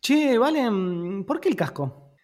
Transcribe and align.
Che, 0.00 0.38
Valen, 0.38 1.24
¿por 1.24 1.40
qué 1.40 1.48
el 1.48 1.56
casco? 1.56 2.14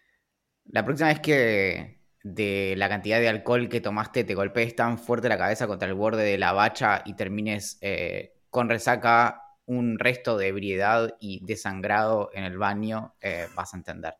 La 0.65 0.85
próxima 0.85 1.09
vez 1.09 1.19
que 1.19 2.01
de 2.23 2.75
la 2.77 2.87
cantidad 2.87 3.19
de 3.19 3.27
alcohol 3.27 3.67
que 3.67 3.81
tomaste 3.81 4.23
te 4.23 4.33
golpees 4.35 4.75
tan 4.75 4.97
fuerte 4.97 5.27
la 5.27 5.37
cabeza 5.37 5.67
contra 5.67 5.87
el 5.87 5.93
borde 5.93 6.23
de 6.23 6.37
la 6.37 6.53
bacha 6.53 7.01
y 7.05 7.15
termines 7.15 7.77
eh, 7.81 8.33
con 8.49 8.69
resaca, 8.69 9.41
un 9.65 9.99
resto 9.99 10.37
de 10.37 10.47
ebriedad 10.47 11.15
y 11.19 11.45
desangrado 11.45 12.29
en 12.33 12.45
el 12.45 12.57
baño, 12.57 13.15
eh, 13.21 13.47
vas 13.55 13.73
a 13.73 13.77
entender. 13.77 14.15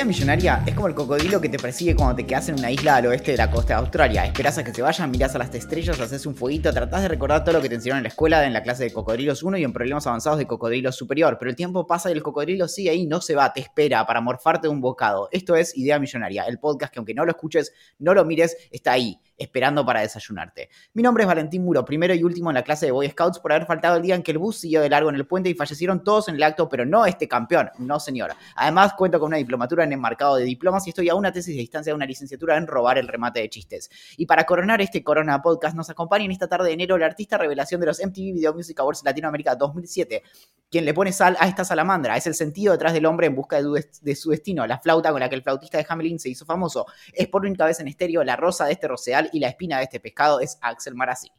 Idea 0.00 0.06
millonaria 0.06 0.64
es 0.66 0.74
como 0.74 0.88
el 0.88 0.94
cocodrilo 0.94 1.42
que 1.42 1.50
te 1.50 1.58
persigue 1.58 1.94
cuando 1.94 2.16
te 2.16 2.24
quedas 2.24 2.48
en 2.48 2.58
una 2.58 2.70
isla 2.70 2.96
al 2.96 3.06
oeste 3.08 3.32
de 3.32 3.36
la 3.36 3.50
costa 3.50 3.74
de 3.74 3.80
Australia. 3.80 4.24
Esperas 4.24 4.56
a 4.56 4.64
que 4.64 4.72
se 4.72 4.80
vayan, 4.80 5.10
mirás 5.10 5.34
a 5.34 5.38
las 5.38 5.54
estrellas, 5.54 6.00
haces 6.00 6.24
un 6.24 6.34
fueguito, 6.34 6.72
tratás 6.72 7.02
de 7.02 7.08
recordar 7.08 7.44
todo 7.44 7.56
lo 7.56 7.60
que 7.60 7.68
te 7.68 7.74
enseñaron 7.74 7.98
en 7.98 8.04
la 8.04 8.08
escuela, 8.08 8.46
en 8.46 8.54
la 8.54 8.62
clase 8.62 8.84
de 8.84 8.94
cocodrilos 8.94 9.42
1 9.42 9.58
y 9.58 9.64
en 9.64 9.74
problemas 9.74 10.06
avanzados 10.06 10.38
de 10.38 10.46
cocodrilo 10.46 10.90
superior. 10.90 11.36
Pero 11.38 11.50
el 11.50 11.56
tiempo 11.56 11.86
pasa 11.86 12.08
y 12.08 12.14
el 12.14 12.22
cocodrilo 12.22 12.66
sigue 12.66 12.88
ahí, 12.88 13.06
no 13.06 13.20
se 13.20 13.34
va, 13.34 13.52
te 13.52 13.60
espera 13.60 14.06
para 14.06 14.22
morfarte 14.22 14.68
un 14.68 14.80
bocado. 14.80 15.28
Esto 15.32 15.54
es 15.54 15.76
Idea 15.76 15.98
Millonaria, 15.98 16.44
el 16.44 16.58
podcast 16.58 16.94
que 16.94 16.98
aunque 16.98 17.12
no 17.12 17.26
lo 17.26 17.32
escuches, 17.32 17.74
no 17.98 18.14
lo 18.14 18.24
mires, 18.24 18.56
está 18.70 18.92
ahí 18.92 19.20
esperando 19.40 19.84
para 19.84 20.00
desayunarte. 20.00 20.68
Mi 20.92 21.02
nombre 21.02 21.24
es 21.24 21.26
Valentín 21.28 21.64
Muro, 21.64 21.84
primero 21.84 22.14
y 22.14 22.22
último 22.22 22.50
en 22.50 22.54
la 22.54 22.62
clase 22.62 22.86
de 22.86 22.92
Boy 22.92 23.08
Scouts 23.08 23.40
por 23.40 23.52
haber 23.52 23.66
faltado 23.66 23.96
el 23.96 24.02
día 24.02 24.14
en 24.14 24.22
que 24.22 24.32
el 24.32 24.38
bus 24.38 24.58
siguió 24.58 24.82
de 24.82 24.90
largo 24.90 25.08
en 25.08 25.16
el 25.16 25.26
puente 25.26 25.48
y 25.48 25.54
fallecieron 25.54 26.04
todos 26.04 26.28
en 26.28 26.34
el 26.34 26.42
acto, 26.42 26.68
pero 26.68 26.84
no 26.84 27.06
este 27.06 27.26
campeón, 27.26 27.70
no 27.78 27.98
señora. 27.98 28.36
Además, 28.54 28.92
cuento 28.92 29.18
con 29.18 29.28
una 29.28 29.38
diplomatura 29.38 29.84
en 29.84 29.92
enmarcado 29.92 30.36
de 30.36 30.44
diplomas 30.44 30.86
y 30.86 30.90
estoy 30.90 31.08
a 31.08 31.14
una 31.14 31.32
tesis 31.32 31.54
de 31.54 31.60
distancia 31.60 31.90
de 31.90 31.94
una 31.94 32.06
licenciatura 32.06 32.56
en 32.56 32.66
robar 32.66 32.98
el 32.98 33.08
remate 33.08 33.40
de 33.40 33.48
chistes. 33.48 33.90
Y 34.18 34.26
para 34.26 34.44
coronar 34.44 34.82
este 34.82 35.02
Corona 35.02 35.40
Podcast, 35.40 35.74
nos 35.74 35.88
acompaña 35.88 36.26
en 36.26 36.32
esta 36.32 36.46
tarde 36.46 36.66
de 36.66 36.74
enero 36.74 36.98
la 36.98 37.06
artista 37.06 37.38
revelación 37.38 37.80
de 37.80 37.86
los 37.86 37.98
MTV 37.98 38.34
Video 38.34 38.52
Music 38.52 38.78
Awards 38.78 39.02
Latinoamérica 39.04 39.54
2007, 39.54 40.22
quien 40.70 40.84
le 40.84 40.92
pone 40.92 41.12
sal 41.12 41.36
a 41.40 41.48
esta 41.48 41.64
salamandra. 41.64 42.16
Es 42.16 42.26
el 42.26 42.34
sentido 42.34 42.72
detrás 42.72 42.92
del 42.92 43.06
hombre 43.06 43.26
en 43.26 43.34
busca 43.34 43.60
de, 43.60 44.14
su 44.14 44.30
destino, 44.30 44.66
la 44.66 44.78
flauta 44.78 45.10
con 45.10 45.20
la 45.20 45.28
que 45.28 45.34
el 45.34 45.42
flautista 45.42 45.78
de 45.78 45.86
Hamelin 45.88 46.18
se 46.18 46.28
hizo 46.28 46.44
famoso. 46.44 46.86
Es 47.12 47.26
por 47.28 47.42
única 47.42 47.64
vez 47.64 47.80
en 47.80 47.88
estéreo 47.88 48.22
la 48.22 48.36
rosa 48.36 48.66
de 48.66 48.72
este 48.72 48.86
roseal 48.86 49.29
y 49.32 49.40
la 49.40 49.48
espina 49.48 49.78
de 49.78 49.84
este 49.84 50.00
pescado 50.00 50.40
es 50.40 50.58
Axel 50.60 50.94
Marazzi. 50.94 51.30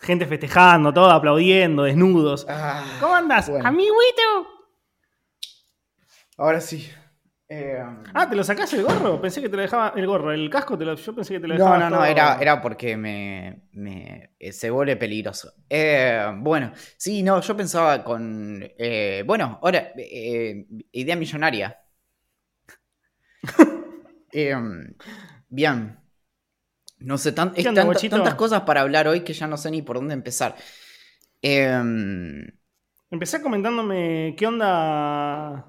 Gente 0.00 0.26
festejando, 0.26 0.92
todo 0.92 1.10
aplaudiendo, 1.10 1.84
desnudos. 1.84 2.44
Ah, 2.48 2.84
¿Cómo 3.00 3.14
andas? 3.14 3.48
bueno. 3.48 3.68
Amiguito. 3.68 4.46
Ahora 6.36 6.60
sí. 6.60 6.90
Eh, 7.48 7.78
Ah, 8.14 8.28
¿te 8.28 8.34
lo 8.34 8.42
sacás 8.42 8.72
el 8.72 8.82
gorro? 8.82 9.20
Pensé 9.20 9.40
que 9.42 9.48
te 9.48 9.56
lo 9.56 9.62
dejaba. 9.62 9.92
El 9.94 10.06
gorro, 10.06 10.32
el 10.32 10.48
casco, 10.50 10.76
te 10.76 10.84
lo, 10.84 10.94
yo 10.94 11.14
pensé 11.14 11.34
que 11.34 11.40
te 11.40 11.46
lo 11.46 11.54
no, 11.54 11.64
dejaba. 11.64 11.78
no, 11.78 11.90
no, 11.90 11.96
todo- 11.98 12.04
era, 12.06 12.38
era 12.40 12.60
porque 12.62 12.96
me, 12.96 13.68
me- 13.72 14.34
eh, 14.38 14.52
se 14.52 14.70
vuelve 14.70 14.96
peligroso. 14.96 15.52
Eh, 15.68 16.26
bueno, 16.38 16.72
sí, 16.96 17.22
no, 17.22 17.40
yo 17.40 17.56
pensaba 17.56 18.02
con. 18.02 18.58
eh, 18.78 19.22
bueno, 19.26 19.60
ahora, 19.62 19.92
idea 19.96 21.14
millonaria. 21.14 21.78
Eh, 24.32 24.54
bien. 25.48 25.98
No 26.98 27.18
sé, 27.18 27.32
tan- 27.32 27.52
es 27.56 27.64
tantas 27.64 28.34
cosas 28.36 28.62
para 28.62 28.80
hablar 28.80 29.08
hoy 29.08 29.20
que 29.22 29.32
ya 29.32 29.46
no 29.46 29.56
sé 29.56 29.70
ni 29.70 29.82
por 29.82 29.96
dónde 29.96 30.14
empezar. 30.14 30.54
Eh, 31.42 31.80
Empecé 33.10 33.42
comentándome 33.42 34.34
qué 34.38 34.46
onda 34.46 35.66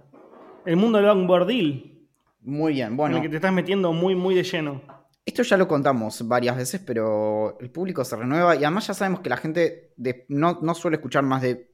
el 0.66 0.78
mundo 0.78 0.98
del 0.98 1.08
longboardil. 1.08 2.08
muy 2.42 2.74
bien, 2.74 2.90
en 2.90 2.98
bueno. 2.98 3.18
el 3.18 3.24
que 3.24 3.30
te 3.30 3.36
estás 3.38 3.52
metiendo 3.52 3.92
muy, 3.92 4.16
muy 4.16 4.36
de 4.36 4.44
lleno. 4.44 4.82
Esto 5.26 5.44
ya 5.44 5.58
lo 5.58 5.68
contamos 5.68 6.26
varias 6.28 6.56
veces, 6.56 6.82
pero 6.86 7.58
el 7.60 7.70
público 7.72 8.04
se 8.06 8.16
renueva 8.16 8.56
y 8.56 8.60
además 8.60 8.88
ya 8.88 8.94
sabemos 8.94 9.22
que 9.22 9.30
la 9.30 9.38
gente 9.38 9.94
de- 9.98 10.26
no, 10.30 10.60
no 10.62 10.74
suele 10.76 10.98
escuchar 10.98 11.24
más 11.24 11.42
de- 11.42 11.73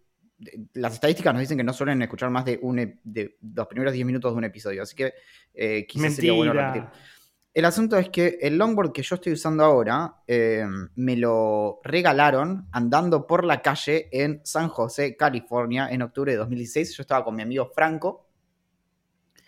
Las 0.73 0.93
estadísticas 0.93 1.33
nos 1.33 1.41
dicen 1.41 1.57
que 1.57 1.63
no 1.63 1.73
suelen 1.73 2.01
escuchar 2.01 2.29
más 2.29 2.45
de, 2.45 2.59
un, 2.61 2.79
e- 2.79 2.99
de 3.03 3.37
los 3.55 3.67
primeros 3.67 3.93
10 3.93 4.05
minutos 4.05 4.31
de 4.31 4.37
un 4.37 4.43
episodio, 4.43 4.83
así 4.83 4.95
que 4.95 5.13
eh, 5.53 5.85
quizás 5.87 6.15
sería 6.15 6.33
bueno 6.33 6.53
repetir. 6.53 6.83
El 7.51 7.65
asunto 7.65 7.97
es 7.97 8.09
que 8.09 8.37
el 8.41 8.57
longboard 8.57 8.91
que 8.93 9.01
yo 9.01 9.15
estoy 9.15 9.33
usando 9.33 9.63
ahora 9.63 10.21
eh, 10.27 10.65
me 10.95 11.17
lo 11.17 11.79
regalaron 11.83 12.67
andando 12.71 13.25
por 13.25 13.43
la 13.43 13.61
calle 13.61 14.07
en 14.11 14.39
San 14.45 14.69
José, 14.69 15.17
California, 15.17 15.89
en 15.89 16.03
octubre 16.03 16.31
de 16.31 16.37
2016. 16.37 16.95
Yo 16.95 17.01
estaba 17.01 17.25
con 17.25 17.35
mi 17.35 17.41
amigo 17.41 17.69
Franco. 17.73 18.28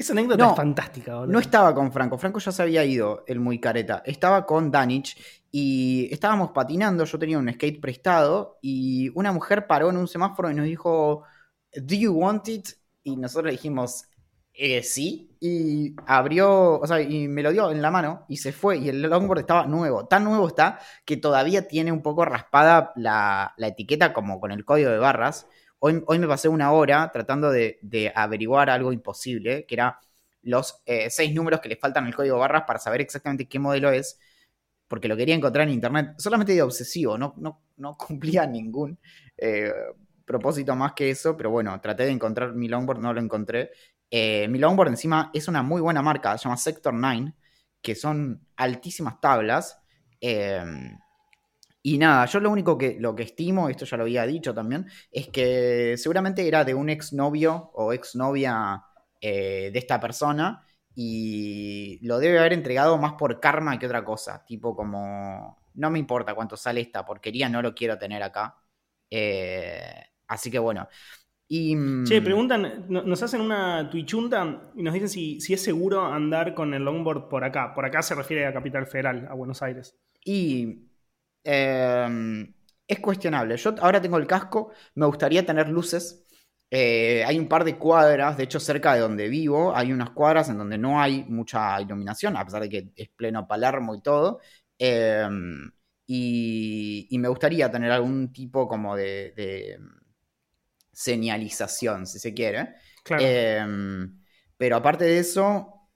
Esa 0.01 0.13
anécdota 0.13 0.43
No, 0.43 0.49
es 0.51 0.55
fantástica, 0.55 1.13
boludo. 1.15 1.31
No 1.31 1.39
estaba 1.39 1.75
con 1.75 1.91
Franco, 1.91 2.17
Franco 2.17 2.39
ya 2.39 2.51
se 2.51 2.61
había 2.63 2.83
ido, 2.83 3.23
el 3.27 3.39
muy 3.39 3.59
careta. 3.59 4.01
Estaba 4.05 4.45
con 4.47 4.71
Danich 4.71 5.15
y 5.51 6.09
estábamos 6.11 6.51
patinando, 6.51 7.05
yo 7.05 7.19
tenía 7.19 7.37
un 7.37 7.51
skate 7.53 7.79
prestado 7.79 8.57
y 8.61 9.09
una 9.15 9.31
mujer 9.31 9.67
paró 9.67 9.89
en 9.91 9.97
un 9.97 10.07
semáforo 10.07 10.49
y 10.49 10.55
nos 10.55 10.65
dijo, 10.65 11.23
¿Do 11.75 11.95
you 11.95 12.13
want 12.13 12.47
it? 12.49 12.69
Y 13.03 13.15
nosotros 13.15 13.45
le 13.45 13.51
dijimos, 13.51 14.05
"Eh, 14.53 14.81
sí. 14.83 15.37
Y 15.39 15.95
abrió, 16.07 16.79
o 16.79 16.87
sea, 16.87 16.99
y 17.01 17.27
me 17.27 17.43
lo 17.43 17.51
dio 17.51 17.71
en 17.71 17.81
la 17.81 17.91
mano 17.91 18.25
y 18.27 18.37
se 18.37 18.51
fue 18.51 18.77
y 18.77 18.89
el 18.89 19.01
longboard 19.03 19.39
estaba 19.39 19.65
nuevo. 19.67 20.07
Tan 20.07 20.23
nuevo 20.23 20.47
está 20.47 20.79
que 21.05 21.17
todavía 21.17 21.67
tiene 21.67 21.91
un 21.91 22.01
poco 22.01 22.25
raspada 22.25 22.91
la, 22.95 23.53
la 23.57 23.67
etiqueta 23.67 24.13
como 24.13 24.39
con 24.39 24.51
el 24.51 24.65
código 24.65 24.89
de 24.91 24.97
barras. 24.99 25.47
Hoy, 25.83 26.19
me 26.19 26.27
pasé 26.27 26.47
una 26.47 26.71
hora 26.73 27.09
tratando 27.11 27.49
de, 27.49 27.79
averiguar 28.13 28.69
algo 28.69 28.93
imposible, 28.93 29.65
que 29.65 29.73
era 29.73 29.99
los 30.43 30.79
eh, 30.85 31.09
seis 31.09 31.33
números 31.33 31.59
que 31.59 31.69
le 31.69 31.75
faltan 31.75 32.05
al 32.05 32.13
código 32.13 32.37
barras 32.37 32.65
para 32.67 32.77
saber 32.77 33.01
exactamente 33.01 33.47
qué 33.47 33.57
modelo 33.57 33.89
es, 33.89 34.19
porque 34.87 35.07
lo 35.07 35.17
quería 35.17 35.33
encontrar 35.33 35.67
en 35.67 35.73
internet, 35.73 36.13
solamente 36.19 36.53
de 36.53 36.61
obsesivo, 36.61 37.17
no 37.17 37.97
cumplía 37.97 38.45
ningún 38.45 38.99
eh, 39.35 39.73
propósito 40.23 40.75
más 40.75 40.93
que 40.93 41.09
eso, 41.09 41.35
pero 41.35 41.49
bueno, 41.49 41.81
traté 41.81 42.05
de 42.05 42.11
encontrar 42.11 42.53
mi 42.53 42.67
longboard, 42.67 42.99
no 42.99 43.11
lo 43.11 43.19
encontré. 43.19 43.71
Eh, 44.11 44.47
mi 44.49 44.59
longboard 44.59 44.89
encima 44.89 45.31
es 45.33 45.47
una 45.47 45.63
muy 45.63 45.81
buena 45.81 46.03
marca, 46.03 46.37
se 46.37 46.43
llama 46.43 46.57
Sector 46.57 46.93
9, 46.93 47.33
que 47.81 47.95
son 47.95 48.45
altísimas 48.55 49.19
tablas. 49.19 49.79
Y 51.83 51.97
nada, 51.97 52.25
yo 52.27 52.39
lo 52.39 52.51
único 52.51 52.77
que, 52.77 52.97
lo 52.99 53.15
que 53.15 53.23
estimo, 53.23 53.69
esto 53.69 53.85
ya 53.85 53.97
lo 53.97 54.03
había 54.03 54.25
dicho 54.25 54.53
también, 54.53 54.87
es 55.11 55.29
que 55.29 55.95
seguramente 55.97 56.47
era 56.47 56.63
de 56.63 56.73
un 56.75 56.89
exnovio 56.89 57.71
o 57.73 57.93
exnovia 57.93 58.83
eh, 59.19 59.71
de 59.73 59.79
esta 59.79 59.99
persona 59.99 60.65
y 60.93 61.99
lo 62.05 62.19
debe 62.19 62.39
haber 62.39 62.53
entregado 62.53 62.97
más 62.97 63.13
por 63.13 63.39
karma 63.39 63.79
que 63.79 63.85
otra 63.87 64.03
cosa. 64.05 64.45
Tipo 64.45 64.75
como, 64.75 65.57
no 65.75 65.89
me 65.89 65.99
importa 65.99 66.35
cuánto 66.35 66.55
sale 66.57 66.81
esta 66.81 67.05
porquería, 67.05 67.49
no 67.49 67.61
lo 67.61 67.73
quiero 67.73 67.97
tener 67.97 68.21
acá. 68.23 68.55
Eh, 69.09 69.93
así 70.27 70.51
que 70.51 70.59
bueno. 70.59 70.87
Y, 71.47 71.75
mm, 71.75 72.07
Che, 72.07 72.21
preguntan, 72.21 72.85
no- 72.89 73.03
nos 73.03 73.21
hacen 73.21 73.41
una 73.41 73.89
tuichunta 73.89 74.71
y 74.75 74.81
nos 74.83 74.93
dicen 74.93 75.09
si, 75.09 75.39
si 75.39 75.53
es 75.53 75.63
seguro 75.63 76.03
andar 76.05 76.55
con 76.55 76.73
el 76.73 76.83
longboard 76.83 77.27
por 77.29 77.43
acá. 77.43 77.73
Por 77.75 77.85
acá 77.85 78.01
se 78.01 78.15
refiere 78.15 78.45
a 78.47 78.53
Capital 78.53 78.87
Federal, 78.87 79.27
a 79.29 79.33
Buenos 79.35 79.61
Aires. 79.61 79.95
Y 80.25 80.90
eh, 81.43 82.47
es 82.87 82.99
cuestionable. 82.99 83.57
Yo 83.57 83.75
ahora 83.79 84.01
tengo 84.01 84.17
el 84.17 84.27
casco, 84.27 84.71
me 84.95 85.05
gustaría 85.05 85.45
tener 85.45 85.69
luces. 85.69 86.25
Eh, 86.69 87.23
hay 87.25 87.37
un 87.37 87.47
par 87.47 87.63
de 87.65 87.77
cuadras, 87.77 88.37
de 88.37 88.43
hecho 88.43 88.59
cerca 88.59 88.93
de 88.93 89.01
donde 89.01 89.27
vivo, 89.27 89.75
hay 89.75 89.91
unas 89.91 90.11
cuadras 90.11 90.49
en 90.49 90.57
donde 90.57 90.77
no 90.77 91.01
hay 91.01 91.25
mucha 91.25 91.81
iluminación, 91.81 92.37
a 92.37 92.45
pesar 92.45 92.61
de 92.61 92.69
que 92.69 92.91
es 92.95 93.09
pleno 93.09 93.47
Palermo 93.47 93.93
y 93.95 94.01
todo. 94.01 94.39
Eh, 94.79 95.27
y, 96.07 97.07
y 97.09 97.19
me 97.19 97.27
gustaría 97.27 97.71
tener 97.71 97.91
algún 97.91 98.31
tipo 98.33 98.67
como 98.67 98.95
de, 98.95 99.33
de 99.35 99.79
señalización, 100.91 102.05
si 102.07 102.19
se 102.19 102.33
quiere. 102.33 102.75
Claro. 103.03 103.23
Eh, 103.25 103.65
pero 104.57 104.75
aparte 104.75 105.05
de 105.05 105.19
eso, 105.19 105.89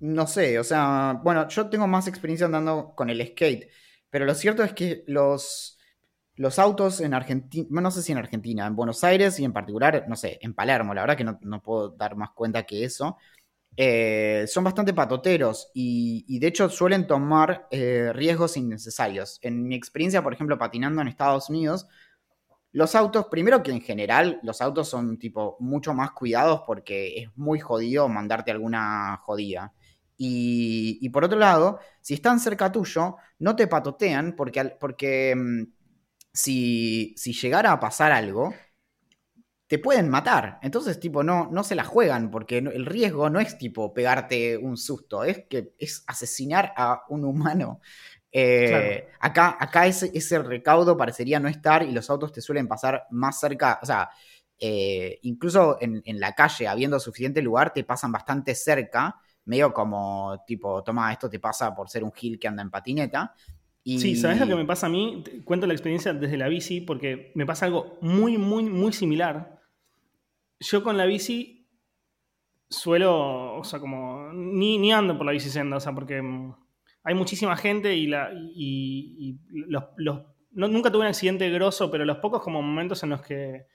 no 0.00 0.26
sé, 0.26 0.58
o 0.58 0.64
sea, 0.64 1.20
bueno, 1.22 1.48
yo 1.48 1.68
tengo 1.68 1.86
más 1.86 2.06
experiencia 2.06 2.46
andando 2.46 2.94
con 2.94 3.10
el 3.10 3.26
skate, 3.28 3.70
pero 4.10 4.24
lo 4.24 4.34
cierto 4.34 4.62
es 4.62 4.72
que 4.72 5.04
los, 5.06 5.78
los 6.36 6.58
autos 6.58 7.00
en 7.00 7.14
Argentina, 7.14 7.80
no 7.80 7.90
sé 7.90 8.02
si 8.02 8.12
en 8.12 8.18
Argentina, 8.18 8.66
en 8.66 8.76
Buenos 8.76 9.04
Aires 9.04 9.38
y 9.40 9.44
en 9.44 9.52
particular, 9.52 10.04
no 10.08 10.16
sé, 10.16 10.38
en 10.42 10.54
Palermo, 10.54 10.94
la 10.94 11.02
verdad 11.02 11.16
que 11.16 11.24
no, 11.24 11.38
no 11.42 11.62
puedo 11.62 11.90
dar 11.90 12.16
más 12.16 12.30
cuenta 12.32 12.64
que 12.64 12.84
eso, 12.84 13.16
eh, 13.76 14.44
son 14.48 14.64
bastante 14.64 14.92
patoteros 14.92 15.70
y, 15.74 16.38
de 16.38 16.46
hecho 16.46 16.68
suelen 16.68 17.06
tomar 17.06 17.66
eh, 17.70 18.12
riesgos 18.12 18.56
innecesarios. 18.56 19.38
En 19.42 19.66
mi 19.68 19.74
experiencia, 19.74 20.22
por 20.22 20.34
ejemplo, 20.34 20.58
patinando 20.58 21.00
en 21.00 21.08
Estados 21.08 21.48
Unidos, 21.48 21.86
los 22.72 22.94
autos, 22.94 23.26
primero 23.26 23.62
que 23.62 23.70
en 23.72 23.80
general 23.80 24.38
los 24.42 24.60
autos 24.60 24.88
son 24.88 25.18
tipo 25.18 25.56
mucho 25.60 25.94
más 25.94 26.12
cuidados 26.12 26.62
porque 26.66 27.22
es 27.22 27.28
muy 27.36 27.58
jodido 27.60 28.08
mandarte 28.08 28.50
alguna 28.50 29.16
jodida. 29.22 29.72
Y, 30.22 30.98
y 31.00 31.08
por 31.08 31.24
otro 31.24 31.38
lado, 31.38 31.78
si 32.02 32.12
están 32.12 32.40
cerca 32.40 32.70
tuyo, 32.70 33.16
no 33.38 33.56
te 33.56 33.66
patotean 33.66 34.36
porque, 34.36 34.76
porque 34.78 35.34
mm, 35.34 35.62
si, 36.30 37.14
si 37.16 37.32
llegara 37.32 37.72
a 37.72 37.80
pasar 37.80 38.12
algo, 38.12 38.52
te 39.66 39.78
pueden 39.78 40.10
matar. 40.10 40.58
Entonces, 40.60 41.00
tipo, 41.00 41.22
no, 41.22 41.48
no 41.50 41.64
se 41.64 41.74
la 41.74 41.84
juegan 41.84 42.30
porque 42.30 42.58
el 42.58 42.84
riesgo 42.84 43.30
no 43.30 43.40
es 43.40 43.56
tipo 43.56 43.94
pegarte 43.94 44.58
un 44.58 44.76
susto, 44.76 45.24
es 45.24 45.46
que 45.48 45.72
es 45.78 46.04
asesinar 46.06 46.74
a 46.76 47.02
un 47.08 47.24
humano. 47.24 47.80
Eh, 48.30 49.08
acá, 49.20 49.56
acá 49.58 49.86
ese, 49.86 50.10
ese, 50.12 50.38
recaudo 50.40 50.98
parecería 50.98 51.40
no 51.40 51.48
estar 51.48 51.82
y 51.82 51.92
los 51.92 52.10
autos 52.10 52.30
te 52.30 52.42
suelen 52.42 52.68
pasar 52.68 53.06
más 53.10 53.40
cerca, 53.40 53.80
o 53.82 53.86
sea, 53.86 54.10
eh, 54.58 55.18
incluso 55.22 55.78
en, 55.80 56.02
en, 56.04 56.20
la 56.20 56.34
calle, 56.34 56.68
habiendo 56.68 57.00
suficiente 57.00 57.40
lugar, 57.40 57.72
te 57.72 57.84
pasan 57.84 58.12
bastante 58.12 58.54
cerca, 58.54 59.16
medio 59.44 59.72
como 59.72 60.42
tipo, 60.46 60.82
toma, 60.82 61.12
esto 61.12 61.28
te 61.28 61.38
pasa 61.38 61.74
por 61.74 61.88
ser 61.88 62.04
un 62.04 62.12
gil 62.12 62.38
que 62.38 62.48
anda 62.48 62.62
en 62.62 62.70
patineta. 62.70 63.34
Sí, 63.84 64.14
¿sabes 64.14 64.38
lo 64.40 64.46
que 64.46 64.54
me 64.54 64.66
pasa 64.66 64.86
a 64.86 64.90
mí? 64.90 65.24
Cuento 65.44 65.66
la 65.66 65.72
experiencia 65.72 66.12
desde 66.12 66.36
la 66.36 66.48
bici 66.48 66.80
porque 66.80 67.32
me 67.34 67.46
pasa 67.46 67.66
algo 67.66 67.98
muy, 68.00 68.36
muy, 68.36 68.64
muy 68.64 68.92
similar. 68.92 69.58
Yo 70.60 70.82
con 70.82 70.96
la 70.96 71.06
bici 71.06 71.66
suelo, 72.68 73.56
o 73.56 73.64
sea, 73.64 73.80
como, 73.80 74.32
ni, 74.32 74.78
ni 74.78 74.92
ando 74.92 75.16
por 75.16 75.26
la 75.26 75.32
bici 75.32 75.48
o 75.58 75.80
sea, 75.80 75.92
porque 75.92 76.22
mm, 76.22 76.54
hay 77.04 77.14
muchísima 77.14 77.56
gente 77.56 77.96
y, 77.96 78.06
la, 78.06 78.30
y, 78.32 79.38
los, 79.50 79.84
nunca 80.50 80.90
tuve 80.90 81.02
un 81.02 81.08
accidente 81.08 81.48
grosso, 81.50 81.90
pero 81.90 82.04
los 82.04 82.18
pocos 82.18 82.42
como 82.42 82.62
momentos 82.62 83.02
en 83.02 83.10
los 83.10 83.22
que, 83.22 83.66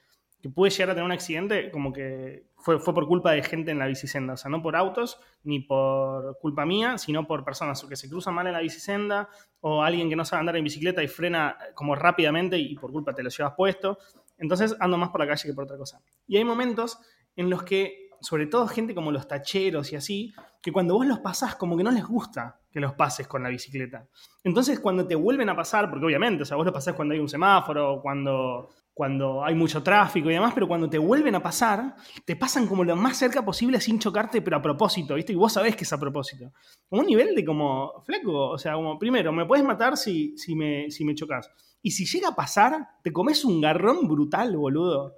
que 0.45 0.51
pude 0.51 0.69
llegar 0.69 0.91
a 0.91 0.93
tener 0.93 1.05
un 1.05 1.11
accidente, 1.11 1.71
como 1.71 1.91
que 1.91 2.51
fue, 2.57 2.77
fue 2.77 2.93
por 2.93 3.07
culpa 3.07 3.31
de 3.31 3.41
gente 3.41 3.71
en 3.71 3.79
la 3.79 3.87
bicisenda, 3.87 4.33
o 4.33 4.37
sea, 4.37 4.51
no 4.51 4.61
por 4.61 4.75
autos 4.75 5.19
ni 5.43 5.61
por 5.61 6.37
culpa 6.37 6.67
mía, 6.67 6.99
sino 6.99 7.25
por 7.25 7.43
personas 7.43 7.83
que 7.83 7.95
se 7.95 8.07
cruzan 8.07 8.35
mal 8.35 8.45
en 8.45 8.53
la 8.53 8.59
bicisenda 8.59 9.27
o 9.61 9.81
alguien 9.81 10.07
que 10.07 10.15
no 10.15 10.23
sabe 10.23 10.41
andar 10.41 10.55
en 10.57 10.63
bicicleta 10.63 11.01
y 11.01 11.07
frena 11.07 11.57
como 11.73 11.95
rápidamente 11.95 12.59
y 12.59 12.75
por 12.75 12.91
culpa 12.91 13.11
te 13.15 13.23
lo 13.23 13.31
llevas 13.31 13.53
puesto. 13.57 13.97
Entonces 14.37 14.75
ando 14.79 14.99
más 14.99 15.09
por 15.09 15.21
la 15.21 15.25
calle 15.25 15.49
que 15.49 15.55
por 15.55 15.63
otra 15.63 15.77
cosa. 15.77 15.99
Y 16.27 16.37
hay 16.37 16.43
momentos 16.43 16.99
en 17.35 17.49
los 17.49 17.63
que, 17.63 18.09
sobre 18.21 18.45
todo 18.45 18.67
gente 18.67 18.93
como 18.93 19.11
los 19.11 19.27
tacheros 19.27 19.91
y 19.93 19.95
así, 19.95 20.31
que 20.61 20.71
cuando 20.71 20.93
vos 20.93 21.07
los 21.07 21.21
pasás 21.21 21.55
como 21.55 21.75
que 21.75 21.83
no 21.83 21.89
les 21.89 22.05
gusta 22.05 22.59
que 22.71 22.79
los 22.79 22.93
pases 22.93 23.27
con 23.27 23.41
la 23.41 23.49
bicicleta. 23.49 24.07
Entonces 24.43 24.79
cuando 24.79 25.07
te 25.07 25.15
vuelven 25.15 25.49
a 25.49 25.55
pasar, 25.55 25.89
porque 25.89 26.05
obviamente, 26.05 26.43
o 26.43 26.45
sea, 26.45 26.55
vos 26.55 26.67
los 26.67 26.73
pasás 26.73 26.93
cuando 26.93 27.15
hay 27.15 27.19
un 27.19 27.29
semáforo, 27.29 27.99
cuando 27.99 28.69
cuando 28.95 29.43
hay 29.43 29.53
mucho 29.55 29.83
tráfico 29.83 30.31
y 30.31 30.35
demás, 30.35 30.53
pero 30.53 30.69
cuando 30.69 30.89
te 30.89 30.97
vuelven 30.97 31.35
a 31.35 31.43
pasar, 31.43 31.97
te 32.23 32.37
pasan 32.37 32.65
como 32.65 32.81
lo 32.85 32.95
más 32.95 33.17
cerca 33.17 33.43
posible 33.43 33.81
sin 33.81 33.99
chocarte, 33.99 34.41
pero 34.41 34.55
a 34.55 34.61
propósito, 34.61 35.15
¿viste? 35.15 35.33
Y 35.33 35.35
vos 35.35 35.51
sabés 35.51 35.75
que 35.75 35.83
es 35.83 35.91
a 35.91 35.99
propósito. 35.99 36.53
Un 36.91 37.05
nivel 37.05 37.35
de 37.35 37.43
como, 37.43 38.01
flaco, 38.05 38.51
o 38.51 38.57
sea, 38.57 38.75
como, 38.75 38.97
primero, 38.97 39.33
me 39.33 39.45
puedes 39.45 39.65
matar 39.65 39.97
si, 39.97 40.37
si, 40.37 40.55
me, 40.55 40.89
si 40.91 41.03
me 41.03 41.13
chocas. 41.13 41.51
Y 41.81 41.91
si 41.91 42.05
llega 42.05 42.29
a 42.29 42.35
pasar, 42.35 42.87
te 43.03 43.11
comes 43.11 43.43
un 43.43 43.59
garrón 43.59 44.07
brutal, 44.07 44.55
boludo. 44.55 45.13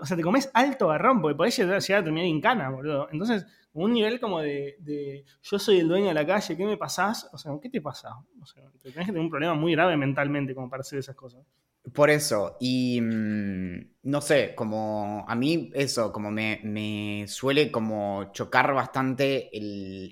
O 0.00 0.04
sea, 0.04 0.16
te 0.16 0.24
comes 0.24 0.50
alto 0.52 0.88
garrón, 0.88 1.22
porque 1.22 1.36
podés 1.36 1.56
llegar, 1.56 1.76
a 1.76 2.04
terminar 2.04 2.26
en 2.26 2.40
cana, 2.40 2.70
boludo. 2.70 3.08
Entonces, 3.12 3.46
un 3.72 3.92
nivel 3.92 4.18
como 4.18 4.40
de, 4.40 4.78
de, 4.80 5.24
yo 5.42 5.60
soy 5.60 5.78
el 5.78 5.86
dueño 5.86 6.08
de 6.08 6.14
la 6.14 6.26
calle, 6.26 6.56
¿qué 6.56 6.66
me 6.66 6.76
pasás? 6.76 7.30
O 7.32 7.38
sea, 7.38 7.52
¿qué 7.62 7.70
te 7.70 7.80
pasa? 7.80 8.16
O 8.42 8.46
sea, 8.46 8.64
tenés 8.82 9.06
que 9.06 9.12
tener 9.12 9.20
un 9.20 9.30
problema 9.30 9.54
muy 9.54 9.70
grave 9.70 9.96
mentalmente 9.96 10.56
como 10.56 10.68
para 10.68 10.80
hacer 10.80 10.98
esas 10.98 11.14
cosas. 11.14 11.46
Por 11.94 12.10
eso, 12.10 12.56
y 12.60 13.00
mm, 13.00 13.90
no 14.04 14.20
sé, 14.20 14.54
como 14.56 15.24
a 15.28 15.34
mí 15.36 15.70
eso, 15.74 16.12
como 16.12 16.30
me, 16.32 17.24
suele 17.28 17.70
como 17.70 18.32
chocar 18.32 18.74
bastante 18.74 19.50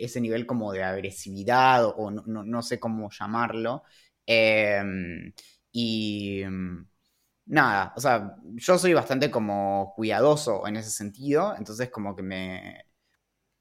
ese 0.03 0.21
nivel 0.21 0.47
como 0.47 0.73
de 0.73 0.85
agresividad 0.85 1.85
o 1.87 2.11
no, 2.13 2.63
sé 2.63 2.79
cómo 2.79 3.11
llamarlo. 3.11 3.83
Em, 4.25 5.33
y 5.73 6.45
mm, 6.47 6.87
nada, 7.47 7.93
o 7.97 8.01
sea, 8.01 8.37
yo 8.55 8.79
soy 8.79 8.95
bastante 8.95 9.31
como 9.31 9.93
cuidadoso 9.97 10.67
en 10.69 10.77
ese 10.77 10.91
sentido, 10.91 11.55
entonces 11.59 11.91
como 11.91 12.15
que 12.17 12.23
me... 12.23 12.87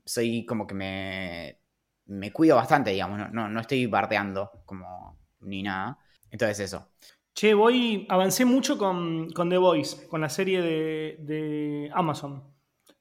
Soy 0.05 0.45
como 0.45 0.67
que 0.67 0.75
me... 0.75 1.59
Me 2.05 2.33
cuido 2.33 2.57
bastante, 2.57 2.91
digamos, 2.91 3.31
no, 3.31 3.49
no 3.49 3.61
estoy 3.61 3.85
bardeando 3.87 4.51
como 4.65 5.19
ni 5.41 5.63
nada. 5.63 5.97
Entonces 6.31 6.59
eso. 6.61 6.91
Che, 7.33 7.53
voy, 7.55 8.05
avancé 8.09 8.45
mucho 8.45 8.77
con, 8.77 9.27
The 9.33 9.57
Voice, 9.57 10.07
con 10.07 10.21
la 10.21 10.29
serie 10.29 10.61
de, 10.61 11.89
Amazon, 11.93 12.43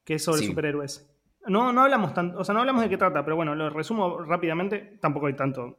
que 0.03 0.15
es 0.15 0.23
sobre 0.23 0.43
superhéroes. 0.43 1.09
No, 1.45 1.71
no 1.71 1.81
hablamos 1.81 2.13
tanto, 2.13 2.39
o 2.39 2.43
sea, 2.43 2.53
no 2.53 2.61
hablamos 2.61 2.81
de 2.81 2.89
qué 2.89 2.97
trata, 2.97 3.23
pero 3.23 3.35
bueno, 3.35 3.53
lo 3.53 3.69
resumo 3.69 4.19
rápidamente. 4.23 4.97
Tampoco 4.99 5.27
hay 5.27 5.35
tanto, 5.35 5.77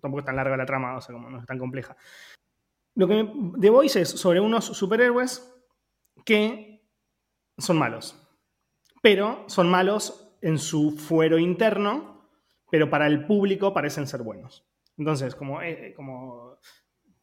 tampoco 0.00 0.20
es 0.20 0.24
tan 0.24 0.36
larga 0.36 0.56
la 0.56 0.66
trama, 0.66 0.96
o 0.96 1.00
sea, 1.00 1.12
como 1.12 1.30
no 1.30 1.38
es 1.38 1.46
tan 1.46 1.58
compleja. 1.58 1.96
Lo 2.96 3.06
que 3.06 3.30
The 3.60 3.70
Voice 3.70 4.00
es 4.00 4.08
sobre 4.08 4.40
unos 4.40 4.64
superhéroes 4.64 5.54
que 6.24 6.82
son 7.58 7.78
malos, 7.78 8.16
pero 9.02 9.44
son 9.46 9.68
malos 9.70 10.36
en 10.40 10.58
su 10.58 10.92
fuero 10.92 11.38
interno, 11.38 12.28
pero 12.70 12.90
para 12.90 13.06
el 13.06 13.24
público 13.26 13.72
parecen 13.72 14.06
ser 14.06 14.22
buenos. 14.22 14.66
Entonces, 14.96 15.34
como, 15.34 15.60
eh, 15.62 15.92
como 15.94 16.58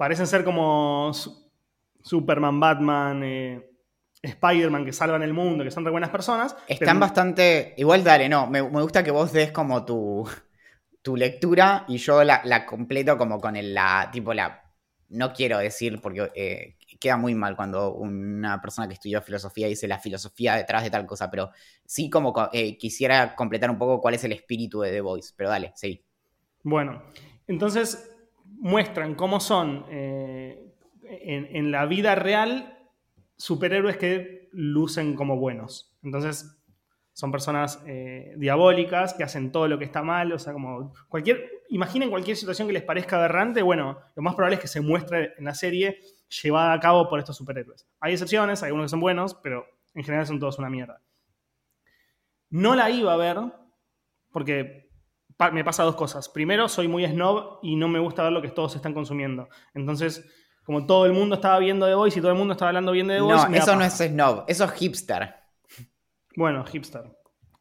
parecen 0.01 0.25
ser 0.25 0.43
como 0.43 1.11
Superman, 2.01 2.59
Batman, 2.59 3.21
eh, 3.23 3.69
Spider-Man 4.19 4.83
que 4.83 4.93
salvan 4.93 5.21
el 5.21 5.31
mundo, 5.31 5.63
que 5.63 5.69
son 5.69 5.83
de 5.83 5.91
buenas 5.91 6.09
personas. 6.09 6.55
Están 6.67 6.99
bastante. 6.99 7.75
Igual 7.77 8.03
dale, 8.03 8.27
no. 8.27 8.47
Me, 8.47 8.61
gusta 8.61 9.03
que 9.03 9.11
vos 9.11 9.31
des 9.31 9.51
como 9.51 9.85
tu, 9.85 10.27
tu 11.03 11.15
lectura 11.15 11.85
y 11.87 11.97
yo 11.97 12.23
la, 12.23 12.65
completo 12.65 13.15
como 13.15 13.39
con 13.39 13.55
el, 13.55 13.75
la. 13.75 14.09
Tipo 14.11 14.33
la. 14.33 14.63
No 15.09 15.33
quiero 15.33 15.59
decir 15.59 16.01
porque 16.01 16.31
eh, 16.33 16.77
queda 16.99 17.17
muy 17.17 17.35
mal 17.35 17.55
cuando 17.55 17.93
una 17.93 18.59
persona 18.59 18.87
que 18.87 18.95
estudió 18.95 19.21
filosofía 19.21 19.67
dice 19.67 19.87
la 19.87 19.99
filosofía 19.99 20.55
detrás 20.55 20.81
de 20.81 20.89
tal 20.89 21.05
cosa, 21.05 21.29
pero 21.29 21.51
sí 21.85 22.09
como 22.09 22.33
eh, 22.53 22.75
quisiera 22.75 23.35
completar 23.35 23.69
un 23.69 23.77
poco 23.77 24.01
cuál 24.01 24.15
es 24.15 24.23
el 24.23 24.31
espíritu 24.31 24.81
de 24.81 24.89
The 24.89 25.01
Voice. 25.01 25.31
Pero 25.37 25.51
dale, 25.51 25.73
sí. 25.75 26.03
Bueno, 26.63 27.03
entonces 27.45 28.10
muestran 28.61 29.15
cómo 29.15 29.39
son 29.39 29.85
eh, 29.89 30.75
en, 31.03 31.71
la 31.71 31.87
vida 31.87 32.13
real 32.13 32.77
superhéroes 33.35 33.97
que 33.97 34.49
lucen 34.51 35.15
como 35.15 35.37
buenos. 35.37 35.97
Entonces, 36.03 36.63
son 37.11 37.31
personas 37.31 37.83
eh, 37.87 38.35
diabólicas 38.37 39.15
que 39.15 39.23
hacen 39.23 39.51
todo 39.51 39.67
lo 39.67 39.79
que 39.79 39.85
está 39.85 40.03
mal, 40.03 40.31
o 40.31 40.37
sea, 40.37 40.53
como 40.53 40.93
cualquier, 41.09 41.49
imaginen 41.69 42.11
cualquier 42.11 42.37
situación 42.37 42.67
que 42.67 42.73
les 42.73 42.83
parezca 42.83 43.17
aberrante, 43.17 43.63
bueno, 43.63 43.97
lo 44.15 44.21
más 44.21 44.35
probable 44.35 44.55
es 44.55 44.61
que 44.61 44.67
se 44.67 44.79
muestre 44.79 45.33
en 45.37 45.45
la 45.45 45.55
serie 45.55 45.99
llevada 46.43 46.73
a 46.73 46.79
cabo 46.79 47.09
por 47.09 47.17
estos 47.17 47.35
superhéroes. 47.35 47.89
Hay 47.99 48.13
excepciones, 48.13 48.61
hay 48.61 48.67
algunos 48.67 48.85
que 48.85 48.91
son 48.91 49.01
buenos, 49.01 49.33
pero 49.41 49.65
en 49.95 50.03
general 50.03 50.27
son 50.27 50.39
todos 50.39 50.59
una 50.59 50.69
mierda. 50.69 51.01
No 52.51 52.75
la 52.75 52.91
iba 52.91 53.11
a 53.11 53.17
ver 53.17 53.37
porque 54.31 54.90
me 55.51 55.63
pasa 55.63 55.83
dos 55.83 55.95
cosas. 55.95 56.29
Primero, 56.29 56.67
soy 56.69 56.87
muy 56.87 57.05
snob 57.07 57.59
y 57.63 57.75
no 57.75 57.87
me 57.87 57.99
gusta 57.99 58.23
ver 58.23 58.31
lo 58.31 58.41
que 58.41 58.49
todos 58.49 58.75
están 58.75 58.93
consumiendo. 58.93 59.49
Entonces, 59.73 60.23
como 60.63 60.85
todo 60.85 61.05
el 61.05 61.13
mundo 61.13 61.35
estaba 61.35 61.57
viendo 61.59 61.87
The 61.87 61.95
Voice 61.95 62.19
y 62.19 62.21
todo 62.21 62.31
el 62.31 62.37
mundo 62.37 62.51
estaba 62.53 62.69
hablando 62.69 62.91
bien 62.91 63.07
de 63.07 63.15
The 63.15 63.21
Voice. 63.21 63.49
No, 63.49 63.55
eso 63.55 63.75
no 63.75 63.83
es 63.83 63.93
snob, 63.93 64.43
eso 64.47 64.65
es 64.65 64.71
hipster. 64.73 65.35
Bueno, 66.35 66.63
hipster. 66.65 67.03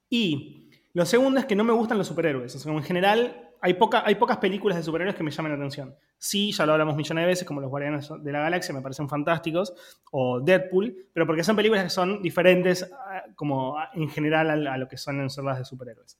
Y 0.08 0.70
lo 0.92 1.06
segundo 1.06 1.40
es 1.40 1.46
que 1.46 1.56
no 1.56 1.64
me 1.64 1.72
gustan 1.72 1.98
los 1.98 2.06
superhéroes. 2.06 2.54
O 2.54 2.58
sea, 2.58 2.72
en 2.72 2.82
general, 2.82 3.50
hay, 3.60 3.74
poca, 3.74 4.02
hay 4.04 4.16
pocas 4.16 4.38
películas 4.38 4.76
de 4.76 4.82
superhéroes 4.82 5.16
que 5.16 5.22
me 5.22 5.30
llamen 5.30 5.52
la 5.52 5.58
atención. 5.58 5.94
Sí, 6.18 6.52
ya 6.52 6.66
lo 6.66 6.72
hablamos 6.72 6.96
millones 6.96 7.22
de 7.22 7.26
veces, 7.26 7.46
como 7.46 7.60
Los 7.60 7.70
Guardianes 7.70 8.10
de 8.20 8.32
la 8.32 8.40
Galaxia, 8.40 8.74
me 8.74 8.82
parecen 8.82 9.08
fantásticos, 9.08 9.72
o 10.10 10.40
Deadpool, 10.40 11.08
pero 11.12 11.26
porque 11.26 11.42
son 11.42 11.56
películas 11.56 11.84
que 11.84 11.90
son 11.90 12.20
diferentes 12.22 12.90
como 13.36 13.76
en 13.94 14.08
general 14.10 14.66
a, 14.66 14.76
lo 14.76 14.88
que 14.88 14.98
son 14.98 15.20
en 15.20 15.28
las 15.44 15.58
de 15.58 15.64
superhéroes. 15.64 16.18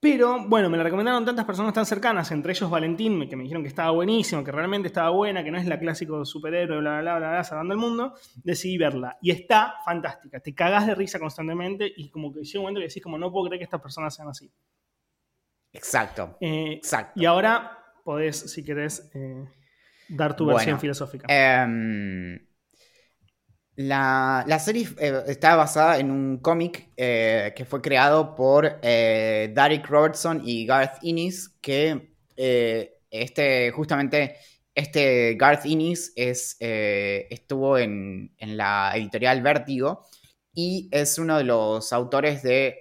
Pero 0.00 0.46
bueno, 0.46 0.70
me 0.70 0.76
la 0.76 0.84
recomendaron 0.84 1.24
tantas 1.24 1.44
personas 1.44 1.74
tan 1.74 1.84
cercanas, 1.84 2.30
entre 2.30 2.52
ellos 2.52 2.70
Valentín, 2.70 3.28
que 3.28 3.34
me 3.34 3.42
dijeron 3.42 3.64
que 3.64 3.68
estaba 3.68 3.90
buenísimo, 3.90 4.44
que 4.44 4.52
realmente 4.52 4.86
estaba 4.86 5.10
buena, 5.10 5.42
que 5.42 5.50
no 5.50 5.58
es 5.58 5.66
la 5.66 5.76
clásico 5.76 6.24
superhéroe, 6.24 6.78
bla, 6.78 7.00
bla, 7.00 7.18
bla, 7.18 7.30
bla, 7.30 7.44
salvando 7.44 7.74
el 7.74 7.80
mundo. 7.80 8.14
Decidí 8.44 8.78
verla. 8.78 9.18
Y 9.20 9.32
está 9.32 9.74
fantástica. 9.84 10.38
Te 10.38 10.54
cagás 10.54 10.86
de 10.86 10.94
risa 10.94 11.18
constantemente 11.18 11.92
y 11.96 12.10
como 12.10 12.32
que 12.32 12.44
llega 12.44 12.60
un 12.60 12.64
momento 12.64 12.80
que 12.80 12.86
decís, 12.86 13.02
como 13.02 13.18
no 13.18 13.32
puedo 13.32 13.46
creer 13.46 13.58
que 13.58 13.64
estas 13.64 13.80
personas 13.80 14.14
sean 14.14 14.28
así. 14.28 14.48
Exacto. 15.72 16.36
Eh, 16.40 16.74
Exacto. 16.74 17.20
Y 17.20 17.24
ahora 17.24 17.78
podés, 18.04 18.36
si 18.36 18.64
querés, 18.64 19.10
eh, 19.14 19.44
dar 20.08 20.36
tu 20.36 20.46
versión 20.46 20.78
filosófica. 20.78 21.26
Eh, 21.28 22.38
la, 23.78 24.58
serie 24.58 24.88
eh, 24.98 25.22
está 25.28 25.54
basada 25.54 25.98
en 25.98 26.10
un 26.10 26.38
cómic 26.38 26.90
eh, 26.96 27.52
que 27.54 27.64
fue 27.64 27.80
creado 27.80 28.34
por 28.34 28.80
eh, 28.82 29.52
Derek 29.54 29.86
Robertson 29.86 30.42
y 30.44 30.66
Garth 30.66 30.98
Innis, 31.02 31.48
que 31.60 32.12
este, 32.36 33.70
justamente 33.70 34.36
este 34.74 35.34
Garth 35.36 35.64
Innis 35.64 36.12
es, 36.16 36.56
estuvo 36.58 37.78
en, 37.78 38.32
la 38.40 38.92
editorial 38.96 39.42
Vértigo 39.42 40.04
y 40.52 40.88
es 40.90 41.18
uno 41.18 41.38
de 41.38 41.44
los 41.44 41.92
autores 41.92 42.42
de... 42.42 42.80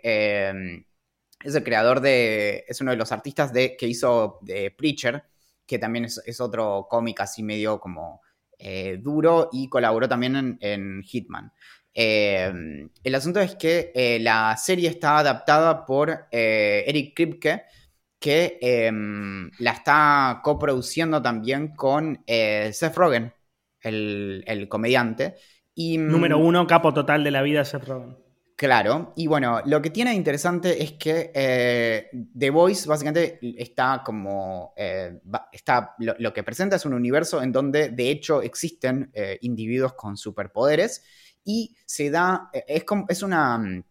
es 1.44 1.56
el 1.56 1.63
creador 1.63 2.01
de... 2.01 2.66
es 2.68 2.82
uno 2.82 2.89
de 2.89 2.98
los 2.98 3.12
artistas 3.12 3.54
de, 3.54 3.77
que 3.77 3.88
hizo 3.88 4.39
de 4.42 4.72
Preacher, 4.72 5.24
que 5.68 5.77
también 5.77 6.06
es, 6.06 6.22
es 6.25 6.42
otro 6.42 6.88
cómic 6.89 7.22
así 7.22 7.44
medio 7.44 7.80
como 7.80 8.22
eh, 8.59 8.97
duro 9.01 9.49
y 9.51 9.69
colaboró 9.69 10.07
también 10.07 10.57
en, 10.61 11.03
Hitman. 11.03 11.51
el 11.93 13.15
asunto 13.15 13.39
es 13.39 13.55
que 13.55 14.19
la 14.21 14.55
serie 14.57 14.89
está 14.89 15.19
adaptada 15.19 15.85
por 15.85 16.27
Eric 16.31 17.15
Kripke, 17.15 17.63
que 18.19 18.57
em, 18.61 19.51
la 19.59 19.71
está 19.71 20.41
coproduciendo 20.43 21.21
también 21.21 21.75
con 21.75 22.23
Seth 22.25 22.95
Rogen, 22.95 23.33
el, 23.81 24.43
el 24.47 24.67
comediante. 24.67 25.35
Y, 25.73 25.97
mm, 25.97 26.11
Número 26.11 26.39
uno, 26.39 26.65
capo 26.65 26.93
total 26.93 27.23
de 27.23 27.31
la 27.31 27.41
vida, 27.41 27.63
Seth 27.63 27.85
Rogen. 27.85 28.26
Claro, 28.57 29.13
y 29.15 29.27
bueno, 29.27 29.61
lo 29.65 29.83
que 29.83 29.91
tiene 29.91 30.09
de 30.09 30.15
interesante 30.15 30.81
es 30.81 30.93
que 30.93 31.31
eh, 31.35 32.09
The 32.35 32.49
Voice 32.49 32.89
básicamente 32.89 33.37
está 33.55 34.01
como, 34.03 34.73
eh, 34.75 35.19
está, 35.51 35.93
lo, 35.99 36.33
que 36.33 36.41
presenta 36.41 36.75
es 36.75 36.83
un 36.83 36.95
universo 36.95 37.43
en 37.43 37.51
donde 37.51 37.89
de 37.89 38.09
hecho 38.09 38.41
existen 38.41 39.11
eh, 39.13 39.37
individuos 39.41 39.93
con 39.93 40.17
superpoderes 40.17 41.03
y 41.45 41.75
se 41.85 42.09
da, 42.09 42.49
es, 42.67 42.83
como, 42.83 43.05
es 43.09 43.21
una, 43.21 43.59
mm, 43.59 43.83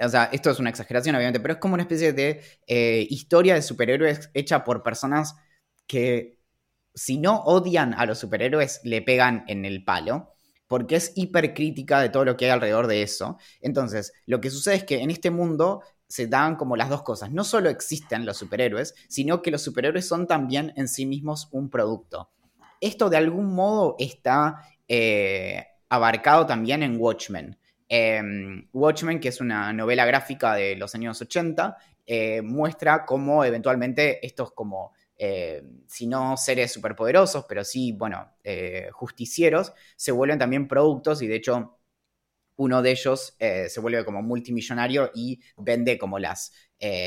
o 0.00 0.08
sea, 0.08 0.30
esto 0.32 0.50
es 0.50 0.58
una 0.58 0.70
exageración 0.70 1.14
obviamente, 1.16 1.40
pero 1.40 1.52
es 1.52 1.60
como 1.60 1.74
una 1.74 1.82
especie 1.82 2.14
de 2.14 2.42
historia 3.10 3.54
de 3.54 3.60
superhéroes 3.60 4.30
hecha 4.32 4.64
por 4.64 4.82
personas 4.82 5.36
que 5.86 6.38
si 6.94 7.18
no 7.18 7.40
odian 7.42 7.92
a 7.92 8.06
los 8.06 8.18
superhéroes 8.18 8.80
le 8.84 9.02
pegan 9.02 9.44
en 9.46 9.66
el 9.66 9.84
palo 9.84 10.33
porque 10.66 10.96
es 10.96 11.12
hipercrítica 11.14 12.00
de 12.00 12.08
todo 12.08 12.24
lo 12.24 12.36
que 12.36 12.46
hay 12.46 12.50
alrededor 12.50 12.86
de 12.86 13.02
eso. 13.02 13.38
Entonces, 13.60 14.12
lo 14.26 14.40
que 14.40 14.50
sucede 14.50 14.76
es 14.76 14.84
que 14.84 15.00
en 15.00 15.10
este 15.10 15.30
mundo 15.30 15.82
se 16.08 16.26
dan 16.26 16.56
como 16.56 16.76
las 16.76 16.88
dos 16.88 17.02
cosas. 17.02 17.30
No 17.32 17.44
solo 17.44 17.68
existen 17.68 18.24
los 18.24 18.36
superhéroes, 18.36 18.94
sino 19.08 19.42
que 19.42 19.50
los 19.50 19.62
superhéroes 19.62 20.06
son 20.06 20.26
también 20.26 20.72
en 20.76 20.88
sí 20.88 21.06
mismos 21.06 21.48
un 21.52 21.70
producto. 21.70 22.30
Esto 22.80 23.10
de 23.10 23.16
algún 23.16 23.54
modo 23.54 23.96
está 23.98 24.68
eh, 24.88 25.66
abarcado 25.88 26.46
también 26.46 26.82
en 26.82 27.00
Watchmen. 27.00 27.58
Em, 27.88 28.68
Watchmen, 28.72 29.20
que 29.20 29.28
es 29.28 29.40
una 29.40 29.72
novela 29.72 30.04
gráfica 30.04 30.54
de 30.54 30.76
los 30.76 30.94
años 30.94 31.20
80, 31.20 31.76
eh, 32.06 32.42
muestra 32.42 33.04
cómo 33.06 33.44
eventualmente 33.44 34.24
estos 34.26 34.52
como 34.52 34.92
eh, 35.16 35.62
si 35.86 36.06
no 36.06 36.36
seres 36.36 36.72
superpoderosos, 36.72 37.44
pero 37.48 37.64
sí, 37.64 37.92
bueno, 37.92 38.36
eh, 38.42 38.88
justicieros, 38.92 39.72
se 39.96 40.12
vuelven 40.12 40.38
también 40.38 40.66
productos 40.66 41.22
y 41.22 41.26
de 41.26 41.36
hecho 41.36 41.78
uno 42.56 42.82
de 42.82 42.90
ellos 42.90 43.36
eh, 43.38 43.68
se 43.68 43.80
vuelve 43.80 44.04
como 44.04 44.22
multimillonario 44.22 45.10
y 45.14 45.40
vende 45.56 45.98
como 45.98 46.18
las, 46.18 46.52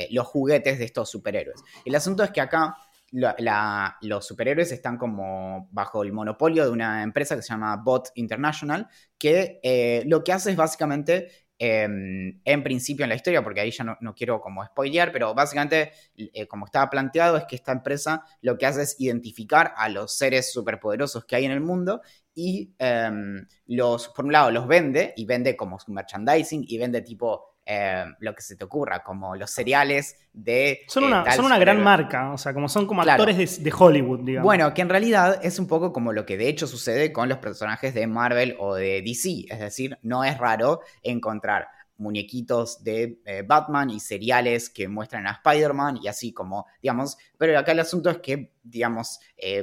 los 0.09 0.27
juguetes 0.27 0.79
de 0.79 0.85
estos 0.85 1.09
superhéroes. 1.09 1.61
El 1.85 1.95
asunto 1.95 2.23
es 2.23 2.31
que 2.31 2.41
acá 2.41 2.75
los 3.11 4.27
superhéroes 4.27 4.71
están 4.71 4.97
como 4.97 5.69
bajo 5.71 6.03
el 6.03 6.11
monopolio 6.11 6.65
de 6.65 6.71
una 6.71 7.03
empresa 7.03 7.35
que 7.35 7.41
se 7.41 7.49
llama 7.49 7.77
Bot 7.77 8.09
International, 8.15 8.89
que 9.17 10.03
lo 10.05 10.23
que 10.23 10.33
hace 10.33 10.51
es 10.51 10.57
básicamente 10.57 11.46
Em, 11.59 12.39
en 12.45 12.63
principio 12.63 13.03
en 13.03 13.09
la 13.09 13.15
historia, 13.15 13.43
porque 13.43 13.61
ahí 13.61 13.71
ya 13.71 13.83
no, 13.83 14.13
quiero 14.13 14.39
como 14.39 14.63
spoilear, 14.63 15.11
pero 15.11 15.33
básicamente 15.33 15.91
eh, 16.15 16.45
como 16.47 16.65
estaba 16.65 16.87
planteado 16.87 17.35
es 17.35 17.45
que 17.45 17.55
esta 17.55 17.71
empresa 17.71 18.23
lo 18.41 18.59
que 18.59 18.67
hace 18.67 18.83
es 18.83 18.95
identificar 18.99 19.73
a 19.75 19.89
los 19.89 20.15
seres 20.15 20.51
superpoderosos 20.53 21.25
que 21.25 21.35
hay 21.35 21.45
en 21.45 21.51
el 21.51 21.61
mundo 21.61 22.01
y 22.35 22.75
em, 22.77 23.47
los, 23.65 24.09
por 24.09 24.25
un 24.25 24.33
lado 24.33 24.51
los 24.51 24.67
vende 24.67 25.15
y 25.17 25.25
vende 25.25 25.55
como 25.57 25.79
merchandising 25.87 26.63
y 26.67 26.77
vende 26.77 27.01
tipo 27.01 27.56
eh, 27.69 28.05
lo 28.19 28.33
que 28.33 28.41
se 28.41 28.55
te 28.55 28.63
ocurra, 28.63 29.03
como 29.03 29.35
los 29.35 29.51
cereales 29.51 30.15
de... 30.31 30.85
Son 30.87 31.03
una, 31.03 31.23
eh, 31.23 31.33
son 31.33 31.43
una 31.43 31.59
gran 31.59 31.83
marca, 31.83 32.31
o 32.31 32.37
sea, 32.37 32.53
como 32.53 32.69
son 32.69 32.87
como 32.87 33.01
actores 33.01 33.61
de, 33.61 33.73
Hollywood, 33.77 34.21
digamos. 34.21 34.45
Bueno, 34.45 34.73
que 34.73 34.81
en 34.81 34.87
realidad 34.87 35.41
es 35.43 35.59
un 35.59 35.67
poco 35.67 35.91
como 35.91 36.13
lo 36.13 36.25
que 36.25 36.37
de 36.37 36.47
hecho 36.47 36.65
sucede 36.65 37.11
con 37.11 37.27
los 37.27 37.39
personajes 37.39 37.93
de 37.93 38.07
Marvel 38.07 38.55
o 38.59 38.75
de 38.75 39.01
DC, 39.01 39.47
es 39.49 39.59
decir, 39.59 39.97
no 40.01 40.23
es 40.23 40.37
raro 40.37 40.79
encontrar 41.03 41.67
muñequitos 41.97 42.83
de 42.85 43.19
eh, 43.25 43.43
Batman 43.45 43.89
y 43.89 43.99
seriales 43.99 44.69
que 44.69 44.87
muestran 44.87 45.27
a 45.27 45.31
Spider-Man 45.31 45.99
y 46.01 46.07
así 46.07 46.31
como, 46.31 46.67
digamos, 46.81 47.17
pero 47.37 47.59
acá 47.59 47.73
el 47.73 47.81
asunto 47.81 48.09
es 48.09 48.19
que, 48.19 48.53
digamos, 48.63 49.19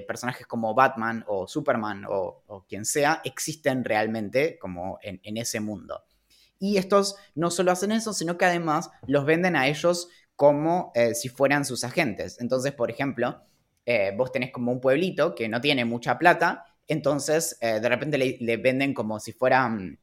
personajes 0.06 0.46
como 0.46 0.74
Batman 0.74 1.24
o 1.26 1.46
Superman 1.46 2.04
o, 2.06 2.66
quien 2.68 2.84
sea 2.84 3.22
existen 3.24 3.82
realmente 3.82 4.58
como 4.58 4.98
en 5.00 5.36
ese 5.38 5.60
mundo. 5.60 6.04
Y 6.58 6.78
estos 6.78 7.16
no 7.34 7.50
solo 7.50 7.72
hacen 7.72 7.92
eso, 7.92 8.12
sino 8.12 8.38
que 8.38 8.44
además 8.44 8.90
los 9.06 9.24
venden 9.24 9.56
a 9.56 9.66
ellos 9.66 10.08
como 10.36 10.92
eh, 10.94 11.14
si 11.14 11.28
fueran 11.28 11.64
sus 11.64 11.84
agentes. 11.84 12.40
Entonces, 12.40 12.72
por 12.72 12.90
ejemplo, 12.90 13.42
eh, 13.86 14.12
vos 14.16 14.32
tenés 14.32 14.50
como 14.50 14.72
un 14.72 14.80
pueblito 14.80 15.34
que 15.34 15.48
no 15.48 15.60
tiene 15.60 15.84
mucha 15.84 16.18
plata, 16.18 16.64
entonces 16.88 17.56
eh, 17.60 17.80
de 17.80 17.88
repente 17.88 18.18
le, 18.18 18.56
venden 18.56 18.94
como 18.94 19.20
si 19.20 19.32
fuera 19.32 19.68
mm, 19.68 19.96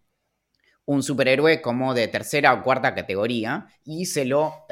un 0.85 1.03
superhéroe 1.03 1.61
como 1.61 1.93
de 1.93 2.07
tercera 2.07 2.53
o 2.53 2.63
cuarta 2.63 2.93
categoría 2.95 3.67
y 3.85 4.05
se 4.05 4.25
lo, 4.25 4.65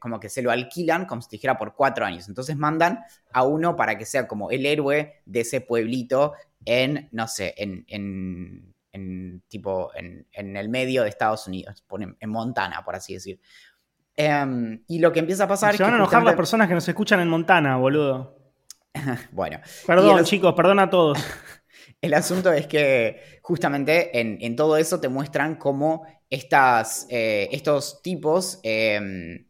como 0.00 0.20
que 0.20 0.28
se 0.28 0.40
lo 0.40 0.50
alquilan 0.50 1.04
como 1.06 1.20
si 1.20 1.30
dijera 1.30 1.58
por 1.58 1.74
cuatro 1.74 2.04
años. 2.04 2.28
Entonces 2.28 2.56
mandan 2.56 3.00
a 3.32 3.42
uno 3.42 3.76
para 3.76 3.98
que 3.98 4.06
sea 4.06 4.26
como 4.28 4.50
el 4.50 4.64
héroe 4.66 5.20
de 5.26 5.40
ese 5.40 5.60
pueblito 5.60 6.34
en, 6.64 7.08
no 7.12 7.28
sé, 7.28 7.54
en 7.58 7.84
en 7.88 8.72
tipo 9.48 9.90
en, 9.94 10.56
el 10.56 10.68
medio 10.68 11.02
de 11.02 11.08
Estados 11.08 11.46
Unidos, 11.46 11.84
en 12.20 12.30
Montana, 12.30 12.82
por 12.84 12.94
así 12.94 13.14
decir. 13.14 13.40
Em, 14.14 14.82
y 14.88 14.98
lo 14.98 15.12
que 15.12 15.20
empieza 15.20 15.44
a 15.44 15.48
pasar 15.48 15.76
Se 15.76 15.82
van 15.82 15.94
a 15.94 15.96
enojar 15.96 16.22
las 16.22 16.34
personas 16.34 16.68
que 16.68 16.74
nos 16.74 16.86
escuchan 16.86 17.20
en 17.20 17.28
Montana, 17.28 17.76
boludo. 17.76 18.36
bueno. 19.32 19.60
Perdón, 19.86 20.24
chicos, 20.24 20.54
perdón 20.54 20.78
a 20.80 20.90
todos. 20.90 21.18
el 22.00 22.14
asunto 22.14 22.52
es 22.52 22.66
que 22.66 23.40
justamente 23.42 24.18
en, 24.20 24.56
todo 24.56 24.76
eso 24.76 25.00
te 25.00 25.08
muestran 25.08 25.56
cómo 25.56 26.06
estas, 26.28 27.06
eh, 27.08 27.48
estos 27.52 28.02
tipos 28.02 28.60
em, 28.62 29.46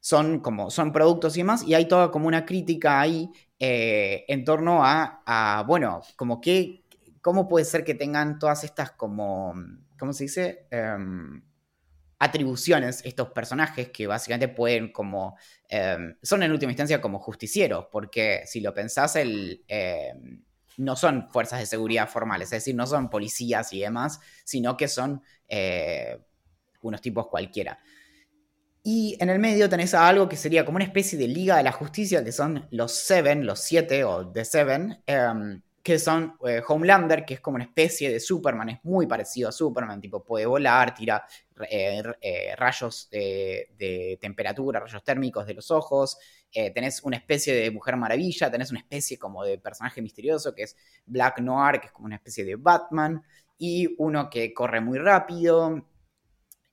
son 0.00 0.40
como 0.40 0.70
son 0.70 0.92
productos 0.92 1.36
y 1.36 1.40
demás, 1.40 1.64
y 1.66 1.74
hay 1.74 1.86
toda 1.86 2.10
como 2.10 2.28
una 2.28 2.44
crítica 2.44 3.00
ahí 3.00 3.30
eh, 3.58 4.24
en 4.28 4.44
torno 4.44 4.84
a, 4.84 5.22
a, 5.24 5.64
bueno, 5.66 6.02
como 6.16 6.40
que 6.40 6.83
cómo 7.24 7.48
puede 7.48 7.64
ser 7.64 7.84
que 7.84 7.94
tengan 7.94 8.38
todas 8.38 8.64
estas 8.64 8.90
como, 8.90 9.54
¿cómo 9.98 10.12
se 10.12 10.24
dice? 10.24 10.66
Em, 10.70 11.42
atribuciones 12.18 13.00
estos 13.02 13.30
personajes 13.30 13.88
que 13.88 14.06
básicamente 14.06 14.48
pueden 14.48 14.92
como, 14.92 15.34
em, 15.66 16.18
son 16.22 16.42
en 16.42 16.52
última 16.52 16.72
instancia 16.72 17.00
como 17.00 17.18
justicieros, 17.18 17.86
porque 17.90 18.42
si 18.44 18.60
lo 18.60 18.74
pensás, 18.74 19.16
el, 19.16 19.64
em, 19.68 20.44
no 20.76 20.96
son 20.96 21.30
fuerzas 21.30 21.60
de 21.60 21.66
seguridad 21.66 22.10
formales, 22.10 22.48
es 22.48 22.58
decir, 22.58 22.74
no 22.74 22.86
son 22.86 23.08
policías 23.08 23.72
y 23.72 23.80
demás, 23.80 24.20
sino 24.44 24.76
que 24.76 24.86
son 24.86 25.22
eh, 25.48 26.18
unos 26.82 27.00
tipos 27.00 27.28
cualquiera. 27.28 27.78
Y 28.82 29.16
en 29.18 29.30
el 29.30 29.38
medio 29.38 29.70
tenés 29.70 29.94
algo 29.94 30.28
que 30.28 30.36
sería 30.36 30.66
como 30.66 30.76
una 30.76 30.84
especie 30.84 31.18
de 31.18 31.28
Liga 31.28 31.56
de 31.56 31.62
la 31.62 31.72
Justicia, 31.72 32.22
que 32.22 32.32
son 32.32 32.68
los 32.70 32.92
Seven, 32.92 33.46
los 33.46 33.60
Siete 33.60 34.04
o 34.04 34.30
The 34.30 34.44
Seven, 34.44 35.02
que 35.84 35.98
son 35.98 36.34
eh, 36.46 36.62
Homelander, 36.66 37.26
que 37.26 37.34
es 37.34 37.40
como 37.40 37.56
una 37.56 37.64
especie 37.64 38.10
de 38.10 38.18
Superman, 38.18 38.70
es 38.70 38.78
muy 38.84 39.06
parecido 39.06 39.50
a 39.50 39.52
Superman, 39.52 40.00
tipo 40.00 40.24
puede 40.24 40.46
volar, 40.46 40.94
tira 40.94 41.26
eh, 41.70 42.02
eh, 42.22 42.56
rayos 42.56 43.10
de, 43.10 44.18
temperatura, 44.18 44.80
rayos 44.80 45.04
térmicos 45.04 45.46
de 45.46 45.52
los 45.52 45.70
ojos, 45.70 46.16
tenés 46.50 47.02
una 47.02 47.18
especie 47.18 47.54
de 47.54 47.70
Mujer 47.70 47.96
Maravilla, 47.96 48.50
tenés 48.50 48.70
una 48.70 48.80
especie 48.80 49.18
como 49.18 49.44
de 49.44 49.58
personaje 49.58 50.00
misterioso 50.00 50.54
que 50.54 50.62
es 50.62 50.76
Black 51.04 51.40
Noir, 51.40 51.80
que 51.80 51.88
es 51.88 51.92
como 51.92 52.06
una 52.06 52.16
especie 52.16 52.46
de 52.46 52.56
Batman, 52.56 53.22
y 53.58 53.94
uno 53.98 54.30
que 54.30 54.54
corre 54.54 54.80
muy 54.80 54.98
rápido, 54.98 55.84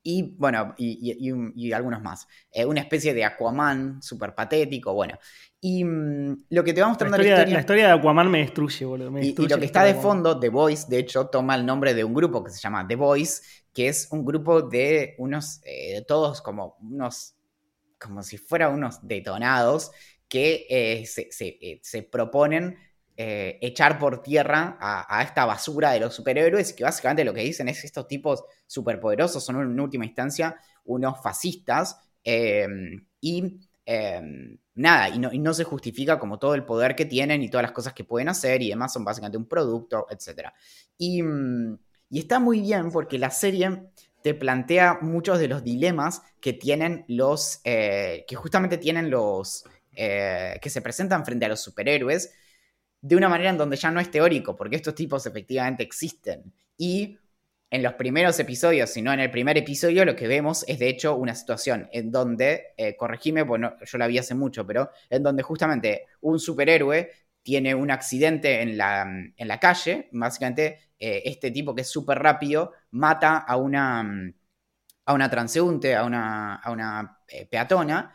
y 0.03 0.36
bueno, 0.38 0.74
y, 0.77 1.72
algunos 1.72 2.01
más. 2.01 2.27
una 2.65 2.81
especie 2.81 3.13
de 3.13 3.24
Aquaman 3.24 4.01
súper 4.01 4.34
patético, 4.34 4.93
bueno. 4.93 5.17
Y 5.60 5.84
mm, 5.84 6.46
lo 6.50 6.63
que 6.63 6.74
te 6.74 6.81
va 6.81 6.88
mostrando 6.88 7.17
la 7.17 7.24
historia, 7.24 7.53
la 7.53 7.60
historia, 7.60 7.88
de 7.88 7.93
Aquaman 7.93 8.31
me 8.31 8.39
destruye, 8.39 8.86
boludo. 8.86 9.20
y, 9.20 9.36
lo 9.36 9.60
que 9.60 9.65
está 9.65 9.84
de 9.84 9.93
fondo, 9.93 10.39
The 10.39 10.50
Voice, 10.50 10.88
de 10.89 11.00
hecho, 11.00 11.27
toma 11.27 11.55
el 11.55 11.65
nombre 11.65 11.93
de 11.93 12.03
un 12.03 12.13
grupo 12.13 12.43
que 12.43 12.51
se 12.51 12.60
llama 12.60 12.88
The 12.88 12.96
Voice, 12.96 13.41
que 13.74 13.88
es 13.88 14.08
un 14.12 14.25
grupo 14.25 14.62
de 14.62 15.15
unos, 15.17 15.62
eh, 15.63 16.03
todos 16.08 16.41
como 16.41 16.77
unos, 16.81 17.36
como 18.00 18.24
si 18.24 18.38
fueran 18.38 18.74
unos 18.74 19.05
detonados, 19.08 19.91
que 20.27 20.65
eh, 20.70 21.05
eh, 21.05 21.79
se, 21.84 22.03
proponen 22.03 22.77
echar 23.18 24.00
por 24.00 24.24
tierra 24.24 24.77
a, 24.80 25.22
esta 25.22 25.46
basura 25.46 25.91
de 25.91 26.00
los 26.00 26.15
superhéroes, 26.15 26.74
que 26.74 26.84
básicamente 26.84 27.24
lo 27.24 27.34
que 27.34 27.41
dicen 27.41 27.70
es 27.70 27.84
estos 27.84 28.08
tipos 28.08 28.44
superpoderosos 28.65 29.46
son 29.46 29.62
en 29.62 29.80
última 29.80 30.06
instancia 30.06 30.56
unos 30.86 31.22
fascistas, 31.22 32.00
y 32.24 33.60
Em, 33.86 34.58
nada, 34.75 35.10
y 35.10 35.20
no, 35.20 35.53
se 35.53 35.63
justifica 35.63 36.20
como 36.20 36.39
todo 36.39 36.56
el 36.56 36.63
poder 36.63 36.96
que 36.96 37.06
tienen 37.06 37.41
y 37.44 37.50
todas 37.50 37.63
las 37.63 37.72
cosas 37.72 37.94
que 37.94 38.03
pueden 38.03 38.30
hacer 38.30 38.62
y 38.62 38.70
demás 38.70 38.94
son 38.94 39.03
básicamente 39.03 39.38
un 39.38 39.48
producto, 39.48 40.08
etc. 40.10 40.50
Mm, 41.00 41.74
y, 42.10 42.20
está 42.20 42.39
muy 42.39 42.62
bien 42.62 42.91
porque 42.91 43.18
la 43.20 43.32
serie 43.32 43.84
te 44.22 44.34
plantea 44.34 45.00
muchos 45.01 45.39
de 45.39 45.48
los 45.48 45.63
dilemas 45.63 46.22
que 46.39 46.53
tienen 46.53 47.06
los, 47.08 47.60
eh, 47.63 48.24
que 48.27 48.36
justamente 48.36 48.77
tienen 48.77 49.10
los, 49.10 49.65
eh, 49.94 50.58
que 50.62 50.70
se 50.70 50.82
presentan 50.82 51.25
frente 51.25 51.46
a 51.46 51.50
los 51.50 51.60
superhéroes. 51.62 52.32
De 53.01 53.15
una 53.15 53.29
manera 53.29 53.50
en 53.50 53.58
donde 53.58 53.77
ya 53.77 53.91
no 53.91 54.00
es 54.00 54.12
teórico, 54.12 54.55
porque 54.55 54.75
estos 54.75 54.96
tipos 54.96 55.25
efectivamente 55.25 55.84
existen. 55.84 56.53
Y 56.77 57.17
en 57.72 57.84
los 57.84 57.93
primeros 57.93 58.39
episodios, 58.39 58.89
si 58.89 59.01
no 59.01 59.13
en 59.13 59.22
el 59.22 59.31
primer 59.31 59.58
episodio, 59.58 60.05
lo 60.05 60.15
que 60.15 60.27
vemos 60.27 60.65
es 60.67 60.77
de 60.79 60.89
hecho 60.89 61.15
una 61.15 61.34
situación 61.34 61.88
en 61.93 62.12
donde, 62.12 62.74
eh, 62.77 62.96
corregime, 62.98 63.43
bueno, 63.43 63.75
yo 63.86 63.98
la 63.98 64.08
vi 64.08 64.17
hace 64.17 64.36
mucho, 64.36 64.67
pero 64.67 64.91
en 65.10 65.24
donde 65.24 65.41
justamente 65.41 66.08
un 66.22 66.39
superhéroe 66.39 67.10
tiene 67.41 67.74
un 67.74 67.89
accidente 67.89 68.62
en 68.62 68.77
la, 68.77 69.03
en 69.03 69.48
la 69.48 69.60
calle, 69.60 70.10
básicamente 70.12 70.91
eh, 71.00 71.24
este 71.25 71.50
tipo 71.51 71.74
que 71.74 71.81
es 71.81 71.89
súper 71.89 72.20
rápido 72.20 72.74
mata 72.91 73.38
a 73.38 73.55
una, 73.55 74.34
a 75.05 75.13
una 75.13 75.29
transeúnte, 75.29 75.96
a 75.96 76.03
una, 76.03 76.55
a 76.55 76.72
una 76.72 77.20
eh, 77.27 77.46
peatona, 77.46 78.13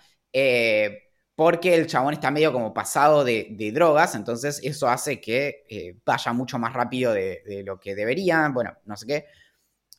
porque 1.36 1.74
el 1.74 1.86
chabón 1.86 2.14
está 2.14 2.30
medio 2.32 2.52
como 2.52 2.74
pasado 2.74 3.22
de, 3.24 3.70
drogas, 3.72 4.16
entonces 4.16 4.60
eso 4.64 4.88
hace 4.88 5.20
que 5.20 6.00
vaya 6.04 6.32
mucho 6.32 6.58
más 6.58 6.72
rápido 6.72 7.12
de, 7.12 7.42
de, 7.46 7.62
lo 7.62 7.78
que 7.78 7.94
debería, 7.94 8.48
bueno, 8.52 8.76
no 8.86 8.96
sé 8.96 9.06
qué. 9.06 9.26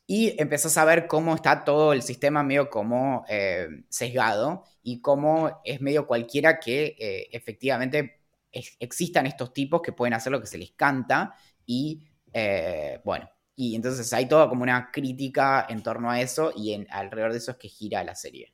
Y 0.08 0.42
empezás 0.42 0.78
a 0.78 0.86
ver 0.86 1.08
cómo 1.08 1.36
está 1.36 1.64
todo 1.64 1.94
el 1.94 2.02
sistema 2.02 2.44
medio 2.44 2.70
como 2.70 3.26
sesgado 3.90 4.64
y 4.82 5.02
cómo 5.02 5.62
es 5.64 5.82
medio 5.82 6.08
cualquiera 6.08 6.60
que 6.60 6.96
efectivamente 7.32 8.22
existan 8.52 9.28
estos 9.28 9.54
tipos 9.54 9.82
que 9.82 9.92
pueden 9.92 10.14
hacer 10.14 10.32
lo 10.32 10.42
que 10.42 10.48
se 10.48 10.58
les 10.58 10.72
canta 10.72 11.36
y 11.66 12.04
eh, 12.34 13.02
bueno, 13.04 13.30
y 13.56 13.76
entonces 13.76 14.12
hay 14.14 14.28
toda 14.28 14.48
como 14.50 14.64
una 14.64 14.92
crítica 14.92 15.66
en 15.70 15.82
torno 15.82 16.12
a 16.12 16.22
eso 16.22 16.52
y 16.56 16.74
en, 16.74 16.88
alrededor 16.92 17.32
de 17.32 17.40
eso 17.40 17.52
es 17.52 17.58
que 17.58 17.68
gira 17.68 18.04
la 18.04 18.16
serie. 18.16 18.54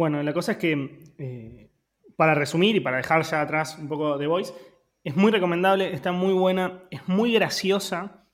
Bueno, 0.00 0.22
la 0.22 0.32
cosa 0.32 0.52
es 0.52 0.56
que, 0.56 1.12
eh, 1.18 1.70
para 2.16 2.32
resumir 2.32 2.74
y 2.74 2.80
para 2.80 2.96
dejar 2.96 3.22
ya 3.22 3.42
atrás 3.42 3.76
un 3.78 3.86
poco 3.86 4.16
de 4.16 4.26
Voice, 4.26 4.54
es 5.04 5.14
muy 5.14 5.30
recomendable, 5.30 5.92
está 5.92 6.10
muy 6.10 6.32
buena, 6.32 6.84
es 6.90 7.06
muy 7.06 7.34
graciosa, 7.34 8.24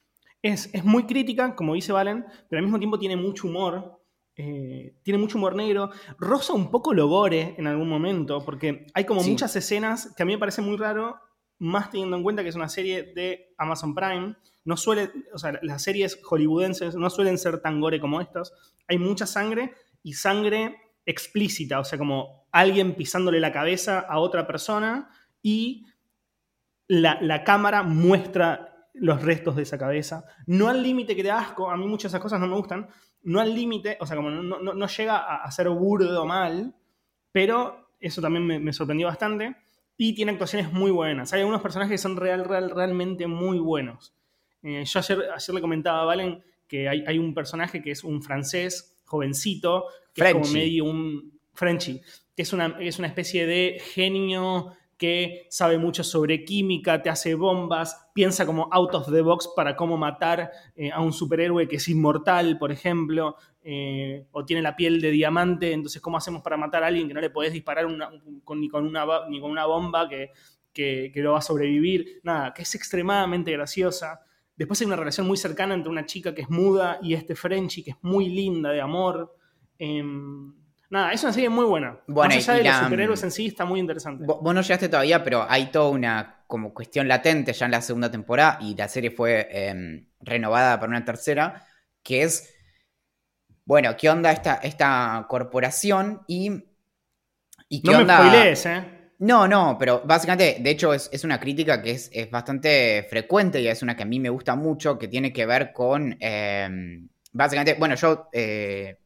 es, 0.42 0.72
es 0.72 0.84
muy 0.84 1.06
crítica, 1.06 1.56
como 1.56 1.74
dice 1.74 1.90
Valen, 1.90 2.24
pero 2.48 2.60
al 2.60 2.62
mismo 2.62 2.78
tiempo 2.78 3.00
tiene 3.00 3.16
mucho 3.16 3.48
humor. 3.48 4.00
Eh, 4.36 4.94
tiene 5.02 5.18
mucho 5.18 5.38
humor 5.38 5.56
negro, 5.56 5.90
rosa 6.20 6.52
un 6.52 6.70
poco 6.70 6.94
logore 6.94 7.56
en 7.58 7.66
algún 7.66 7.88
momento, 7.88 8.44
porque 8.44 8.86
hay 8.94 9.04
como 9.04 9.24
muchas 9.24 9.56
escenas 9.56 10.14
que 10.16 10.22
a 10.22 10.26
mí 10.26 10.34
me 10.34 10.38
parece 10.38 10.62
muy 10.62 10.76
raro, 10.76 11.16
más 11.58 11.90
teniendo 11.90 12.16
en 12.16 12.22
cuenta 12.22 12.44
que 12.44 12.50
es 12.50 12.54
una 12.54 12.68
serie 12.68 13.12
de 13.12 13.52
Amazon 13.58 13.92
Prime. 13.92 14.36
No 14.64 14.76
suele, 14.76 15.10
o 15.34 15.38
sea, 15.38 15.58
las 15.62 15.82
series 15.82 16.20
hollywoodenses 16.22 16.94
no 16.94 17.10
suelen 17.10 17.38
ser 17.38 17.60
tan 17.60 17.80
gore 17.80 17.98
como 17.98 18.20
estas. 18.20 18.52
Hay 18.86 18.98
mucha 18.98 19.26
sangre 19.26 19.74
y 20.04 20.12
sangre 20.12 20.85
explícita, 21.06 21.80
o 21.80 21.84
sea, 21.84 21.98
como 21.98 22.46
alguien 22.52 22.94
pisándole 22.94 23.40
la 23.40 23.52
cabeza 23.52 24.00
a 24.00 24.18
otra 24.18 24.46
persona 24.46 25.08
y 25.40 25.86
la, 26.88 27.18
la 27.22 27.44
cámara 27.44 27.82
muestra 27.82 28.76
los 28.92 29.22
restos 29.22 29.56
de 29.56 29.62
esa 29.62 29.78
cabeza. 29.78 30.24
No 30.46 30.68
al 30.68 30.82
límite 30.82 31.14
que 31.14 31.22
te 31.22 31.30
asco, 31.30 31.70
a 31.70 31.76
mí 31.76 31.86
muchas 31.86 32.10
de 32.10 32.16
esas 32.16 32.22
cosas 32.22 32.40
no 32.40 32.46
me 32.46 32.56
gustan, 32.56 32.88
no 33.22 33.40
al 33.40 33.54
límite, 33.54 33.96
o 34.00 34.06
sea, 34.06 34.16
como 34.16 34.30
no, 34.30 34.86
llega 34.86 35.16
a, 35.16 35.50
ser 35.50 35.68
burdo 35.68 36.24
mal, 36.24 36.74
pero 37.32 37.90
eso 38.00 38.22
también 38.22 38.62
me, 38.62 38.72
sorprendió 38.72 39.08
bastante. 39.08 39.56
Y 39.98 40.14
tiene 40.14 40.32
actuaciones 40.32 40.72
muy 40.72 40.90
buenas. 40.90 41.32
Hay 41.32 41.40
algunos 41.40 41.62
personajes 41.62 41.92
que 41.92 41.98
son 41.98 42.16
real, 42.16 42.44
real, 42.44 42.70
realmente 42.70 43.26
muy 43.26 43.58
buenos. 43.58 44.14
Eh, 44.62 44.84
yo 44.84 44.98
ayer, 44.98 45.24
ayer, 45.34 45.54
le 45.54 45.60
comentaba 45.60 46.02
a 46.02 46.04
Valen 46.04 46.42
que 46.68 46.88
hay, 46.88 47.18
un 47.18 47.34
personaje 47.34 47.82
que 47.82 47.90
es 47.92 48.04
un 48.04 48.22
francés 48.22 49.02
jovencito, 49.06 49.86
que 50.16 50.24
es 50.24 50.32
como 50.32 50.48
medio 50.48 50.84
un 50.84 51.38
Frenchy, 51.52 52.00
que 52.34 52.42
es 52.42 52.52
una, 52.52 52.76
es 52.80 52.98
una 52.98 53.08
especie 53.08 53.46
de 53.46 53.80
genio 53.80 54.72
que 54.96 55.46
sabe 55.50 55.78
mucho 55.78 56.02
sobre 56.02 56.44
química, 56.44 57.02
te 57.02 57.10
hace 57.10 57.34
bombas, 57.34 58.08
piensa 58.14 58.46
como 58.46 58.68
out 58.72 58.94
of 58.94 59.12
the 59.12 59.20
box 59.20 59.50
para 59.54 59.76
cómo 59.76 59.96
matar 59.98 60.50
eh, 60.74 60.90
a 60.90 61.02
un 61.02 61.12
superhéroe 61.12 61.68
que 61.68 61.76
es 61.76 61.88
inmortal, 61.88 62.58
por 62.58 62.72
ejemplo, 62.72 63.36
eh, 63.62 64.26
o 64.32 64.44
tiene 64.44 64.62
la 64.62 64.74
piel 64.74 65.00
de 65.00 65.10
diamante, 65.10 65.72
entonces 65.72 66.00
cómo 66.00 66.16
hacemos 66.16 66.40
para 66.42 66.56
matar 66.56 66.82
a 66.82 66.86
alguien 66.86 67.08
que 67.08 67.14
no 67.14 67.20
le 67.20 67.30
podés 67.30 67.52
disparar 67.52 67.86
con, 68.44 68.60
ni, 68.60 68.68
con 68.68 68.86
una, 68.86 69.04
ni 69.28 69.40
con 69.40 69.50
una 69.50 69.66
bomba 69.66 70.08
que, 70.08 70.30
que, 70.72 71.12
lo 71.16 71.32
va 71.32 71.38
a 71.38 71.42
sobrevivir, 71.42 72.20
nada, 72.22 72.54
que 72.54 72.62
es 72.62 72.74
extremadamente 72.74 73.52
graciosa. 73.52 74.20
Después 74.56 74.80
hay 74.80 74.86
una 74.86 74.96
relación 74.96 75.26
muy 75.26 75.36
cercana 75.36 75.74
entre 75.74 75.90
una 75.90 76.06
chica 76.06 76.34
que 76.34 76.42
es 76.42 76.50
muda 76.50 76.98
y 77.02 77.12
este 77.14 77.34
Frenchy, 77.34 77.82
que 77.82 77.90
es 77.90 77.96
muy 78.02 78.28
linda, 78.28 78.70
de 78.70 78.80
amor. 78.80 79.34
Em, 79.78 80.52
Nada, 80.88 81.12
es 81.12 81.22
una 81.24 81.32
serie 81.32 81.48
muy 81.48 81.64
buena. 81.64 81.98
Bueno, 82.06 82.34
Más 82.34 82.48
allá 82.48 82.58
de 82.58 82.64
los 82.64 82.76
superhéroes 82.84 83.22
en 83.24 83.30
sí, 83.32 83.46
está 83.46 83.64
muy 83.64 83.80
interesante. 83.80 84.24
Vos 84.24 84.54
no 84.54 84.60
llegaste 84.60 84.88
todavía, 84.88 85.24
pero 85.24 85.44
hay 85.48 85.66
toda 85.66 85.90
una 85.90 86.44
como 86.46 86.72
cuestión 86.72 87.08
latente 87.08 87.52
ya 87.52 87.66
en 87.66 87.72
la 87.72 87.82
segunda 87.82 88.10
temporada 88.10 88.58
y 88.60 88.76
la 88.76 88.86
serie 88.86 89.10
fue 89.10 89.48
em, 89.50 90.06
renovada 90.20 90.78
para 90.78 90.90
una 90.90 91.04
tercera, 91.04 91.66
que 92.04 92.22
es, 92.22 92.54
bueno, 93.64 93.96
¿qué 93.96 94.08
onda 94.08 94.30
esta, 94.30 94.54
esta 94.62 95.26
corporación 95.28 96.22
y, 96.28 96.52
y 97.68 97.82
qué 97.82 97.90
no 97.90 97.98
onda... 97.98 98.20
Me 98.20 98.28
spoilees, 98.28 98.66
¿eh? 98.66 98.84
No, 99.18 99.48
no, 99.48 99.76
pero 99.78 100.02
básicamente, 100.04 100.58
de 100.60 100.70
hecho, 100.70 100.94
es, 100.94 101.24
una 101.24 101.40
crítica 101.40 101.82
que 101.82 101.92
es, 101.92 102.30
bastante 102.30 103.04
frecuente 103.10 103.60
y 103.60 103.66
es 103.66 103.82
una 103.82 103.96
que 103.96 104.04
a 104.04 104.06
mí 104.06 104.20
me 104.20 104.28
gusta 104.28 104.54
mucho, 104.54 104.98
que 104.98 105.08
tiene 105.08 105.32
que 105.32 105.46
ver 105.46 105.72
con, 105.72 106.16
em, 106.20 107.08
básicamente, 107.32 107.74
bueno, 107.74 107.96
yo... 107.96 108.28
Eh, 108.32 108.98